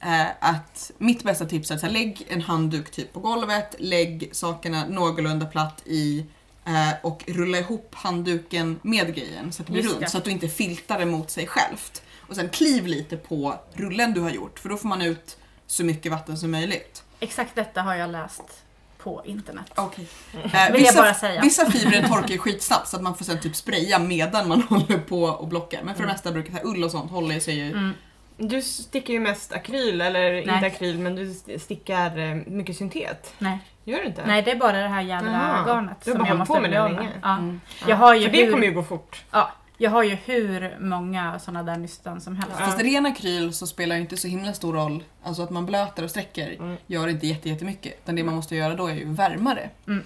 Eh, 0.01 0.27
att 0.39 0.91
mitt 0.97 1.23
bästa 1.23 1.45
tips 1.45 1.71
är 1.71 1.75
att 1.75 1.81
här, 1.81 1.89
lägg 1.89 2.27
en 2.29 2.41
handduk 2.41 2.91
typ 2.91 3.13
på 3.13 3.19
golvet, 3.19 3.75
lägg 3.79 4.29
sakerna 4.31 4.85
någorlunda 4.87 5.45
platt 5.45 5.81
i 5.85 6.25
eh, 6.65 6.91
och 7.03 7.23
rulla 7.27 7.57
ihop 7.57 7.95
handduken 7.95 8.79
med 8.81 9.15
grejen 9.15 9.51
så 9.51 9.61
att 9.61 9.67
det 9.67 9.73
blir 9.73 9.83
runt 9.83 10.09
så 10.09 10.17
att 10.17 10.23
du 10.23 10.31
inte 10.31 10.49
filtar 10.49 10.99
det 10.99 11.05
mot 11.05 11.31
sig 11.31 11.47
självt. 11.47 12.01
Och 12.29 12.35
sen 12.35 12.49
kliv 12.49 12.87
lite 12.87 13.17
på 13.17 13.59
rullen 13.73 14.13
du 14.13 14.21
har 14.21 14.29
gjort 14.29 14.59
för 14.59 14.69
då 14.69 14.77
får 14.77 14.87
man 14.87 15.01
ut 15.01 15.37
så 15.67 15.83
mycket 15.83 16.11
vatten 16.11 16.37
som 16.37 16.51
möjligt. 16.51 17.03
Exakt 17.19 17.55
detta 17.55 17.81
har 17.81 17.95
jag 17.95 18.09
läst 18.09 18.63
på 18.97 19.21
internet. 19.25 19.71
Okej. 19.75 20.07
Vill 20.31 20.41
Eh, 20.53 20.71
vissa, 20.73 21.01
bara 21.01 21.13
säga. 21.13 21.41
vissa 21.41 21.71
fibrer 21.71 22.07
torkar 22.07 22.29
ju 22.29 22.37
skitsnabbt 22.37 22.87
så 22.87 22.95
att 22.95 23.03
man 23.03 23.17
får 23.17 23.25
sen 23.25 23.39
typ 23.39 23.55
spraya 23.55 23.99
medan 23.99 24.47
man 24.47 24.61
håller 24.69 24.97
på 24.97 25.23
och 25.23 25.47
blockar. 25.47 25.83
Men 25.83 25.95
för 25.95 26.01
det 26.03 26.11
mesta 26.11 26.31
brukar 26.31 26.53
här, 26.53 26.65
ull 26.65 26.83
och 26.83 26.91
sånt 26.91 27.11
hålla 27.11 27.33
i 27.33 27.41
sig 27.41 27.55
ju. 27.55 27.67
Mm. 27.67 27.93
Du 28.39 28.61
stickar 28.61 29.13
ju 29.13 29.19
mest 29.19 29.53
akryl, 29.53 30.01
eller 30.01 30.31
Nej. 30.31 30.39
inte 30.41 30.65
akryl, 30.67 30.99
men 30.99 31.15
du 31.15 31.33
stickar 31.59 32.17
eh, 32.17 32.35
mycket 32.35 32.75
syntet. 32.77 33.33
Nej. 33.39 33.57
Gör 33.83 33.97
du 33.99 34.05
inte? 34.05 34.25
Nej, 34.27 34.41
det 34.41 34.51
är 34.51 34.55
bara 34.55 34.81
det 34.81 34.87
här 34.87 35.01
jävla 35.01 35.31
Jaha. 35.31 35.65
garnet 35.67 35.97
Du 36.05 36.11
som 36.11 36.19
bara 36.19 36.27
jag 36.29 36.37
måste 36.37 36.59
bli 36.59 36.69
det 36.69 36.81
av 36.83 36.91
med. 36.91 36.99
länge. 36.99 37.11
Ja. 37.21 37.33
Mm. 37.37 37.61
Jag 37.87 37.95
har 37.95 38.15
ju 38.15 38.25
För 38.25 38.31
det 38.31 38.43
hur, 38.45 38.51
kommer 38.51 38.65
ju 38.65 38.71
gå 38.73 38.83
fort. 38.83 39.23
ja, 39.31 39.51
jag 39.77 39.91
har 39.91 40.03
ju 40.03 40.15
hur 40.25 40.77
många 40.79 41.39
sådana 41.39 41.63
där 41.63 41.77
nystan 41.77 42.21
som 42.21 42.35
helst. 42.35 42.51
Ja. 42.59 42.65
Fast 42.65 42.81
ren 42.81 43.05
akryl 43.05 43.53
så 43.53 43.67
spelar 43.67 43.95
det 43.95 44.01
inte 44.01 44.17
så 44.17 44.27
himla 44.27 44.53
stor 44.53 44.73
roll. 44.73 45.03
Alltså 45.23 45.43
att 45.43 45.49
man 45.49 45.65
blöter 45.65 46.03
och 46.03 46.09
sträcker 46.09 46.53
Mm. 46.59 46.77
gör 46.87 47.07
inte 47.07 47.27
jätte- 47.27 47.49
jättemycket. 47.49 47.93
Utan 48.03 48.15
det 48.15 48.23
man 48.23 48.35
måste 48.35 48.55
göra 48.55 48.75
då 48.75 48.87
är 48.87 48.93
ju 48.93 49.05
värma 49.13 49.55
det. 49.55 49.69
Mm. 49.87 50.03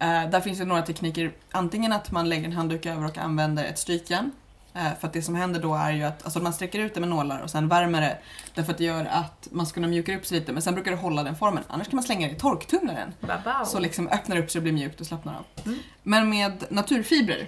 Eh, 0.00 0.30
där 0.30 0.40
finns 0.40 0.58
det 0.58 0.64
några 0.64 0.82
tekniker. 0.82 1.32
Antingen 1.50 1.92
att 1.92 2.10
man 2.10 2.28
lägger 2.28 2.44
en 2.44 2.52
handduk 2.52 2.86
över 2.86 3.04
och 3.06 3.18
använder 3.18 3.64
ett 3.64 3.78
strykjärn. 3.78 4.30
Eh, 4.76 4.98
för 5.00 5.06
att 5.06 5.12
det 5.12 5.22
som 5.22 5.34
händer 5.34 5.60
då 5.60 5.74
är 5.74 5.90
ju 5.92 6.02
att 6.04 6.24
alltså, 6.24 6.40
man 6.40 6.52
sträcker 6.52 6.78
ut 6.78 6.94
det 6.94 7.00
med 7.00 7.08
nålar 7.08 7.40
och 7.40 7.50
sen 7.50 7.68
värmer 7.68 8.00
det. 8.00 8.18
Därför 8.54 8.72
att 8.72 8.78
det 8.78 8.84
gör 8.84 9.04
att 9.04 9.48
man 9.50 9.66
ska 9.66 9.74
kunna 9.74 9.88
mjuka 9.88 10.16
upp 10.16 10.26
sig 10.26 10.38
lite 10.40 10.52
men 10.52 10.62
sen 10.62 10.74
brukar 10.74 10.90
det 10.90 10.96
hålla 10.96 11.22
den 11.22 11.36
formen. 11.36 11.64
Annars 11.68 11.88
kan 11.88 11.96
man 11.96 12.02
slänga 12.04 12.28
det 12.28 12.34
i 12.34 12.38
torktumlaren. 12.38 13.12
Så 13.66 13.78
liksom 13.78 14.08
öppnar 14.08 14.36
upp 14.36 14.50
så 14.50 14.58
det 14.58 14.62
blir 14.62 14.72
mjukt 14.72 15.00
och 15.00 15.06
slappnar 15.06 15.34
av. 15.34 15.44
Mm. 15.66 15.78
Men 16.02 16.28
med 16.30 16.64
naturfibrer, 16.68 17.46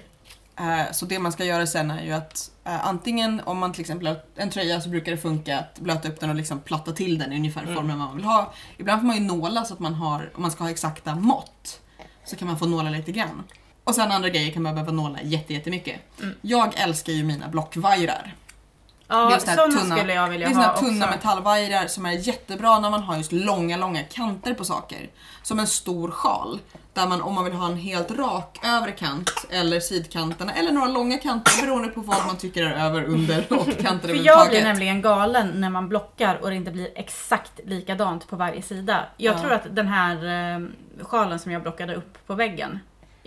eh, 0.57 0.93
så 0.93 1.07
det 1.07 1.19
man 1.19 1.33
ska 1.33 1.45
göra 1.45 1.67
sen 1.67 1.91
är 1.91 2.03
ju 2.05 2.13
att 2.13 2.51
eh, 2.65 2.87
antingen 2.87 3.41
om 3.45 3.59
man 3.59 3.73
till 3.73 3.81
exempel 3.81 4.07
har 4.07 4.17
en 4.37 4.51
tröja 4.51 4.81
så 4.81 4.89
brukar 4.89 5.13
det 5.13 5.19
funka 5.19 5.59
att 5.59 5.81
blöta 5.81 6.09
upp 6.09 6.21
den 6.21 6.31
och 6.31 6.37
liksom 6.37 6.61
platta 6.61 6.93
till 6.93 7.19
den 7.19 7.33
i 7.33 7.37
ungefär 7.37 7.63
Mm. 7.63 7.75
formen 7.75 7.99
man 7.99 8.17
vill 8.17 8.25
ha. 8.25 8.53
Ibland 8.77 9.01
får 9.01 9.07
man 9.07 9.17
ju 9.17 9.23
nåla 9.23 9.65
så 9.65 9.75
att 9.75 9.81
man 9.81 9.95
har, 9.95 10.31
om 10.35 10.43
man 10.43 10.51
ska 10.51 10.65
ha 10.65 10.71
exakta 10.71 11.15
mått, 11.15 11.81
så 12.25 12.37
kan 12.37 12.49
man 12.49 12.59
få 12.59 12.67
nåla 12.67 12.91
lite 12.91 13.13
grann. 13.13 13.45
Och 13.89 13.95
sen 13.95 14.13
andra 14.13 14.29
grejer 14.29 14.51
kan 14.53 14.63
man 14.63 14.75
behöva 14.75 14.93
nåla 14.93 15.19
jätte- 15.23 15.55
jättemycket. 15.55 15.97
Mm. 16.23 16.35
Jag 16.43 16.73
älskar 16.81 17.13
ju 17.13 17.25
mina 17.25 17.49
blockvajrar. 17.49 18.35
det 19.09 19.15
ja, 19.15 19.35
är 19.35 19.39
sådana 19.39 19.63
tunna- 19.63 19.97
skulle 19.97 20.15
jag 20.15 20.27
Det 20.27 20.31
vilja 20.31 20.49
är 20.49 20.53
såna 20.53 20.65
ha 20.67 20.73
här 20.73 20.81
tunna 20.81 21.05
också. 21.07 21.17
metallvajrar 21.17 21.87
som 21.87 22.07
är 22.07 22.13
jättebra 22.13 22.79
när 22.81 22.91
man 22.91 23.03
har 23.03 23.17
just 23.17 23.33
långa, 23.33 23.77
långa 23.77 24.03
kanter 24.03 24.55
på 24.55 24.65
saker. 24.65 25.11
Som 25.43 25.59
en 25.59 25.67
stor 25.67 26.11
sjal. 26.11 26.59
Där 26.93 27.07
man 27.07 27.23
om 27.23 27.35
man 27.35 27.45
vill 27.45 27.53
ha 27.55 27.67
en 27.67 27.77
helt 27.77 28.11
rak 28.11 28.59
övre 28.65 28.93
kant 28.93 29.31
eller 29.51 29.81
sidkanterna 29.81 30.53
eller 30.53 30.73
några 30.73 30.89
långa 30.89 31.19
kanter 31.19 31.63
beroende 31.63 31.89
på 31.89 32.01
vad 32.01 32.27
man 32.27 32.37
tycker 32.37 32.63
är 32.63 32.87
över, 32.87 33.05
under 33.05 33.53
och 33.53 33.67
kanter 33.81 34.09
För 34.09 34.15
jag 34.15 34.49
blir 34.49 34.63
nämligen 34.65 35.03
galen 35.03 35.49
när 35.61 35.71
man 35.71 35.89
blockar 35.89 36.35
och 36.43 36.51
det 36.51 36.57
inte 36.57 36.71
blir 36.71 36.89
exakt 36.95 37.53
likadant 37.65 38.29
på 38.29 38.37
varje 38.37 38.63
sida. 38.63 39.05
Jag 39.17 39.35
Ja. 39.35 39.41
tror 39.41 39.53
att 39.53 39.77
den 39.77 39.87
här 39.89 40.15
eh, 40.57 41.05
sjalen 41.05 41.39
som 41.39 41.53
jag 41.53 41.63
blockade 41.63 41.95
upp 41.95 42.27
på 42.27 42.35
väggen, 42.35 42.79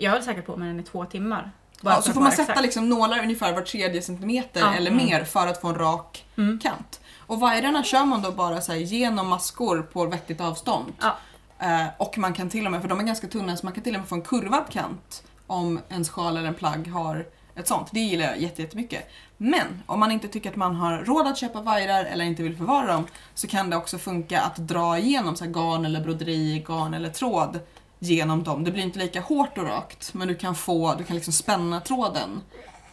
jag 0.02 0.10
höll 0.10 0.22
säkert 0.22 0.46
på 0.46 0.56
med 0.56 0.68
den 0.68 0.80
i 0.80 0.82
två 0.82 1.04
timmar. 1.04 1.50
Ja, 1.80 2.02
så 2.02 2.12
får 2.12 2.20
man 2.20 2.30
sätta 2.32 2.42
exakt. 2.42 2.62
liksom 2.62 2.88
nålar 2.88 3.18
ungefär 3.22 3.52
var 3.52 3.60
tredje 3.62 4.02
centimeter 4.02 4.60
Ja. 4.60 4.74
eller 4.74 4.90
Mm. 4.90 5.06
mer 5.06 5.24
för 5.24 5.46
att 5.46 5.60
få 5.60 5.68
en 5.68 5.74
rak 5.74 6.24
Mm. 6.38 6.58
kant. 6.58 7.00
Och 7.26 7.40
vajrarna 7.40 7.82
kör 7.84 8.04
man 8.04 8.22
då 8.22 8.32
bara 8.32 8.60
så 8.60 8.74
genom 8.74 9.28
maskor 9.28 9.82
på 9.82 10.06
vettigt 10.06 10.40
avstånd. 10.40 10.92
Ja. 11.00 11.16
Eh, 11.58 11.86
och 11.98 12.18
man 12.18 12.32
kan 12.32 12.48
till 12.50 12.66
och 12.66 12.72
med, 12.72 12.80
för 12.80 12.88
de 12.88 12.98
är 13.00 13.04
ganska 13.04 13.26
tunna, 13.26 13.56
så 13.56 13.66
man 13.66 13.72
kan 13.72 13.82
till 13.84 13.94
och 13.94 14.00
med 14.00 14.08
få 14.08 14.14
en 14.14 14.22
kurvad 14.22 14.68
kant 14.70 15.22
om 15.46 15.80
ens 15.88 16.10
sjal 16.10 16.36
eller 16.36 16.48
en 16.48 16.54
plagg 16.54 16.88
har 16.88 17.26
ett 17.56 17.68
sånt. 17.68 17.88
Det 17.92 18.00
gillar 18.00 18.24
jag 18.26 18.38
jätte- 18.40 18.62
jättemycket. 18.62 19.10
Men 19.36 19.82
om 19.86 20.00
man 20.00 20.12
inte 20.12 20.28
tycker 20.28 20.50
att 20.50 20.56
man 20.56 20.76
har 20.76 20.98
råd 20.98 21.26
att 21.26 21.38
köpa 21.38 21.60
vajrar 21.60 22.04
eller 22.04 22.24
inte 22.24 22.42
vill 22.42 22.56
förvara 22.56 22.86
dem 22.86 23.06
så 23.34 23.46
kan 23.46 23.70
det 23.70 23.76
också 23.76 23.98
funka 23.98 24.40
att 24.40 24.56
dra 24.56 24.98
igenom 24.98 25.36
så 25.36 25.44
garn 25.46 25.84
eller 25.84 26.00
broderi, 26.00 26.64
garn 26.68 26.94
eller 26.94 27.08
tråd 27.10 27.60
genom 28.02 28.42
dem. 28.42 28.64
Det 28.64 28.70
blir 28.70 28.82
inte 28.82 28.98
lika 28.98 29.20
hårt 29.20 29.58
och 29.58 29.64
rakt 29.64 30.14
men 30.14 30.28
du 30.28 30.34
kan 30.34 30.54
få, 30.54 30.94
du 30.94 31.04
kan 31.04 31.16
liksom 31.16 31.32
spänna 31.32 31.80
tråden 31.80 32.40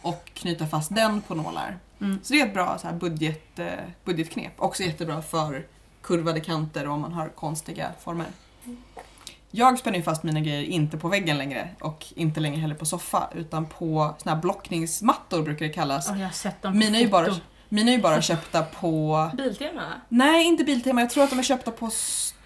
och 0.02 0.30
knyta 0.34 0.66
fast 0.66 0.94
den 0.94 1.20
på 1.20 1.34
nålar. 1.34 1.78
Mm. 2.00 2.18
Så 2.22 2.32
det 2.32 2.40
är 2.40 2.46
ett 2.46 2.54
bra 2.54 2.78
så 2.78 2.86
här 2.86 2.94
budget, 2.94 3.58
eh, 3.58 3.66
budgetknep. 4.04 4.52
Också 4.56 4.82
jättebra 4.82 5.22
för 5.22 5.66
kurvade 6.02 6.40
kanter 6.40 6.86
och 6.86 6.94
om 6.94 7.00
man 7.00 7.12
har 7.12 7.28
konstiga 7.28 7.88
former. 8.00 8.26
Jag 9.50 9.78
spänner 9.78 9.98
ju 9.98 10.02
fast 10.02 10.22
mina 10.22 10.40
grejer 10.40 10.62
inte 10.62 10.98
på 10.98 11.08
väggen 11.08 11.38
längre 11.38 11.68
och 11.80 12.06
inte 12.16 12.40
längre 12.40 12.60
heller 12.60 12.74
på 12.74 12.86
soffa 12.86 13.28
utan 13.34 13.66
på 13.66 14.14
såna 14.18 14.34
här 14.34 14.42
blockningsmattor 14.42 15.42
brukar 15.42 15.66
det 15.66 15.72
kallas. 15.72 16.08
Ja, 16.08 16.16
jag 16.16 16.26
har 16.26 16.32
sett 16.32 16.62
dem 16.62 16.78
Mina 16.78 16.98
är, 16.98 17.00
ju 17.00 17.08
bara, 17.08 17.34
mina 17.68 17.90
är 17.90 17.96
ju 17.96 18.02
bara 18.02 18.22
köpta 18.22 18.62
på... 18.62 19.30
Biltema? 19.36 19.82
Nej, 20.08 20.46
inte 20.46 20.64
Biltema. 20.64 21.00
Jag 21.00 21.10
tror 21.10 21.24
att 21.24 21.30
de 21.30 21.38
är 21.38 21.42
köpta 21.42 21.70
på 21.70 21.90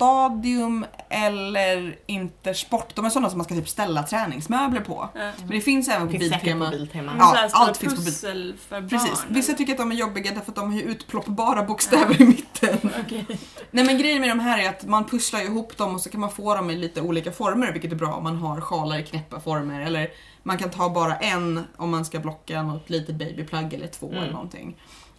Stadium 0.09 0.87
eller 1.09 1.97
Intersport. 2.07 2.95
De 2.95 3.05
är 3.05 3.11
sådana 3.11 3.31
som 3.31 3.39
man 3.39 3.45
ska 3.45 3.55
typ 3.55 3.69
ställa 3.69 4.03
träningsmöbler 4.03 4.81
på. 4.81 5.09
Ja. 5.15 5.31
Men 5.39 5.49
det 5.49 5.61
finns 5.61 5.89
även 5.89 6.07
på 6.07 6.13
Finns 6.19 6.31
Biltema. 6.31 6.65
på 6.65 6.71
Biltema. 6.71 7.13
Ja, 7.19 7.49
allt 7.53 7.77
finns 7.77 7.95
på 7.95 8.01
bil- 8.01 8.05
pussel 8.13 8.55
för 8.69 8.81
barn. 8.81 8.89
Precis. 8.91 9.25
Vissa 9.29 9.53
tycker 9.53 9.73
att 9.73 9.79
de 9.79 9.91
är 9.91 9.95
jobbiga 9.97 10.33
därför 10.35 10.51
att 10.51 10.57
de 10.57 10.71
har 10.73 10.79
ju 10.79 10.85
utploppbara 10.85 11.63
bokstäver 11.63 12.23
i 12.23 12.25
mitten. 12.25 12.79
Okej. 13.05 13.27
Nej 13.71 13.85
men 13.85 13.99
grejen 13.99 14.21
med 14.21 14.31
de 14.31 14.41
här 14.41 14.59
är 14.59 14.69
att 14.69 14.85
man 14.87 15.05
pusslar 15.05 15.41
ihop 15.41 15.77
dem 15.77 15.95
och 15.95 16.01
så 16.01 16.11
kan 16.11 16.21
man 16.21 16.31
få 16.31 16.55
dem 16.55 16.71
i 16.71 16.77
lite 16.77 17.01
olika 17.01 17.33
former 17.33 17.73
vilket 17.73 17.93
är 17.93 17.97
bra 17.97 18.13
om 18.15 18.25
man 18.25 18.37
har 18.37 18.61
sjalar 18.61 18.99
i 18.99 19.03
knäppa 19.03 19.41
former. 19.41 19.81
Eller 19.81 20.09
man 20.43 20.59
kan 20.59 20.71
ta 20.71 20.89
bara 20.91 21.17
en 21.17 21.65
om 21.77 21.91
man 21.91 22.05
ska 22.05 22.19
blocka 22.21 22.63
något 22.63 22.91
litet 22.91 23.15
babyplagg 23.15 23.75
eller 23.75 23.87
två 23.87 24.07
Mm. 24.09 24.23
eller 24.23 24.33
någonting. 24.33 24.77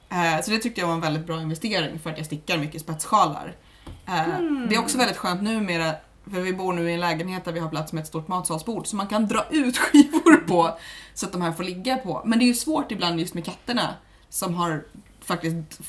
Eh, 0.10 0.42
så 0.44 0.52
det 0.52 0.58
tyckte 0.58 0.82
jag 0.82 0.88
var 0.88 0.94
en 0.94 1.02
väldigt 1.02 1.26
bra 1.28 1.42
investering 1.42 2.00
för 2.00 2.10
att 2.10 2.18
jag 2.18 2.26
stickar 2.26 2.58
mycket 2.58 2.82
spetssjalar. 2.82 3.54
Eh, 4.08 4.30
Mm. 4.40 4.66
Det 4.70 4.76
är 4.76 4.80
också 4.80 4.98
väldigt 4.98 5.18
skönt 5.18 5.42
numera 5.42 5.92
för 6.32 6.42
vi 6.42 6.54
bor 6.54 6.74
nu 6.74 6.90
i 6.90 6.94
en 6.94 7.00
lägenhet 7.00 7.46
där 7.46 7.52
vi 7.52 7.60
har 7.60 7.70
plats 7.70 7.94
med 7.94 8.02
ett 8.02 8.08
stort 8.08 8.28
matsalsbord 8.28 8.88
så 8.88 8.96
man 8.96 9.08
kan 9.08 9.28
dra 9.28 9.46
ut 9.52 9.78
skivor 9.92 10.36
på 10.48 10.78
så 11.14 11.26
att 11.26 11.32
de 11.32 11.42
här 11.42 11.52
får 11.52 11.64
ligga 11.64 11.98
på. 11.98 12.22
Men 12.26 12.40
det 12.40 12.46
är 12.46 12.48
ju 12.48 12.54
svårt 12.54 12.92
ibland 12.92 13.20
just 13.20 13.34
med 13.34 13.46
katterna 13.46 13.94
som 14.30 14.54
har 14.56 14.84
faktiskt 15.22 15.80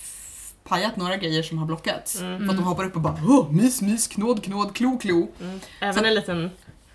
pajat 0.64 0.96
några 0.96 1.16
grejer 1.16 1.42
som 1.42 1.58
har 1.58 1.66
blockats. 1.66 2.20
Mm. 2.20 2.38
För 2.38 2.50
att 2.50 2.56
de 2.56 2.64
hoppar 2.64 2.84
upp 2.84 2.94
och 2.94 3.00
bara 3.00 3.16
Åh, 3.28 3.50
mys, 3.52 3.82
mys, 3.82 4.06
knåd, 4.08 4.44
knåd, 4.44 4.74
klo, 4.76 4.98
klo. 4.98 5.28
Mm. 5.40 5.60
Även 5.80 5.94
Så- 5.94 6.04
en 6.04 6.14
liten 6.14 6.50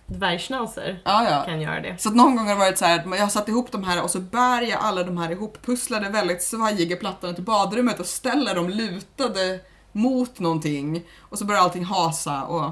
dvärgschnauzer 0.06 1.02
Ja, 1.06 1.30
ja. 1.30 1.44
kan 1.46 1.62
göra 1.62 1.82
det. 1.82 2.02
Så 2.02 2.10
att 2.10 2.16
någon 2.16 2.36
gång 2.36 2.46
har 2.48 2.54
det 2.54 2.60
varit 2.60 2.78
så 2.78 2.86
här, 2.86 3.00
att 3.00 3.06
jag 3.06 3.18
har 3.18 3.28
satt 3.28 3.48
ihop 3.50 3.72
de 3.72 3.84
här 3.84 4.04
och 4.04 4.10
så 4.10 4.20
bär 4.20 4.62
jag 4.62 4.80
alla 4.80 5.04
de 5.04 5.18
här 5.18 5.32
ihoppusslade 5.32 6.10
väldigt 6.10 6.42
svajiga 6.44 6.96
plattorna 6.96 7.34
till 7.34 7.44
badrummet 7.44 8.00
och 8.00 8.06
ställer 8.06 8.56
dem 8.56 8.70
lutade 8.70 9.60
mot 9.92 10.40
någonting. 10.40 11.04
Och 11.20 11.38
så 11.38 11.46
börjar 11.46 11.62
allting 11.62 11.86
hasa 11.86 12.44
och 12.44 12.72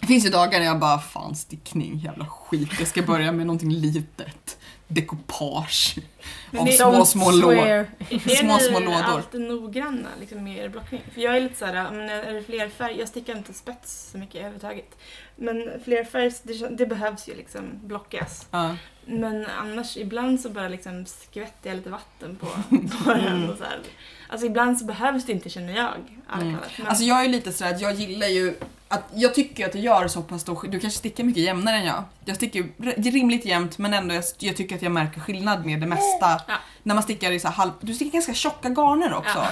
det 0.00 0.06
finns 0.06 0.26
ju 0.26 0.30
dagar 0.30 0.58
när 0.58 0.66
jag 0.66 0.78
bara, 0.78 0.98
fan 0.98 1.34
stickning, 1.34 1.98
jävla 1.98 2.26
skit, 2.26 2.70
jag 2.78 2.88
ska 2.88 3.02
börja 3.02 3.32
med 3.32 3.46
någonting 3.46 3.72
litet. 3.72 4.58
Dekopage. 4.88 5.96
Av 6.58 6.66
små, 6.66 7.04
små 7.04 7.32
swear. 7.32 7.86
Är 8.10 8.18
Små, 8.36 8.58
små 8.58 8.78
ni 8.78 8.84
lådor. 8.84 8.98
alltid 9.02 9.40
noggranna 9.40 10.08
liksom, 10.20 10.44
med 10.44 10.56
er 10.64 10.68
blockning? 10.68 11.02
För 11.14 11.20
jag 11.20 11.36
är 11.36 11.40
lite 11.40 11.58
såhär, 11.58 11.88
om 11.88 11.96
det 11.98 12.12
är 12.12 12.42
fler 12.42 12.68
färg, 12.68 12.98
jag 12.98 13.08
stickar 13.08 13.36
inte 13.36 13.52
spets 13.52 14.10
så 14.12 14.18
mycket 14.18 14.34
överhuvudtaget. 14.34 14.98
Men 15.36 15.70
fler 15.84 16.04
färg, 16.04 16.32
det, 16.42 16.68
det 16.68 16.86
behövs 16.86 17.28
ju 17.28 17.34
liksom 17.34 17.62
blockas. 17.82 18.46
Ja. 18.50 18.76
Men 19.06 19.46
annars, 19.58 19.96
ibland 19.96 20.40
så 20.40 20.48
bara 20.50 20.68
liksom 20.68 21.06
skvätter 21.06 21.70
jag 21.70 21.76
lite 21.76 21.90
vatten 21.90 22.36
på, 22.36 22.46
på 23.04 23.14
den. 23.14 23.50
Och 23.50 23.58
så 23.58 23.64
här. 23.64 23.80
Alltså 24.32 24.46
ibland 24.46 24.78
så 24.78 24.84
behövs 24.84 25.26
det 25.26 25.32
inte 25.32 25.48
känner 25.50 25.76
jag. 25.76 25.88
Mm. 26.34 26.56
Men, 26.78 26.86
Alltså 26.86 27.04
jag 27.04 27.24
är 27.24 27.28
lite 27.28 27.52
sådär 27.52 27.74
att 27.74 27.80
jag 27.80 27.94
gillar 27.94 28.26
ju 28.26 28.54
att 28.88 29.02
jag 29.14 29.34
tycker 29.34 29.66
att 29.66 29.72
det 29.72 29.78
gör 29.78 30.08
så 30.08 30.22
pass 30.22 30.44
skill- 30.44 30.70
Du 30.70 30.80
kanske 30.80 30.98
stickar 30.98 31.24
mycket 31.24 31.42
jämnare 31.42 31.76
än 31.76 31.84
jag. 31.86 32.04
Jag 32.24 32.36
stickar 32.36 32.60
ju 32.60 32.66
r- 32.82 32.94
rimligt 32.96 33.44
jämnt 33.44 33.78
men 33.78 33.94
ändå 33.94 34.14
jag, 34.14 34.24
jag 34.38 34.56
tycker 34.56 34.76
att 34.76 34.82
jag 34.82 34.92
märker 34.92 35.20
skillnad 35.20 35.66
med 35.66 35.80
det 35.80 35.86
mesta. 35.86 36.40
Ja. 36.48 36.54
När 36.82 36.94
man 36.94 37.02
stickar 37.02 37.30
i 37.32 37.40
så 37.40 37.48
halv... 37.48 37.70
Du 37.80 37.94
stickar 37.94 38.12
ganska 38.12 38.34
tjocka 38.34 38.68
garner 38.68 39.14
också. 39.14 39.38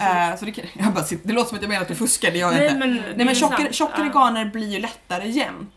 Eh, 0.00 0.36
så 0.38 0.44
det, 0.44 0.58
jag 0.74 0.92
bara, 0.92 1.04
det 1.22 1.32
låter 1.32 1.48
som 1.48 1.56
att 1.56 1.62
jag 1.62 1.68
menar 1.68 1.82
att 1.82 1.88
du 1.88 1.94
fuskar, 1.94 2.30
det 2.30 2.38
gör 2.38 2.52
jag 2.52 2.58
nej, 2.60 2.66
inte. 2.66 2.78
men, 2.78 2.94
Nej 3.16 3.26
men 3.26 3.34
tjockare, 3.34 3.72
tjockare 3.72 4.10
Ja. 4.14 4.20
garner 4.20 4.44
blir 4.44 4.68
ju 4.72 4.78
lättare 4.80 5.28
jämnt. 5.28 5.70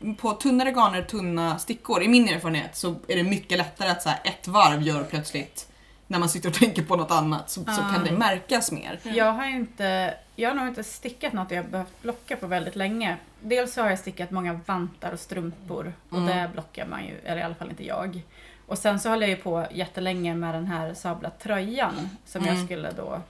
Mm. 0.00 0.14
på 0.14 0.32
tunnare 0.32 0.70
garner, 0.70 1.02
tunna 1.02 1.58
stickor, 1.58 2.02
i 2.02 2.08
min 2.08 2.28
erfarenhet 2.28 2.76
så 2.76 2.94
är 3.08 3.16
det 3.16 3.22
mycket 3.22 3.58
lättare 3.58 3.88
att 3.88 4.02
så 4.02 4.08
ett 4.24 4.48
varv 4.48 4.82
gör 4.82 5.02
plötsligt 5.04 5.66
när 6.10 6.18
man 6.18 6.28
sitter 6.28 6.48
och 6.48 6.54
tänker 6.54 6.82
på 6.82 6.96
något 6.96 7.10
annat 7.10 7.50
så, 7.50 7.64
så 7.64 7.70
Ah. 7.70 7.92
kan 7.94 8.04
det 8.04 8.12
märkas 8.12 8.72
mer. 8.72 8.98
Jag 9.02 9.32
har 9.32 9.44
inte, 9.46 10.14
jag 10.36 10.50
har 10.50 10.54
nog 10.56 10.68
inte 10.68 10.84
stickat 10.84 11.32
något 11.32 11.50
jag 11.50 11.64
behövt 11.68 12.02
blocka 12.02 12.36
på 12.36 12.46
väldigt 12.46 12.76
länge. 12.76 13.16
Dels 13.40 13.72
så 13.74 13.82
har 13.82 13.90
jag 13.90 13.98
stickat 13.98 14.30
många 14.30 14.60
vantar 14.66 15.12
och 15.12 15.18
strumpor 15.20 15.92
och 16.10 16.18
Mm. 16.18 16.36
det 16.36 16.50
blockar 16.52 16.86
man 16.86 17.04
ju, 17.04 17.18
eller 17.24 17.36
i 17.40 17.42
alla 17.42 17.54
fall 17.54 17.70
inte 17.70 17.86
jag. 17.86 18.22
Och 18.66 18.78
sen 18.78 19.00
så 19.00 19.08
höll 19.08 19.20
jag 19.20 19.30
ju 19.30 19.36
på 19.36 19.66
jättelänge 19.70 20.34
med 20.34 20.54
den 20.54 20.66
här 20.66 20.94
sabla 20.94 21.30
tröjan 21.30 22.08
som 22.26 22.42
Mm. 22.42 22.54
jag 22.54 22.64
skulle 22.64 22.90
då 22.90 23.20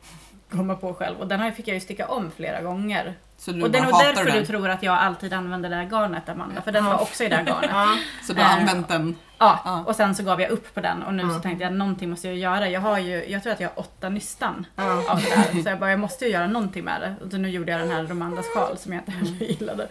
komma 0.51 0.75
på 0.75 0.95
själv. 0.95 1.19
Och 1.21 1.27
den 1.29 1.41
här 1.41 1.51
fick 1.51 1.69
jag 1.69 1.75
ju 1.75 1.81
sticka 1.81 2.07
om 2.09 2.31
flera 2.37 2.61
gånger. 2.63 3.15
Och 3.47 3.71
det 3.71 3.79
är 3.79 3.83
nog 3.83 3.93
därför 3.93 4.25
den. 4.25 4.37
du 4.37 4.47
tror 4.47 4.69
att 4.69 4.83
jag 4.83 4.95
alltid 4.95 5.33
använder 5.33 5.71
det 5.71 5.77
här 5.77 5.85
garnet 5.91 6.29
Amanda, 6.29 6.63
för 6.63 6.73
den 6.73 6.85
var 6.85 7.01
också 7.03 7.25
i 7.25 7.29
det 7.29 7.37
här 7.37 7.45
garnet. 7.45 7.99
Så 8.27 8.33
du 8.33 8.41
har 8.43 8.49
Eh, 8.57 8.61
använt 8.61 8.89
den. 8.89 9.17
Ja, 9.41 9.61
Ja. 9.65 9.85
och 9.87 9.97
sen 9.97 10.15
så 10.15 10.23
gav 10.23 10.41
jag 10.41 10.51
upp 10.51 10.75
på 10.75 10.81
den 10.81 11.03
och 11.03 11.15
nu 11.15 11.23
så 11.23 11.29
Ja. 11.29 11.39
tänkte 11.39 11.65
jag 11.65 11.73
någonting 11.73 12.11
måste 12.11 12.29
jag 12.29 12.37
göra. 12.37 12.69
Jag 12.69 12.81
har 12.81 12.99
ju, 12.99 13.25
jag 13.29 13.43
tror 13.43 13.53
att 13.53 13.61
jag 13.61 13.69
har 13.69 13.79
åtta 13.81 14.09
nystan 14.09 14.67
Ja. 14.77 15.11
av 15.11 15.17
det 15.23 15.31
här. 15.31 15.63
Så 15.63 15.69
jag 15.69 15.79
bara, 15.79 15.91
jag 15.91 16.01
måste 16.01 16.25
ju 16.25 16.31
göra 16.31 16.47
någonting 16.47 16.85
med 16.85 17.01
det. 17.01 17.15
Och 17.25 17.31
så 17.31 17.37
nu 17.37 17.49
gjorde 17.51 17.73
jag 17.73 17.81
den 17.81 17.91
här 17.91 18.03
Romandas 18.03 18.47
sjal 18.55 18.79
som 18.79 18.93
jag 18.93 19.01
inte 19.03 19.13
Mm. 19.13 19.25
heller 19.27 19.47
gillade. 19.59 19.83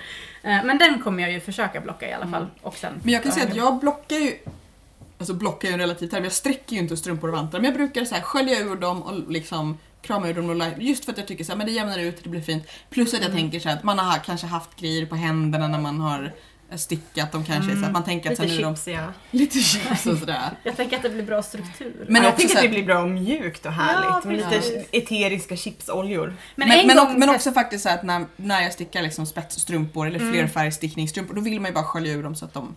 Eh, 0.44 0.64
Men 0.66 0.78
den 0.78 1.02
kommer 1.02 1.24
jag 1.24 1.32
ju 1.32 1.40
försöka 1.40 1.82
blocka 1.82 2.10
i 2.10 2.14
alla 2.14 2.28
fall. 2.28 2.48
Och 2.62 2.76
sen, 2.78 2.94
Men 3.04 3.14
jag 3.14 3.24
kan 3.24 3.32
säga 3.32 3.48
att 3.48 3.56
jag 3.56 3.80
blockar 3.80 4.16
ju 4.16 4.34
Alltså 5.18 5.34
blockar 5.34 5.68
ju 5.68 5.74
en 5.74 5.80
relativ 5.80 6.08
term, 6.08 6.24
jag 6.24 6.34
sträcker 6.34 6.74
ju 6.76 6.80
inte 6.82 6.98
strumpor 6.98 7.28
och 7.30 7.36
vantar 7.36 7.60
men 7.60 7.66
jag 7.66 7.74
brukar 7.74 8.06
så 8.06 8.16
här 8.16 8.22
skölja 8.22 8.60
ur 8.60 8.76
dem 8.76 9.02
och 9.04 9.32
liksom 9.32 9.78
krama 10.02 10.30
ur 10.30 10.34
dem 10.34 10.50
och 10.50 10.56
la- 10.56 10.78
just 10.78 11.06
för 11.06 11.12
att 11.12 11.18
jag 11.18 11.28
tycker 11.28 11.44
så 11.44 11.52
här, 11.52 11.58
men 11.58 11.68
det 11.68 11.72
jämnar 11.74 12.00
ut, 12.00 12.24
det 12.24 12.30
blir 12.30 12.42
fint. 12.42 12.64
Plus 12.90 13.14
att 13.14 13.20
jag 13.20 13.30
Mm. 13.30 13.38
tänker 13.42 13.60
så 13.60 13.70
här 13.70 13.76
att 13.76 13.84
man 13.84 14.00
har 14.00 14.18
kanske 14.18 14.48
haft 14.48 14.76
grejer 14.80 15.06
på 15.06 15.16
händerna 15.16 15.68
när 15.68 15.80
man 15.80 16.00
har 16.02 16.32
stickat 16.78 17.32
dem 17.32 17.44
kanske 17.46 17.76
så 17.76 17.86
att 17.86 17.92
man 17.92 18.04
tänker 18.04 18.32
att 18.32 18.40
Lite 18.40 18.50
sen 18.52 18.60
är 18.60 18.64
de 18.64 18.76
chipsiga. 18.76 19.14
lite 19.32 19.60
chips 19.60 20.06
och 20.06 20.18
sådär. 20.18 20.50
jag 20.64 20.78
tänker 20.78 20.98
att 20.98 21.04
det 21.04 21.10
blir 21.10 21.24
bra 21.24 21.44
struktur. 21.44 22.06
Men 22.10 22.24
jag 22.24 22.42
så 22.42 22.58
att 22.58 22.64
det 22.64 22.70
blir 22.70 22.86
bra 22.86 23.02
och 23.02 23.10
mjukt 23.10 23.66
och 23.66 23.72
härligt. 23.74 24.26
med 24.26 24.36
lite 24.38 24.86
eteriska 24.92 25.56
chipsoljor. 25.56 26.34
Men, 26.56 26.68
Men, 26.70 26.80
en 26.80 26.88
men, 26.88 26.98
gång 26.98 27.08
och, 27.14 27.20
men 27.20 27.30
också 27.30 27.52
faktiskt 27.52 27.84
så 27.84 27.90
att 27.90 28.04
när, 28.04 28.26
när 28.36 28.62
jag 28.62 28.74
stickar 28.74 29.02
liksom 29.02 29.26
spetsstrumpor 29.26 30.08
eller 30.08 30.20
Mm. 30.20 30.34
flerfärgstickningsstrumpor 30.34 31.36
då 31.36 31.42
vill 31.42 31.60
man 31.62 31.70
ju 31.70 31.76
bara 31.76 31.84
skölja 31.84 32.14
ur 32.14 32.24
dem 32.24 32.36
så 32.36 32.46
att 32.46 32.54
de 32.54 32.76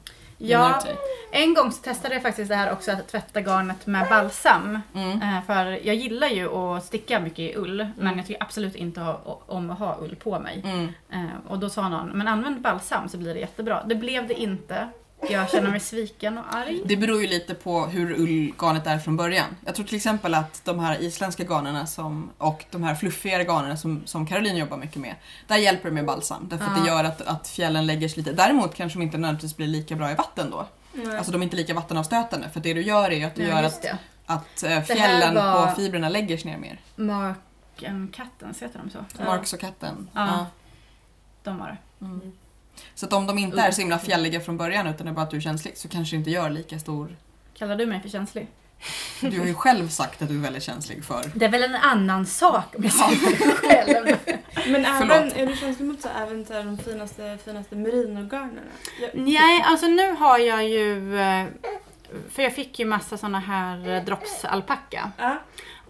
Ja, 0.51 0.83
en 1.31 1.55
gång 1.55 1.73
så 1.73 1.83
testade 1.83 2.15
jag 2.15 2.23
faktiskt 2.23 2.49
det 2.49 2.55
här 2.57 2.73
också 2.73 2.93
att 2.93 3.09
tvätta 3.09 3.41
garnet 3.41 3.87
med 3.87 4.09
balsam. 4.09 4.79
Mm. 4.95 5.23
Eh, 5.23 5.43
För 5.47 5.65
jag 5.87 5.95
gillar 5.95 6.29
ju 6.29 6.49
att 6.49 6.85
sticka 6.85 7.21
mycket 7.21 7.39
i 7.39 7.55
ull, 7.57 7.87
men 7.99 8.17
jag 8.17 8.27
tycker 8.27 8.43
absolut 8.43 8.75
inte 8.75 9.01
ha- 9.01 9.41
om 9.47 9.71
att 9.71 9.79
ha 9.79 9.97
ull 10.01 10.17
på 10.17 10.39
mig. 10.39 10.63
Mm. 10.65 10.89
Eh, 11.13 11.31
Och 11.49 11.59
då 11.59 11.71
sa 11.71 11.89
någon, 11.89 12.09
men 12.09 12.29
använd 12.29 12.61
balsam 12.61 13.09
så 13.09 13.19
blir 13.19 13.35
det 13.35 13.41
jättebra. 13.41 13.83
Det 13.87 13.95
blev 13.95 14.27
det 14.29 14.35
inte. 14.35 14.89
Jag 15.31 15.51
känner 15.51 15.71
mig 15.71 15.81
sviken 15.81 16.39
och 16.39 16.55
arg. 16.55 16.83
Det 16.85 16.97
beror 16.97 17.21
ju 17.23 17.27
lite 17.27 17.55
på 17.55 17.87
hur 17.87 18.13
ullgarnet 18.21 18.87
är 18.87 18.99
från 18.99 19.17
början. 19.17 19.47
Jag 19.67 19.75
tror 19.75 19.87
till 19.87 19.97
exempel 19.97 20.35
att 20.35 20.65
de 20.65 20.79
här 20.79 21.03
isländska 21.03 21.45
garnerna 21.45 21.87
som, 21.87 22.31
och 22.39 22.65
de 22.71 22.83
här 22.83 22.95
fluffigare 22.95 23.45
garnerna 23.45 23.77
som, 23.77 24.03
som 24.07 24.27
Caroline 24.27 24.57
jobbar 24.57 24.77
mycket 24.77 24.97
med, 24.97 25.15
där 25.47 25.57
hjälper 25.57 25.89
det 25.89 25.95
med 25.95 26.05
balsam. 26.07 26.49
Därför 26.51 26.65
att 26.65 26.75
det 26.75 26.89
Ja. 26.91 26.95
gör 26.97 27.05
att, 27.05 27.21
att 27.21 27.49
fjällen 27.49 27.87
lägger 27.87 28.09
sig 28.09 28.19
lite. 28.19 28.33
Däremot 28.33 28.75
kanske 28.75 28.99
de 28.99 29.03
inte 29.03 29.19
nödvändigtvis 29.19 29.57
blir 29.57 29.67
lika 29.67 29.97
bra 29.97 30.11
i 30.11 30.15
vatten 30.15 30.51
då. 30.51 30.67
Nej. 30.93 31.17
Alltså 31.17 31.33
de 31.33 31.41
är 31.43 31.45
inte 31.45 31.57
lika 31.57 31.75
vattenavstötande. 31.75 32.49
För 32.51 32.61
det 32.61 32.75
du 32.75 32.83
gör 32.83 33.11
är 33.11 33.17
ju 33.17 33.25
att 33.25 33.35
du 33.35 33.43
gör 33.43 33.63
just 33.63 33.85
att, 33.85 33.99
att 34.27 34.63
eh, 34.63 34.83
fjällen 34.83 35.35
var- 35.35 35.67
på 35.67 35.75
fibrerna 35.75 36.09
lägger 36.09 36.37
sig 36.37 36.51
ner 36.51 36.59
mer. 36.59 36.81
Mark 36.97 37.83
and 37.89 38.15
Kattens, 38.15 38.63
heter 38.63 38.79
de 38.85 38.91
så? 38.91 38.99
Ja. 39.19 39.25
Marks 39.25 39.53
och 39.53 39.61
katten. 39.61 40.09
Ja. 40.15 40.47
De 41.43 41.59
var 41.59 41.67
det. 41.69 42.05
Mm. 42.05 42.33
Så 42.95 43.07
att 43.07 43.13
om 43.13 43.27
de 43.27 43.39
inte 43.39 43.61
är 43.61 43.71
så 43.71 43.81
himla 43.81 43.99
fjälliga 43.99 44.41
från 44.41 44.57
början 44.57 44.87
utan 44.87 45.07
det 45.07 45.11
är 45.11 45.15
bara 45.15 45.23
att 45.23 45.31
du 45.31 45.37
är 45.37 45.41
känslig 45.41 45.77
så 45.79 45.89
kanske 45.89 46.17
det 46.17 46.19
inte 46.19 46.31
gör 46.31 46.51
lika 46.51 46.79
stor... 46.79 47.17
Kallar 47.55 47.77
du 47.77 47.87
mig 47.87 48.01
för 48.03 48.09
känslig? 48.09 48.47
Du 49.21 49.39
har 49.39 49.47
ju 49.47 49.55
själv 49.55 49.89
sagt 49.89 50.23
att 50.23 50.29
du 50.29 50.35
är 50.39 50.43
väldigt 50.43 50.63
känslig 50.63 51.05
för... 51.05 51.31
Det 51.35 51.45
är 51.45 51.49
väl 51.49 51.63
en 51.63 51.75
annan 51.75 52.27
sak 52.27 52.75
om 52.79 52.85
jag 52.85 52.93
säger 52.93 53.31
det 53.39 53.55
själv. 53.55 54.17
Men 54.67 54.85
även, 54.85 55.33
är 55.33 55.47
du 55.47 55.57
känslig 55.57 55.87
mot 55.89 56.03
så 56.03 56.09
även 56.23 56.45
så 56.45 56.53
här, 56.53 56.65
de 56.65 56.79
finaste, 56.79 57.39
finaste 57.45 57.77
merinogarnerna? 57.77 58.61
Jag- 59.01 59.11
Nej, 59.15 59.63
alltså 59.67 59.87
nu 59.87 60.13
har 60.13 60.39
jag 60.39 60.69
ju... 60.69 61.19
eh, 61.21 61.47
För 62.31 62.43
jag 62.43 62.55
fick 62.55 62.79
ju 62.79 62.85
massa 62.85 63.17
såna 63.19 63.41
här 63.41 63.89
eh, 63.89 64.05
dropsalpacka. 64.05 65.11
Ja. 65.19 65.37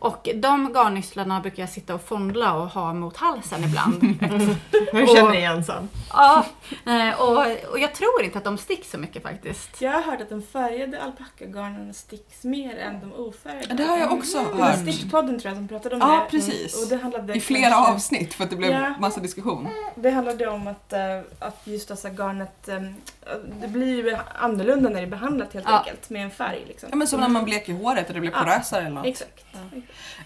Och 0.02 0.28
de 0.34 0.72
garnnystlarna 0.72 1.40
brukar 1.40 1.62
jag 1.62 1.70
sitta 1.70 1.94
och 1.94 2.02
fondla 2.02 2.54
och 2.54 2.68
ha 2.68 2.92
mot 2.92 3.16
halsen 3.16 3.64
ibland. 3.64 4.02
Nu 4.92 5.06
känner 5.06 5.24
jag 5.24 5.34
igen 5.36 5.64
sån. 5.64 5.88
ja, 6.12 6.44
eh, 6.86 7.20
och, 7.20 7.38
och 7.70 7.78
jag 7.78 7.94
tror 7.94 8.22
inte 8.22 8.38
att 8.38 8.44
de 8.44 8.58
sticks 8.58 8.90
så 8.90 8.98
mycket 8.98 9.22
faktiskt. 9.22 9.80
Jag 9.82 9.92
har 9.92 10.02
hört 10.02 10.20
att 10.20 10.28
de 10.28 10.42
färgade 10.42 11.02
alpackagarnerna 11.02 11.92
sticks 11.92 12.44
mer 12.44 12.76
än 12.78 13.00
de 13.00 13.12
ofärgade. 13.12 13.74
Det 13.74 13.84
har 13.84 13.98
jag 13.98 14.12
också 14.12 14.38
Det 14.38 14.44
var 14.58 14.66
hört. 14.66 14.78
Stickpodden 14.80 15.40
tror 15.40 15.50
jag 15.50 15.56
som 15.56 15.68
pratade 15.68 15.94
om 15.94 16.00
Ja, 16.00 16.08
det. 16.24 16.30
precis. 16.30 16.82
Och 16.82 16.88
det 16.88 16.96
handlade 17.02 17.34
I 17.34 17.40
flera 17.40 17.70
kanske- 17.70 17.92
avsnitt 17.92 18.34
för 18.34 18.44
att 18.44 18.50
det 18.50 18.56
blev 18.56 18.70
Ja. 18.72 18.94
massa 19.00 19.20
diskussion. 19.20 19.68
Det 19.94 20.10
handlade 20.10 20.46
om 20.48 20.66
att, 20.66 20.92
eh, 20.92 21.00
att 21.38 21.60
just 21.64 21.90
alltså 21.90 22.08
garnet, 22.08 22.68
eh, 22.68 22.80
det 23.60 23.68
blir 23.68 24.04
ju 24.04 24.16
annorlunda 24.34 24.88
när 24.88 24.96
det 24.96 25.06
är 25.06 25.10
behandlat 25.10 25.52
helt 25.54 25.66
Ja. 25.68 25.78
enkelt 25.78 26.10
med 26.10 26.22
en 26.24 26.30
färg. 26.30 26.64
Liksom. 26.68 26.88
Ja 26.92 26.96
men 26.96 27.06
som 27.06 27.20
när 27.20 27.28
man 27.28 27.44
bleker 27.44 27.72
håret 27.72 28.08
och 28.08 28.14
det 28.14 28.20
blir 28.20 28.30
Ja. 28.32 28.38
porösare 28.42 28.80
eller 28.80 28.90
något. 28.94 29.06
Exakt. 29.06 29.44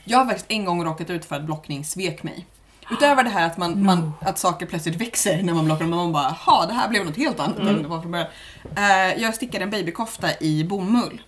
Jag 0.04 0.18
har 0.18 0.26
faktiskt 0.26 0.46
en 0.48 0.64
gång 0.64 0.84
råkat 0.84 1.10
ut 1.10 1.24
för 1.24 1.36
att 1.36 1.42
blockning 1.42 1.84
svek 1.84 2.22
mig. 2.22 2.46
Utöver 2.90 3.24
det 3.24 3.30
här 3.30 3.46
att, 3.46 3.56
man, 3.56 3.84
man, 3.84 4.12
att 4.20 4.38
saker 4.38 4.66
plötsligt 4.66 4.96
växer 4.96 5.42
när 5.42 5.54
man 5.54 5.64
blockar 5.64 5.84
dem 5.84 5.92
och 5.92 5.98
man 5.98 6.12
bara 6.12 6.28
ha 6.28 6.66
det 6.66 6.72
här 6.72 6.88
blev 6.88 7.04
något 7.04 7.16
helt 7.16 7.40
annat 7.40 7.58
än 7.58 7.82
det 7.82 7.88
var 7.88 8.00
från 8.00 8.12
början. 8.12 8.28
Eh, 8.76 9.22
jag 9.22 9.34
stickade 9.34 9.64
en 9.64 9.70
babykofta 9.70 10.28
i 10.40 10.64
bomull. 10.64 11.22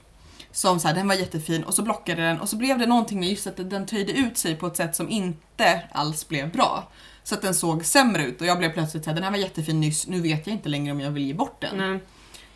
Som 0.52 0.80
så 0.80 0.88
här, 0.88 0.94
den 0.94 1.08
var 1.08 1.14
jättefin 1.14 1.64
och 1.64 1.74
så 1.74 1.82
blockade 1.82 2.22
den 2.22 2.40
och 2.40 2.48
så 2.48 2.56
blev 2.56 2.78
det 2.78 2.86
någonting 2.86 3.20
med 3.20 3.28
just 3.28 3.46
att 3.46 3.70
den 3.70 3.86
töjde 3.86 4.12
ut 4.12 4.38
sig 4.38 4.56
på 4.56 4.66
ett 4.66 4.76
sätt 4.76 4.96
som 4.96 5.10
inte 5.10 5.82
alls 5.92 6.28
blev 6.28 6.52
bra. 6.52 6.88
Så 7.22 7.34
att 7.34 7.42
den 7.42 7.54
såg 7.54 7.84
sämre 7.84 8.24
ut 8.24 8.40
och 8.40 8.46
jag 8.46 8.58
blev 8.58 8.72
plötsligt 8.72 9.04
såhär, 9.04 9.14
den 9.14 9.24
här 9.24 9.30
var 9.30 9.38
jättefin 9.38 9.80
nyss, 9.80 10.06
nu 10.06 10.20
vet 10.20 10.46
jag 10.46 10.56
inte 10.56 10.68
längre 10.68 10.92
om 10.92 11.00
jag 11.00 11.10
vill 11.10 11.26
ge 11.26 11.34
bort 11.34 11.60
den. 11.60 11.76
Nej. 11.76 12.00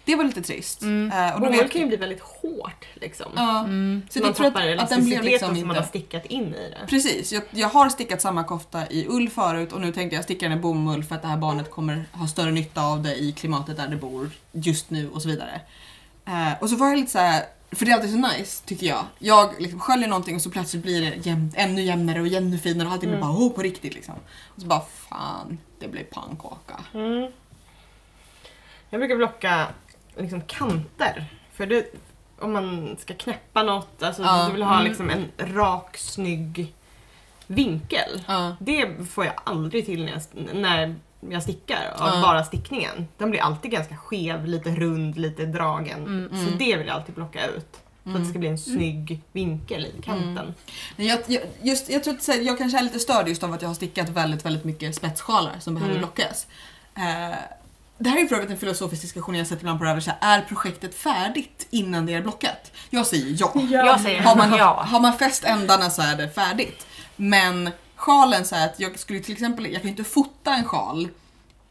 Det 0.05 0.17
var 0.17 0.25
lite 0.25 0.43
trist. 0.43 0.83
Mm. 0.83 1.13
Eh, 1.29 1.35
och 1.35 1.41
då 1.41 1.51
vet, 1.51 1.73
kan 1.73 1.81
ju 1.81 1.87
bli 1.87 1.97
väldigt 1.97 2.21
hårt 2.21 2.87
liksom. 2.95 3.33
ja, 3.37 3.59
Mm. 3.61 4.03
så 4.11 4.21
man 4.21 4.33
tror 4.35 4.47
att, 4.47 4.57
att 4.57 4.89
den 4.91 5.05
blev 5.05 5.23
elasticiteten 5.23 5.25
liksom 5.25 5.49
som 5.49 5.67
man 5.67 5.77
inte... 5.77 5.81
har 5.81 5.89
stickat 5.89 6.27
in 6.27 6.55
i 6.55 6.71
det. 6.71 6.87
Precis, 6.87 7.33
jag, 7.33 7.43
jag 7.51 7.69
har 7.69 7.89
stickat 7.89 8.21
samma 8.21 8.45
kofta 8.45 8.87
i 8.91 9.07
ull 9.09 9.29
förut 9.31 9.73
och 9.73 9.81
nu 9.81 9.93
tänkte 9.93 10.17
jag 10.17 10.25
sticka 10.25 10.49
den 10.49 10.59
i 10.59 10.61
bomull 10.61 11.05
för 11.05 11.15
att 11.15 11.23
det 11.23 11.29
här 11.29 11.37
barnet 11.37 11.71
kommer 11.71 12.05
ha 12.13 12.27
större 12.29 12.51
nytta 12.51 12.83
av 12.83 13.03
det 13.03 13.15
i 13.17 13.33
klimatet 13.33 13.77
där 13.77 13.89
det 13.89 13.97
bor 13.97 14.31
just 14.53 14.91
nu 14.91 15.11
och 15.11 15.23
så 15.23 15.29
vidare. 15.29 15.61
Eh, 16.27 16.53
och 16.63 16.71
så 16.71 16.77
var 16.77 16.89
jag 16.89 16.99
lite 16.99 17.11
så 17.13 17.19
här, 17.19 17.43
för 17.73 17.85
det 17.85 17.91
är 17.91 17.95
alltid 17.95 18.11
så 18.11 18.17
nice 18.17 18.63
tycker 18.67 18.87
jag. 18.87 19.05
Jag 19.19 19.61
liksom 19.61 19.81
sköljer 19.81 20.09
någonting 20.09 20.37
och 20.37 20.43
så 20.43 20.51
plötsligt 20.51 20.83
blir 20.83 21.01
det 21.01 21.27
jämnt, 21.27 21.55
ännu 21.57 21.83
jämnare 21.83 22.21
och 22.21 22.27
ännu 22.27 22.59
finare 22.59 22.89
och 22.89 22.95
allting 22.95 23.09
blir 23.11 23.19
Mm. 23.19 23.29
bara 23.29 23.39
oh, 23.47 23.53
på 23.53 23.63
riktigt 23.63 23.95
liksom. 23.95 24.15
Och 24.49 24.61
så 24.61 24.67
bara 24.67 24.81
fan, 25.09 25.59
det 25.79 25.89
blev 25.89 26.05
pannkaka. 26.05 26.81
Mm. 26.95 27.33
Jag 28.91 29.01
brukar 29.01 29.17
blocka 29.17 29.67
liksom 30.17 30.41
kanter. 30.41 31.25
För 31.53 31.67
det, 31.67 31.95
om 32.39 32.53
man 32.53 32.97
ska 33.01 33.15
knäppa 33.15 33.63
något, 33.63 34.03
alltså 34.03 34.23
Ja. 34.23 34.45
du 34.47 34.53
vill 34.53 34.63
ha 34.63 34.75
Mm. 34.75 34.85
liksom 34.89 35.11
en 35.11 35.29
rak, 35.55 35.97
snygg 35.97 36.75
vinkel. 37.47 38.23
Ja. 38.27 38.57
Det 38.61 39.09
får 39.11 39.25
jag 39.25 39.35
aldrig 39.45 39.87
till 39.87 40.05
när 40.05 40.13
jag, 40.13 40.23
när 40.53 40.97
jag 41.31 41.43
stickar 41.43 41.95
av 41.99 42.15
Ja. 42.15 42.23
bara 42.23 42.45
stickningen. 42.45 43.09
Den 43.19 43.31
blir 43.31 43.41
alltid 43.41 43.71
ganska 43.71 43.97
skev, 43.97 44.47
lite 44.47 44.71
rund, 44.71 45.19
lite 45.19 45.45
dragen. 45.47 46.03
Mm. 46.07 46.29
Så 46.31 46.47
Mm. 46.47 46.59
det 46.59 46.77
vill 46.77 46.87
jag 46.87 46.97
alltid 46.97 47.15
plocka 47.15 47.47
ut. 47.47 47.77
Så 48.05 48.11
att 48.11 48.19
det 48.19 48.25
ska 48.25 48.39
bli 48.39 48.49
en 48.49 48.59
snygg 48.59 49.21
vinkel 49.33 49.87
i 49.87 50.03
kanten. 50.03 50.39
Mm. 50.39 50.55
Jag, 50.97 51.19
jag, 51.27 51.43
just, 51.63 51.91
jag 51.91 52.05
tror 52.05 52.15
att 52.15 52.23
så 52.23 52.33
jag 52.43 52.59
kanske 52.59 52.79
är 52.79 52.83
lite 52.83 52.99
störd 52.99 53.29
just 53.29 53.43
av 53.45 53.53
att 53.53 53.63
jag 53.63 53.69
har 53.69 53.75
stickat 53.75 54.09
väldigt, 54.09 54.45
väldigt 54.45 54.65
mycket 54.65 54.95
spetssjalar 54.95 55.53
som 55.61 55.75
behöver 55.75 55.95
Mm. 55.95 56.01
blockas. 56.07 56.47
Eh, 56.97 57.37
det 58.03 58.11
här 58.11 58.23
är 58.23 58.27
för 58.27 58.35
övrigt 58.37 58.51
en 58.51 58.59
filosofisk 58.59 59.03
diskussion 59.03 59.35
jag 59.35 59.47
sett 59.47 59.59
ibland 59.61 59.79
på 59.79 59.85
det 59.85 59.91
här. 59.91 60.01
så 60.01 60.11
här, 60.21 60.39
Är 60.39 60.43
projektet 60.43 60.95
färdigt 60.95 61.67
innan 61.71 62.07
det 62.07 62.15
är 62.15 62.23
blockat? 62.23 62.73
Jag 62.91 63.07
säger 63.07 63.37
ja. 63.39 63.53
Jag 63.71 64.01
säger 64.01 64.21
Har 64.23 64.37
man, 64.37 64.53
ja. 64.59 64.83
har 64.89 65.01
man 65.01 65.19
fäst 65.19 65.45
ändarna 65.45 65.91
så 65.91 66.03
är 66.03 66.17
det 66.17 66.31
färdigt. 66.31 66.87
Men 67.17 67.71
sjalen 67.97 68.45
så 68.45 68.55
här 68.57 68.67
att 68.67 68.81
jag 68.81 68.99
skulle 68.99 69.21
till 69.21 69.33
exempel, 69.33 69.65
jag 69.65 69.75
kan 69.75 69.83
ju 69.83 69.89
inte 69.91 70.05
fota 70.05 70.55
en 70.55 70.65
sjal 70.65 71.09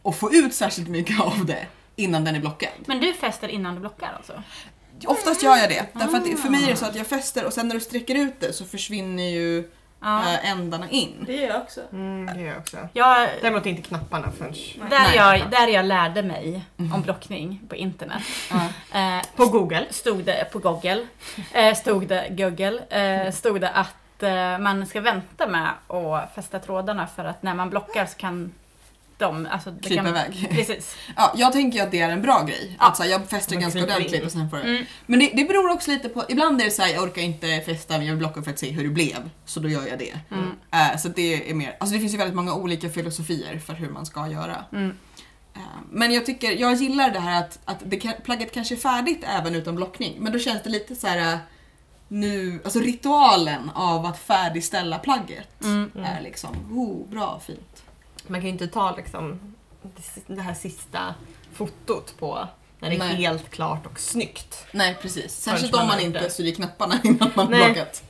och 0.01 0.15
få 0.15 0.33
ut 0.33 0.53
särskilt 0.55 0.87
mycket 0.89 1.19
av 1.19 1.45
det 1.45 1.65
innan 1.95 2.23
den 2.23 2.35
är 2.35 2.39
blockad. 2.39 2.69
Men 2.85 2.99
du 2.99 3.13
fäster 3.13 3.47
innan 3.47 3.73
du 3.75 3.79
blockar 3.79 4.13
alltså? 4.17 4.43
Oftast 5.05 5.43
gör 5.43 5.57
jag 5.57 5.69
det. 5.69 5.85
Därför 5.93 6.17
att 6.17 6.25
det- 6.25 6.37
för 6.37 6.49
mig 6.49 6.63
är 6.63 6.67
det 6.67 6.73
Ah. 6.73 6.75
så 6.75 6.85
att 6.85 6.95
jag 6.95 7.07
fäster 7.07 7.45
och 7.45 7.53
sen 7.53 7.67
när 7.67 7.75
du 7.75 7.81
sträcker 7.81 8.15
ut 8.15 8.39
det 8.39 8.53
så 8.53 8.65
försvinner 8.65 9.23
ju 9.29 9.71
Ja. 10.01 10.33
äh, 10.33 10.51
ändarna 10.51 10.89
in. 10.89 11.23
Det 11.27 11.33
gör 11.35 11.47
jag 11.47 11.61
också. 11.61 11.81
Mm, 11.91 12.35
det 12.35 12.41
gör 12.41 12.49
jag 12.49 12.57
också. 12.59 12.77
Jag, 12.93 13.29
Däremot 13.41 13.65
inte 13.65 13.81
knapparna 13.81 14.31
förrän... 14.37 14.53
där, 14.89 14.99
Nej. 14.99 15.15
jag, 15.15 15.49
där 15.51 15.67
jag 15.67 15.85
lärde 15.85 16.23
mig 16.23 16.65
om 16.93 17.01
blockning 17.01 17.61
på 17.69 17.75
internet. 17.75 18.21
Eh, 18.93 19.25
På 19.35 19.45
Google. 19.45 19.85
stod 19.89 20.23
det 20.23 20.51
på 20.51 20.59
Google, 20.59 21.07
eh, 21.53 21.73
stod 21.75 22.07
det, 22.07 22.27
Google, 22.29 22.79
eh, 22.89 23.31
stod 23.31 23.61
det 23.61 23.69
att 23.69 24.23
eh, 24.23 24.57
man 24.59 24.85
ska 24.87 25.01
vänta 25.01 25.47
med 25.47 25.69
att 25.87 26.35
fästa 26.35 26.59
trådarna 26.59 27.07
för 27.07 27.25
att 27.25 27.43
när 27.43 27.53
man 27.53 27.69
blockar 27.69 28.05
så 28.05 28.17
kan 28.17 28.53
dem. 29.21 29.47
Alltså, 29.51 29.71
det 29.71 29.87
Krypa 29.89 30.09
iväg. 30.09 30.47
Precis. 30.51 30.95
Ja, 31.15 31.33
jag 31.35 31.51
tänker 31.53 31.83
att 31.83 31.91
det 31.91 31.99
är 31.99 32.09
en 32.09 32.21
bra 32.21 32.43
grej. 32.43 32.75
Ja. 32.79 32.87
Att 32.87 32.97
så 32.97 33.03
här, 33.03 33.09
jag 33.09 33.29
fäster 33.29 33.55
ganska 33.55 33.83
ordentligt 33.83 34.23
och 34.25 34.31
sen 34.31 34.49
får. 34.49 34.61
Mm. 34.61 34.85
Men 35.05 35.19
det, 35.19 35.31
det 35.35 35.43
beror 35.43 35.71
också 35.71 35.91
lite 35.91 36.09
på, 36.09 36.23
ibland 36.29 36.61
är 36.61 36.65
det 36.65 36.71
så 36.71 36.81
här, 36.81 36.93
jag 36.93 37.03
orkar 37.03 37.21
inte 37.21 37.61
fästa 37.65 37.97
men 37.97 38.05
jag 38.07 38.13
vill 38.13 38.19
blocka 38.19 38.41
för 38.41 38.51
att 38.51 38.59
se 38.59 38.69
hur 38.71 38.83
det 38.83 38.89
blev. 38.89 39.29
Så 39.45 39.59
då 39.59 39.69
gör 39.69 39.87
jag 39.87 39.99
det. 39.99 40.19
Mm. 40.31 40.51
Eh, 40.71 40.97
så 40.97 41.07
det 41.07 41.49
är 41.49 41.53
mer, 41.53 41.75
alltså 41.79 41.93
det 41.93 41.99
finns 41.99 42.13
ju 42.13 42.17
väldigt 42.17 42.35
många 42.35 42.53
olika 42.53 42.89
filosofier 42.89 43.59
för 43.59 43.73
hur 43.73 43.89
man 43.89 44.05
ska 44.05 44.27
göra. 44.27 44.65
Mm. 44.71 44.97
Eh, 45.55 45.61
Men 45.91 46.13
jag 46.13 46.25
tycker, 46.25 46.51
jag 46.51 46.73
gillar 46.75 47.09
det 47.11 47.19
här 47.19 47.39
att, 47.39 47.59
att 47.65 47.77
det 47.85 47.97
plagget 48.23 48.53
kanske 48.53 48.75
är 48.75 48.79
färdigt 48.79 49.23
även 49.23 49.55
utan 49.55 49.75
blockning. 49.75 50.15
Men 50.19 50.33
då 50.33 50.39
känns 50.39 50.63
det 50.63 50.69
lite 50.69 50.95
så 50.95 51.07
här 51.07 51.33
eh, 51.33 51.39
nu, 52.07 52.59
alltså 52.63 52.79
ritualen 52.79 53.69
av 53.69 54.05
att 54.05 54.19
färdigställa 54.19 54.99
plagget 54.99 55.63
Mm. 55.63 55.91
är 56.03 56.21
liksom, 56.21 56.49
oh, 56.71 57.09
bra, 57.09 57.41
fint. 57.45 57.83
Man 58.27 58.39
kan 58.41 58.45
ju 58.47 58.51
inte 58.53 58.67
ta 58.67 58.95
liksom 58.95 59.39
det- 60.27 60.41
här 60.41 60.53
sista 60.53 61.15
fotot 61.53 62.13
på 62.19 62.47
när 62.79 62.89
det 62.89 62.95
är 62.95 62.99
Nej. 62.99 63.15
helt 63.15 63.49
klart 63.49 63.85
och 63.85 63.99
snyggt. 63.99 64.65
Nej 64.71 64.97
precis, 65.01 65.31
särskilt 65.35 65.71
man 65.71 65.81
om 65.81 65.87
man 65.87 65.99
inte 65.99 66.29
syr 66.29 66.45
i 66.45 66.55
knapparna 66.55 66.95
innan 67.03 67.31
man 67.35 67.51
Nej. 67.51 67.65
blockat. 67.65 68.03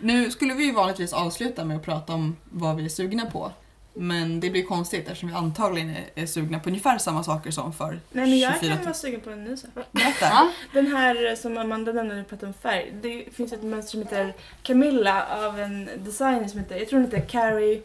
Nu 0.00 0.30
skulle 0.30 0.54
vi 0.54 0.64
ju 0.64 0.72
vanligtvis 0.72 1.12
avsluta 1.12 1.64
med 1.64 1.76
att 1.76 1.82
prata 1.84 2.12
om 2.14 2.36
vad 2.50 2.76
vi 2.76 2.84
är 2.84 2.88
sugna 2.88 3.26
på. 3.26 3.52
Men 3.96 4.40
det 4.40 4.50
blir 4.50 4.62
konstigt 4.64 5.06
eftersom 5.08 5.28
vi 5.28 5.34
antagligen 5.34 5.96
är, 6.14 6.26
sugna 6.26 6.60
på 6.60 6.68
ungefär 6.68 6.98
samma 6.98 7.24
saker 7.24 7.50
som 7.50 7.72
för 7.72 8.00
Nej 8.12 8.26
men 8.28 8.38
jag 8.38 8.54
24 8.60 8.74
kan 8.76 8.84
vara 8.84 8.94
sugen 8.94 9.20
på 9.20 9.30
en 9.30 9.44
ny 9.44 9.56
sak. 9.56 9.70
Berätta. 9.92 10.26
Ja. 10.26 10.50
Den 10.72 10.86
här 10.86 11.36
som 11.36 11.58
Amanda 11.58 11.92
nämnde 11.92 12.14
när 12.14 12.22
vi 12.22 12.28
pratade 12.28 12.46
om 12.46 12.54
färg. 12.54 12.92
Det 13.02 13.24
finns 13.34 13.52
ett 13.52 13.62
mönster 13.62 13.90
som 13.90 14.00
heter 14.02 14.34
Camilla 14.62 15.26
av 15.46 15.60
en 15.60 15.88
designer 15.96 16.48
som 16.48 16.58
heter, 16.60 16.76
jag 16.76 16.88
tror 16.88 17.00
hon 17.00 17.10
heter 17.10 17.28
Carrie 17.28 17.82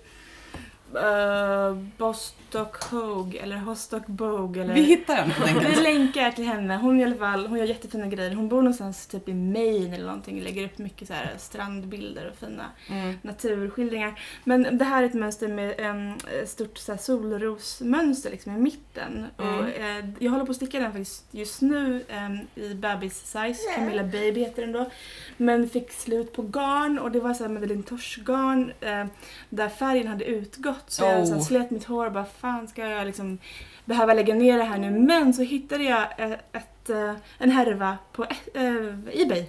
uh, 0.95 1.77
Bostock 1.97 2.83
Hogue 2.83 3.39
eller 3.41 3.57
Hostock 3.57 4.07
Bogue 4.07 4.63
eller... 4.63 4.73
Vi 4.73 4.81
hittar 4.81 5.15
den 5.15 5.31
helt 5.31 5.61
Vi 5.61 5.65
enkelt. 5.65 5.83
länkar 5.83 6.31
till 6.31 6.45
henne. 6.45 6.75
Hon 6.77 6.99
i 6.99 7.03
alla 7.03 7.15
fall, 7.15 7.47
hon 7.47 7.57
gör 7.59 7.65
jättefina 7.65 8.07
grejer. 8.07 8.33
Hon 8.35 8.49
bor 8.49 8.57
någonstans 8.61 9.07
typ 9.07 9.29
i 9.29 9.33
Maine 9.33 9.93
eller 9.93 10.05
någonting. 10.05 10.41
Lägger 10.41 10.65
upp 10.65 10.77
mycket 10.77 11.07
så 11.07 11.13
här 11.13 11.33
strandbilder 11.37 12.29
och 12.29 12.35
fina 12.37 12.65
Mm. 12.89 13.15
naturskildringar. 13.21 14.19
Men 14.43 14.77
det 14.77 14.85
här 14.85 15.03
är 15.03 15.07
ett 15.07 15.13
mönster 15.13 15.47
med 15.47 15.79
en 15.79 16.13
stort 16.47 16.77
så 16.77 16.91
här, 16.91 16.99
solrosmönster 16.99 18.31
liksom 18.31 18.55
i 18.55 18.57
mitten. 18.59 19.25
Mm. 19.37 19.59
Och, 19.59 19.69
eh, 19.69 20.05
jag 20.19 20.31
håller 20.31 20.45
på 20.45 20.51
att 20.51 20.55
sticka 20.55 20.79
den 20.79 20.91
faktiskt 20.91 21.25
just 21.31 21.61
nu 21.61 22.03
eh, 22.07 22.63
i 22.63 22.73
bebis 22.75 23.17
size. 23.31 23.59
Camilla 23.75 24.03
Baby 24.03 24.39
heter 24.39 24.61
den 24.61 24.71
då. 24.71 24.89
Men 25.37 25.69
fick 25.69 25.91
slut 25.91 26.33
på 26.33 26.41
garn 26.41 26.99
och 26.99 27.11
det 27.11 27.19
var 27.19 27.33
så 27.33 27.43
här 27.43 27.51
Madeleine 27.51 27.83
Tosh-garn 27.83 28.71
eh, 28.81 29.05
där 29.49 29.69
färgen 29.69 30.07
hade 30.07 30.25
utgått. 30.25 30.78
Så 30.87 31.03
jag 31.03 31.27
så 31.27 31.33
här, 31.33 31.41
Oh. 31.41 31.45
slet 31.45 31.71
mitt 31.71 31.83
hår 31.83 32.05
och 32.05 32.11
bara 32.11 32.25
fan 32.25 32.67
ska 32.67 32.87
jag 32.87 33.05
liksom 33.05 33.37
behöva 33.85 34.13
lägga 34.13 34.35
ner 34.35 34.57
det 34.57 34.63
här 34.63 34.77
nu. 34.77 34.91
Men 34.91 35.33
så 35.33 35.41
hittade 35.41 35.83
jag 35.83 36.07
ett, 36.51 36.89
eh, 36.89 37.13
en 37.37 37.51
härva 37.51 37.97
på 38.11 38.25
eh, 38.53 39.21
Ebay 39.21 39.45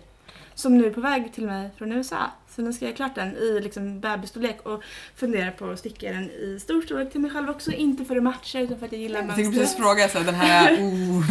som 0.55 0.79
nu 0.79 0.87
är 0.87 0.91
på 0.91 1.01
väg 1.01 1.33
till 1.35 1.47
mig 1.47 1.71
från 1.77 1.93
USA. 1.93 2.17
Så 2.57 2.63
nu 2.63 2.73
ska 2.73 2.85
jag 2.87 2.97
klart 2.97 3.15
den 3.15 3.37
i 3.37 3.61
liksom 3.61 4.01
bebisstorlek 4.01 4.67
och 4.67 4.83
funderar 5.17 5.51
på 5.51 5.71
att 5.71 5.79
sticka 5.79 6.13
den 6.13 6.31
i 6.31 6.59
stor 6.61 6.83
storlek 6.83 7.13
till 7.13 7.21
mig 7.21 7.31
själv 7.31 7.51
också. 7.51 7.73
Inte 7.73 8.05
för 8.05 8.17
att 8.17 8.23
matcha 8.23 8.61
utan 8.61 8.79
för 8.79 8.87
att 8.87 8.93
jag 8.93 9.01
gillar 9.01 9.21
Jag 9.21 9.29
tänkte 9.29 9.43
mönstret. 9.43 9.63
precis 9.63 9.77
fråga 9.77 10.09
så 10.09 10.19
den 10.19 10.35
här, 10.35 10.75
oh. 10.81 11.25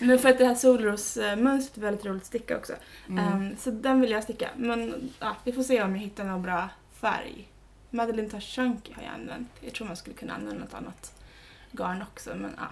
Men 0.00 0.18
för 0.18 0.28
att 0.28 0.38
det 0.38 0.44
här 0.44 0.54
solrosmönstret 0.54 1.76
är 1.76 1.80
väldigt 1.80 2.04
roligt 2.04 2.22
att 2.22 2.26
sticka 2.26 2.56
också. 2.56 2.72
Mm. 3.08 3.24
Ehm, 3.24 3.56
så 3.58 3.70
den 3.70 4.00
vill 4.00 4.10
jag 4.10 4.22
sticka. 4.22 4.48
Men 4.56 5.10
ja, 5.20 5.36
vi 5.44 5.52
får 5.52 5.62
se 5.62 5.82
om 5.82 5.96
jag 5.96 6.02
hittar 6.02 6.24
någon 6.24 6.42
bra 6.42 6.68
färg. 7.00 7.48
Madeleine 7.94 8.30
Tashanki 8.30 8.92
har 8.92 9.02
jag 9.02 9.12
använt. 9.12 9.48
Jag 9.60 9.74
tror 9.74 9.86
man 9.86 9.96
skulle 9.96 10.16
kunna 10.16 10.34
använda 10.34 10.64
något 10.64 10.74
annat 10.74 11.14
garn 11.72 12.02
också. 12.02 12.34
Men 12.34 12.54
ja. 12.56 12.68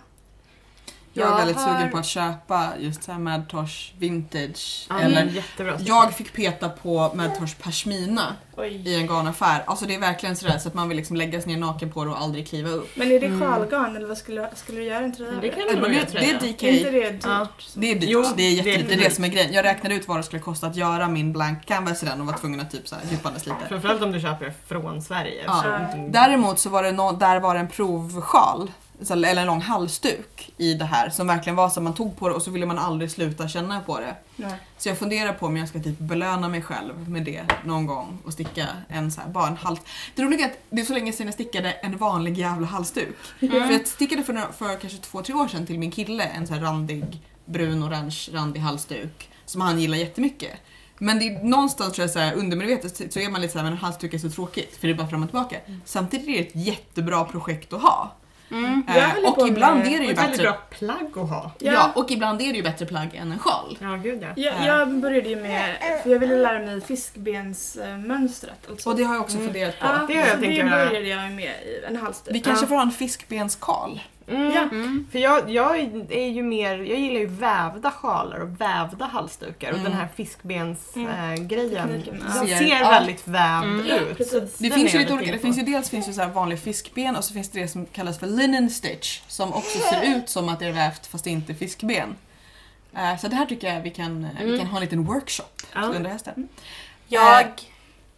Jag 1.14 1.26
är 1.26 1.30
Jag 1.30 1.36
väldigt 1.38 1.56
har- 1.56 1.74
sugen 1.76 1.90
på 1.90 1.98
att 1.98 2.06
köpa 2.06 2.68
just 2.78 3.02
så 3.02 3.12
här 3.12 3.18
Madtosh 3.18 3.92
vintage. 3.98 4.86
Ja, 4.88 5.00
Eller 5.00 5.24
jättebra. 5.24 5.76
jag 5.80 6.12
fick 6.14 6.32
peta 6.32 6.68
på 6.68 7.12
Madtosh 7.14 7.54
pashmina 7.62 8.36
Oj. 8.56 8.68
i 8.88 8.94
en 9.00 9.06
garnaffär. 9.06 9.62
Alltså 9.66 9.84
det 9.86 9.94
är 9.94 9.98
verkligen 9.98 10.36
sådär 10.36 10.58
så 10.58 10.68
att 10.68 10.74
man 10.74 10.88
vill 10.88 10.96
liksom 10.96 11.16
lägga 11.16 11.40
sig 11.40 11.52
ner 11.52 11.60
naken 11.60 11.92
på 11.92 12.04
det 12.04 12.10
och 12.10 12.20
aldrig 12.20 12.48
kliva 12.48 12.70
upp. 12.70 12.90
Men 12.96 13.12
är 13.12 13.20
det 13.20 13.26
Mm. 13.26 13.40
sjalgarn 13.40 13.96
eller 13.96 14.06
vad 14.08 14.18
skulle, 14.18 14.48
skulle 14.54 14.78
du 14.80 14.84
göra 14.86 15.04
en 15.04 15.14
tröja 15.16 15.32
Det 15.40 15.48
kan 15.48 15.58
nog 15.80 15.90
det, 15.90 15.94
göra 15.96 16.06
det 16.12 16.30
är. 16.30 16.40
DK. 16.52 16.62
Är 16.68 16.72
inte 16.72 16.90
det 16.90 17.10
dyrt? 17.10 17.20
Ja. 17.24 17.46
Det 17.74 17.90
är 17.90 17.94
dyrt, 17.94 18.08
Jo, 18.10 18.24
det 18.36 18.42
är 18.42 18.50
jättedyrt. 18.50 18.88
Det 18.88 18.94
är 18.94 18.98
det 18.98 19.14
som 19.14 19.24
är 19.24 19.28
grejen. 19.28 19.52
Jag 19.52 19.64
räknade 19.64 19.94
ut 19.94 20.08
vad 20.08 20.16
det 20.18 20.22
skulle 20.22 20.42
kosta 20.42 20.66
att 20.66 20.76
göra 20.76 21.08
min 21.08 21.32
blank 21.32 21.66
canvas 21.66 22.02
i 22.02 22.06
den 22.06 22.20
och 22.20 22.26
var 22.26 22.34
tvungen 22.34 22.60
att 22.60 22.70
typ 22.70 22.88
så 22.88 22.94
här 22.94 23.02
djupandes 23.10 23.46
lite. 23.46 23.56
Framförallt 23.68 24.02
om 24.02 24.12
du 24.12 24.20
köper 24.20 24.52
från 24.66 25.02
Sverige. 25.02 25.42
Ja. 25.46 25.62
Så, 25.92 25.98
Däremot 26.10 26.58
så 26.58 26.68
var 26.70 26.82
det 26.82 26.92
no, 26.92 27.12
där 27.12 27.40
var 27.40 27.54
det 27.54 27.60
en 27.60 27.68
provsjal, 27.68 28.70
eller 29.10 29.36
en 29.40 29.46
lång 29.46 29.60
halsduk 29.60 30.52
i 30.56 30.74
det 30.74 30.84
här 30.84 31.10
som 31.10 31.26
verkligen 31.26 31.56
var 31.56 31.68
så 31.68 31.80
att 31.80 31.84
man 31.84 31.94
tog 31.94 32.16
på 32.16 32.28
det 32.28 32.34
och 32.34 32.42
så 32.42 32.50
ville 32.50 32.66
man 32.66 32.78
aldrig 32.78 33.10
sluta 33.10 33.48
känna 33.48 33.80
på 33.80 34.00
det. 34.00 34.16
Nej. 34.36 34.54
Så 34.78 34.88
jag 34.88 34.98
funderar 34.98 35.32
på 35.32 35.46
om 35.46 35.56
jag 35.56 35.68
ska 35.68 35.80
typ 35.82 35.98
belöna 35.98 36.48
mig 36.48 36.62
själv 36.62 37.08
med 37.08 37.24
det 37.24 37.42
någon 37.64 37.86
gång 37.86 38.18
och 38.24 38.32
sticka 38.32 38.66
en 38.88 39.10
så 39.12 39.20
här, 39.20 39.28
bara 39.28 39.46
en 39.48 39.56
hals. 39.56 39.80
Det 40.14 40.22
roliga 40.22 40.44
är 40.46 40.50
att 40.50 40.58
det 40.70 40.80
är 40.80 40.84
så 40.84 40.92
länge 40.92 41.12
sedan 41.12 41.26
jag 41.26 41.34
stickade 41.34 41.72
en 41.72 41.96
vanlig 41.96 42.38
jävla 42.38 42.66
halsduk. 42.66 43.16
Mm. 43.40 43.52
För 43.66 43.72
jag 43.72 43.86
stickade 43.86 44.22
för, 44.22 44.32
några- 44.32 44.52
för 44.52 44.76
kanske 44.80 44.98
två, 44.98 45.22
tre 45.22 45.34
år 45.34 45.48
sedan 45.48 45.66
till 45.66 45.78
min 45.78 45.90
kille 45.90 46.24
en 46.24 46.46
så 46.46 46.54
här 46.54 46.60
randig, 46.60 47.20
brun-orange 47.46 48.30
randig 48.34 48.60
halsduk 48.60 49.28
som 49.46 49.60
han 49.60 49.80
gillar 49.80 49.96
jättemycket. 49.96 50.50
Men 50.98 51.18
det 51.18 51.28
är 51.28 51.42
någonstans 51.44 51.92
tror 51.92 52.02
jag 52.04 52.10
så 52.10 52.18
här, 52.18 52.34
undermedvetet 52.34 53.12
så 53.12 53.20
är 53.20 53.30
man 53.30 53.40
lite 53.40 53.52
såhär, 53.52 53.64
men 53.64 53.72
en 53.72 53.78
halsduk 53.78 54.14
är 54.14 54.18
så 54.18 54.30
tråkigt 54.30 54.76
för 54.76 54.88
det 54.88 54.94
är 54.94 54.96
bara 54.98 55.08
fram 55.08 55.22
och 55.22 55.28
tillbaka. 55.28 55.56
Samtidigt 55.84 56.28
är 56.28 56.32
det 56.32 56.48
ett 56.48 56.66
jättebra 56.66 57.24
projekt 57.24 57.72
att 57.72 57.82
ha. 57.82 58.12
Mm. 58.52 58.82
Eh, 58.88 59.30
och 59.32 59.48
ibland 59.48 59.78
med- 59.78 59.86
är 59.92 59.98
det 59.98 60.04
ju 60.04 60.14
bättre. 60.14 60.42
bra 60.42 60.52
plagg 60.70 61.08
att 61.18 61.30
ha. 61.30 61.50
Ja. 61.58 61.72
Ja. 61.72 61.92
och 61.94 62.10
ibland 62.10 62.42
är 62.42 62.46
det 62.50 62.56
ju 62.56 62.62
bättre 62.62 62.86
plagg 62.86 63.14
än 63.14 63.32
en 63.32 63.38
sjal. 63.38 63.78
Ja, 63.80 63.88
gud 64.02 64.22
ja. 64.22 64.28
Jag, 64.36 64.66
jag 64.66 64.88
började 64.94 65.28
ju 65.28 65.36
med, 65.36 65.76
för 66.02 66.10
jag 66.10 66.18
ville 66.18 66.36
lära 66.36 66.58
mig 66.58 66.80
fiskbensmönstret. 66.80 68.70
Alltså. 68.70 68.90
Och 68.90 68.96
det 68.96 69.02
har 69.02 69.14
jag 69.14 69.22
också 69.22 69.36
Mm. 69.36 69.46
funderat 69.48 69.78
på. 69.80 69.86
ja, 69.86 70.04
det 70.08 70.14
har 70.16 70.26
jag 70.28 70.40
det 70.40 70.64
började 70.70 71.08
jag 71.08 71.30
med 71.32 71.44
i 71.44 71.84
en 71.88 71.96
halsduk. 71.96 72.34
Vi 72.34 72.40
kanske 72.40 72.64
Ja. 72.64 72.68
får 72.68 72.74
ha 72.74 72.82
en 72.82 72.90
fiskbenskal. 72.90 74.00
Mm. 74.28 74.52
Ja. 74.54 74.62
Mm. 74.62 75.06
För 75.12 75.18
jag, 75.18 75.50
jag 75.50 75.78
är 76.10 76.28
ju 76.28 76.42
mer, 76.42 76.76
jag 76.78 76.98
gillar 76.98 77.20
ju 77.20 77.26
vävda 77.26 77.90
sjalar 77.90 78.38
och 78.38 78.60
vävda 78.60 79.04
halsdukar 79.04 79.68
Mm. 79.68 79.80
och 79.80 79.90
den 79.90 79.98
här 79.98 80.08
fiskbensgrejen 80.16 81.88
Mm. 81.90 82.22
äh, 82.26 82.50
ja. 82.50 82.58
ser 82.58 82.80
Ja. 82.80 82.90
väldigt 82.90 83.28
vävd 83.28 83.64
Mm. 83.64 83.86
Ja, 83.86 83.94
ut. 83.96 84.16
precis. 84.16 84.58
Det 84.58 84.68
Den 84.68 84.78
finns 84.78 84.94
ju 84.94 84.98
lite 84.98 85.14
olika. 85.14 85.32
Det 85.32 85.38
finns 85.38 85.58
ju 85.58 85.62
dels 85.62 85.90
finns 85.90 86.08
ju 86.08 86.12
så 86.12 86.20
här 86.20 86.28
vanlig 86.28 86.58
fiskben 86.58 87.16
och 87.16 87.24
så 87.24 87.34
finns 87.34 87.48
det 87.50 87.60
det 87.60 87.68
som 87.68 87.86
kallas 87.86 88.18
för 88.18 88.26
linen 88.26 88.70
stitch 88.70 89.20
som 89.28 89.52
också 89.54 89.78
ser 89.78 90.02
ut 90.16 90.28
som 90.28 90.48
att 90.48 90.58
det 90.58 90.66
är 90.66 90.72
vävt 90.72 91.06
fast 91.06 91.24
det 91.24 91.30
inte 91.30 91.52
är 91.52 91.56
fiskben. 91.56 92.16
Eh, 92.96 93.16
Så 93.18 93.28
det 93.28 93.36
här 93.36 93.46
tycker 93.46 93.74
jag 93.74 93.80
vi 93.80 93.90
kan, 93.90 94.24
eh, 94.24 94.30
vi 94.38 94.44
Mm. 94.46 94.58
kan 94.58 94.66
ha 94.68 94.76
en 94.76 94.82
liten 94.84 95.04
workshop 95.04 95.44
Ja. 95.74 95.80
under 95.82 96.10
hösten. 96.10 96.48
Jag 97.08 97.44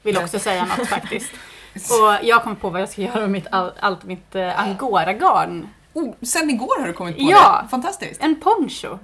vill 0.02 0.18
också 0.18 0.38
säga 0.38 0.64
något 0.64 0.88
faktiskt. 0.88 1.32
Och 1.74 2.26
jag 2.28 2.42
kom 2.42 2.56
på 2.56 2.70
vad 2.70 2.80
jag 2.80 2.88
ska 2.88 3.02
göra 3.02 3.20
med 3.20 3.30
mitt, 3.30 3.46
all, 3.50 3.72
allt 3.80 4.04
mitt 4.04 4.34
uh, 4.36 4.60
angora-garn. 4.60 5.68
Oh, 5.94 6.14
sen 6.22 6.50
igår 6.50 6.80
har 6.80 6.86
du 6.86 6.92
kommit 6.92 7.16
på 7.16 7.22
Ja. 7.22 7.60
det. 7.62 7.68
Fantastiskt. 7.68 8.22
En 8.22 8.40
poncho. 8.40 8.98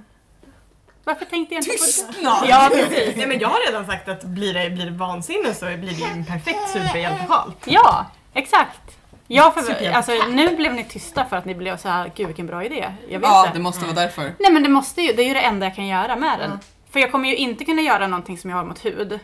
Varför 1.03 1.25
tänkte 1.25 1.55
jag 1.55 1.59
inte 1.63 1.69
på 1.69 1.73
det? 1.73 1.85
Tystnad! 1.85 2.43
Ja 2.47 2.69
precis. 2.71 3.15
Ja, 3.17 3.27
men 3.27 3.39
jag 3.39 3.47
har 3.47 3.67
redan 3.67 3.85
sagt 3.85 4.07
att 4.09 4.23
blir 4.23 4.53
det, 4.53 4.69
blir 4.69 4.85
det 4.85 4.91
vansinne 4.91 5.53
så 5.53 5.65
blir 5.65 5.77
det 5.77 5.91
ju 5.91 6.05
en 6.05 6.25
perfekt 6.25 6.69
superhjältesjal. 6.73 7.53
Ja, 7.65 8.05
exakt. 8.33 8.97
Jag 9.27 9.53
för, 9.53 9.89
alltså, 9.91 10.11
nu 10.29 10.55
blev 10.55 10.73
ni 10.73 10.83
tysta 10.83 11.25
för 11.25 11.37
att 11.37 11.45
ni 11.45 11.55
blev 11.55 11.77
så 11.77 11.89
här, 11.89 12.11
gud 12.15 12.27
vilken 12.27 12.47
bra 12.47 12.63
idé. 12.63 12.91
Jag 13.09 13.19
vet 13.19 13.29
Ja, 13.29 13.43
det. 13.45 13.51
det 13.53 13.59
måste 13.63 13.85
vara 13.85 13.95
därför. 13.95 14.33
Nej 14.39 14.51
men 14.51 14.63
det 14.63 14.69
måste 14.69 15.01
ju, 15.01 15.13
det 15.13 15.23
är 15.23 15.27
ju 15.27 15.33
det 15.33 15.41
enda 15.41 15.65
jag 15.65 15.75
kan 15.75 15.87
göra 15.87 16.15
med 16.15 16.39
den. 16.39 16.51
Ja. 16.51 16.57
För 16.91 16.99
jag 16.99 17.11
kommer 17.11 17.29
ju 17.29 17.35
inte 17.35 17.65
kunna 17.65 17.81
göra 17.81 18.07
någonting 18.07 18.37
som 18.37 18.49
jag 18.49 18.57
har 18.57 18.65
mot 18.65 18.85
hud. 18.85 19.19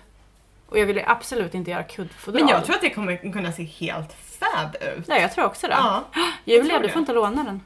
Och 0.70 0.80
jag 0.80 0.86
vill 0.86 0.98
ju 0.98 1.04
absolut 1.08 1.54
inte 1.54 1.72
göra 1.72 1.84
kuddfodral. 1.84 2.44
Men 2.44 2.50
jag 2.54 2.66
tror 2.66 2.76
att 2.76 2.82
det 2.82 2.90
kommer 2.90 3.34
kunna 3.34 3.52
se 3.52 3.64
helt 3.64 4.14
fab 4.40 4.76
ut. 4.98 5.08
Nej, 5.08 5.22
jag 5.22 5.34
tror 5.34 5.46
också 5.46 5.68
det. 5.68 5.74
Ja. 5.74 6.04
Julia, 6.46 6.80
du 6.80 6.90
får 6.90 7.00
inte 7.00 7.14
låna 7.14 7.44
den. 7.44 7.62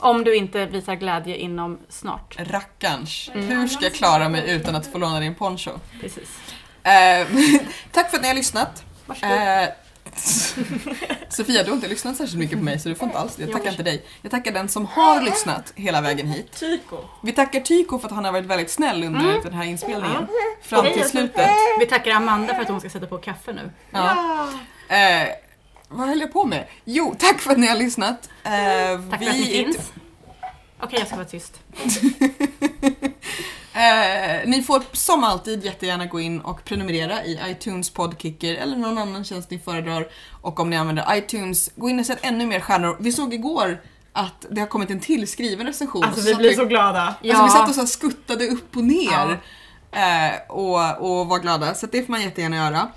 Om 0.00 0.24
du 0.24 0.36
inte 0.36 0.66
visar 0.66 0.94
glädje 0.94 1.36
inom 1.36 1.78
snart. 1.88 2.36
Rackarns. 2.38 3.30
Mm. 3.34 3.48
Hur 3.48 3.68
ska 3.68 3.84
jag 3.84 3.94
klara 3.94 4.28
mig 4.28 4.50
utan 4.50 4.74
att 4.76 4.86
få 4.86 4.98
låna 4.98 5.20
din 5.20 5.34
poncho? 5.34 5.70
Precis. 6.00 6.38
Eh, 6.82 7.26
tack 7.92 8.10
för 8.10 8.16
att 8.16 8.22
ni 8.22 8.28
har 8.28 8.34
lyssnat. 8.34 8.84
Varsågod. 9.06 9.36
Eh, 9.36 9.68
Sofia, 11.28 11.62
du 11.62 11.70
har 11.70 11.76
inte 11.76 11.88
lyssnat 11.88 12.16
särskilt 12.16 12.38
mycket 12.38 12.58
på 12.58 12.64
mig 12.64 12.78
så 12.78 12.88
du 12.88 12.94
får 12.94 13.06
inte 13.06 13.18
alls 13.18 13.38
Jag 13.38 13.52
tackar 13.52 13.70
inte 13.70 13.82
dig. 13.82 14.04
Jag 14.22 14.30
tackar 14.30 14.52
den 14.52 14.68
som 14.68 14.86
har 14.86 15.20
lyssnat 15.20 15.72
hela 15.76 16.00
vägen 16.00 16.26
hit. 16.26 16.52
Tyko. 16.60 16.96
Vi 17.22 17.32
tackar 17.32 17.60
Tyko 17.60 17.98
för 17.98 18.08
att 18.08 18.14
han 18.14 18.24
har 18.24 18.32
varit 18.32 18.46
väldigt 18.46 18.70
snäll 18.70 19.04
under 19.04 19.20
Mm. 19.20 19.40
den 19.42 19.52
här 19.52 19.64
inspelningen. 19.64 20.26
Fram 20.62 20.84
till 20.84 21.04
slutet. 21.04 21.50
Vi 21.80 21.86
tackar 21.86 22.10
Amanda 22.10 22.54
för 22.54 22.62
att 22.62 22.68
hon 22.68 22.80
ska 22.80 22.90
sätta 22.90 23.06
på 23.06 23.18
kaffe 23.18 23.52
nu. 23.52 23.70
Ja. 23.90 24.48
Eh, 24.88 25.28
vad 25.94 26.08
höll 26.08 26.20
jag 26.20 26.32
på 26.32 26.44
med? 26.44 26.66
Jo, 26.84 27.14
tack 27.18 27.40
för 27.40 27.50
att 27.52 27.58
ni 27.58 27.66
har 27.66 27.76
lyssnat. 27.76 28.28
Eh, 28.44 28.50
Tack 29.10 29.22
för 29.22 29.30
att 29.30 29.36
ni 29.36 29.44
finns. 29.46 29.92
Okej, 30.80 30.98
jag 30.98 31.06
ska 31.06 31.16
vara 31.16 31.26
tyst. 31.28 31.60
Eh, 33.76 34.40
ni 34.48 34.62
får 34.62 34.82
som 34.92 35.24
alltid 35.24 35.64
jättegärna 35.64 36.06
gå 36.06 36.20
in 36.20 36.40
och 36.40 36.64
prenumerera 36.64 37.24
i 37.24 37.40
iTunes 37.46 37.90
Podkicker 37.90 38.54
eller 38.54 38.76
någon 38.76 38.98
annan 38.98 39.24
tjänst 39.24 39.50
ni 39.50 39.58
föredrar. 39.58 40.08
Och 40.42 40.60
om 40.60 40.70
ni 40.70 40.76
använder 40.76 41.16
iTunes, 41.16 41.70
gå 41.76 41.88
in 41.90 42.00
och 42.00 42.06
sätt 42.06 42.18
ännu 42.22 42.46
mer 42.46 42.60
stjärnor. 42.60 42.96
Vi 43.00 43.12
såg 43.12 43.34
igår 43.34 43.80
att 44.12 44.46
det 44.50 44.60
har 44.60 44.68
kommit 44.68 44.90
en 44.90 45.00
till 45.00 45.28
skriven 45.28 45.66
recension. 45.66 46.04
Alltså 46.04 46.20
Så 46.20 46.28
vi 46.28 46.34
blir 46.34 46.52
så 46.52 46.64
glada. 46.64 47.00
Alltså 47.02 47.18
Ja. 47.26 47.44
vi 47.44 47.50
satt 47.50 47.68
och 47.68 47.74
så 47.74 47.86
skuttade 47.86 48.46
upp 48.46 48.76
och 48.76 48.84
ner 48.84 49.40
eh, 49.92 50.32
och, 50.48 50.98
och 51.20 51.26
var 51.26 51.38
glada, 51.38 51.74
så 51.74 51.86
det 51.86 52.02
får 52.04 52.10
man 52.10 52.22
jättegärna 52.22 52.56
göra. 52.56 52.88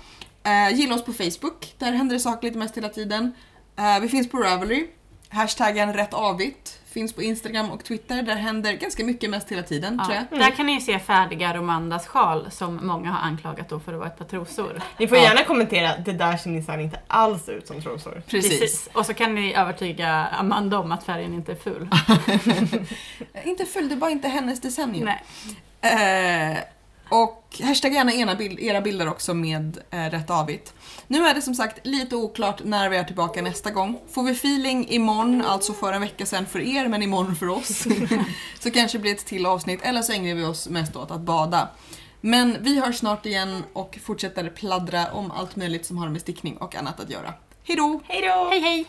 Eh, 0.48 0.74
gilla 0.74 0.94
oss 0.94 1.04
på 1.04 1.12
Facebook, 1.12 1.74
där 1.78 1.92
händer 1.92 2.14
det 2.14 2.20
saker 2.20 2.46
lite 2.46 2.58
mest 2.58 2.76
hela 2.76 2.88
tiden. 2.88 3.32
Eh, 3.78 4.00
vi 4.00 4.08
finns 4.08 4.30
på 4.30 4.38
Ravelry, 4.38 4.86
hashtaggen 5.28 5.94
rättavigt. 5.94 6.74
Finns 6.92 7.12
på 7.12 7.22
Instagram 7.22 7.70
och 7.70 7.84
Twitter, 7.84 8.22
där 8.22 8.34
händer 8.34 8.72
ganska 8.72 9.04
mycket 9.04 9.30
mest 9.30 9.52
hela 9.52 9.62
tiden 9.62 9.98
tror 9.98 10.14
Ja. 10.16 10.22
jag. 10.30 10.40
Där 10.40 10.50
kan 10.50 10.66
ni 10.66 10.72
ju 10.72 10.80
se 10.80 10.98
färdiga 10.98 11.54
Romandas 11.56 12.06
sjal 12.06 12.50
som 12.50 12.86
många 12.86 13.10
har 13.10 13.28
anklagat 13.28 13.68
då 13.68 13.80
för 13.80 13.92
att 13.92 13.98
vara 13.98 14.08
ett 14.08 14.18
par 14.18 14.24
trosor. 14.24 14.82
Ni 14.98 15.08
får 15.08 15.18
Ja. 15.18 15.24
gärna 15.24 15.44
kommentera, 15.44 15.96
det 15.96 16.12
där 16.12 16.36
ser 16.36 16.50
minsann 16.50 16.80
inte 16.80 17.00
alls 17.06 17.48
ut 17.48 17.66
som 17.66 17.82
trosor. 17.82 18.22
Precis. 18.26 18.88
Och 18.92 19.06
så 19.06 19.14
kan 19.14 19.34
ni 19.34 19.54
övertyga 19.54 20.10
Amanda 20.26 20.78
om 20.78 20.92
att 20.92 21.04
färgen 21.04 21.34
inte 21.34 21.52
är 21.52 21.56
ful. 21.56 21.88
Inte 23.44 23.64
följ, 23.64 23.88
det 23.88 23.94
är 23.94 23.96
bara 23.96 24.10
inte 24.10 24.28
hennes 24.28 24.60
decennium. 24.60 25.04
Nej. 25.04 26.52
Eh, 26.52 26.58
och 27.08 27.60
hashtagga 27.62 27.94
gärna 27.94 28.12
era, 28.12 28.34
bild, 28.34 28.60
era 28.60 28.80
bilder 28.80 29.08
också 29.08 29.34
med 29.34 29.78
eh, 29.90 30.10
rätt 30.10 30.30
avigt. 30.30 30.74
Nu 31.06 31.26
är 31.26 31.34
det 31.34 31.42
som 31.42 31.54
sagt 31.54 31.86
lite 31.86 32.16
oklart 32.16 32.60
när 32.64 32.88
vi 32.88 32.96
är 32.96 33.04
tillbaka 33.04 33.42
nästa 33.42 33.70
gång. 33.70 34.00
Får 34.10 34.22
vi 34.22 34.30
feeling 34.30 34.88
imorgon, 34.88 35.42
alltså 35.42 35.72
för 35.72 35.92
en 35.92 36.00
vecka 36.00 36.26
sedan 36.26 36.46
för 36.46 36.60
er, 36.60 36.88
men 36.88 37.02
imorgon 37.02 37.36
för 37.36 37.48
oss, 37.48 37.86
så 38.60 38.70
kanske 38.70 38.98
det 38.98 39.02
blir 39.02 39.14
ett 39.14 39.26
till 39.26 39.46
avsnitt, 39.46 39.80
eller 39.82 40.02
så 40.02 40.12
ägnar 40.12 40.34
vi 40.34 40.44
oss 40.44 40.68
mest 40.68 40.96
åt 40.96 41.10
att 41.10 41.20
bada. 41.20 41.68
Men 42.20 42.56
vi 42.60 42.80
hörs 42.80 42.98
snart 42.98 43.26
igen 43.26 43.64
och 43.72 43.98
fortsätter 44.02 44.50
pladdra 44.50 45.12
om 45.12 45.30
allt 45.30 45.56
möjligt 45.56 45.86
som 45.86 45.98
har 45.98 46.08
med 46.08 46.20
stickning 46.20 46.56
och 46.56 46.76
annat 46.76 47.00
att 47.00 47.10
göra. 47.10 47.34
Hejdå! 47.64 48.00
Hej 48.04 48.22
då! 48.22 48.48
Hej 48.50 48.60
hej! 48.60 48.86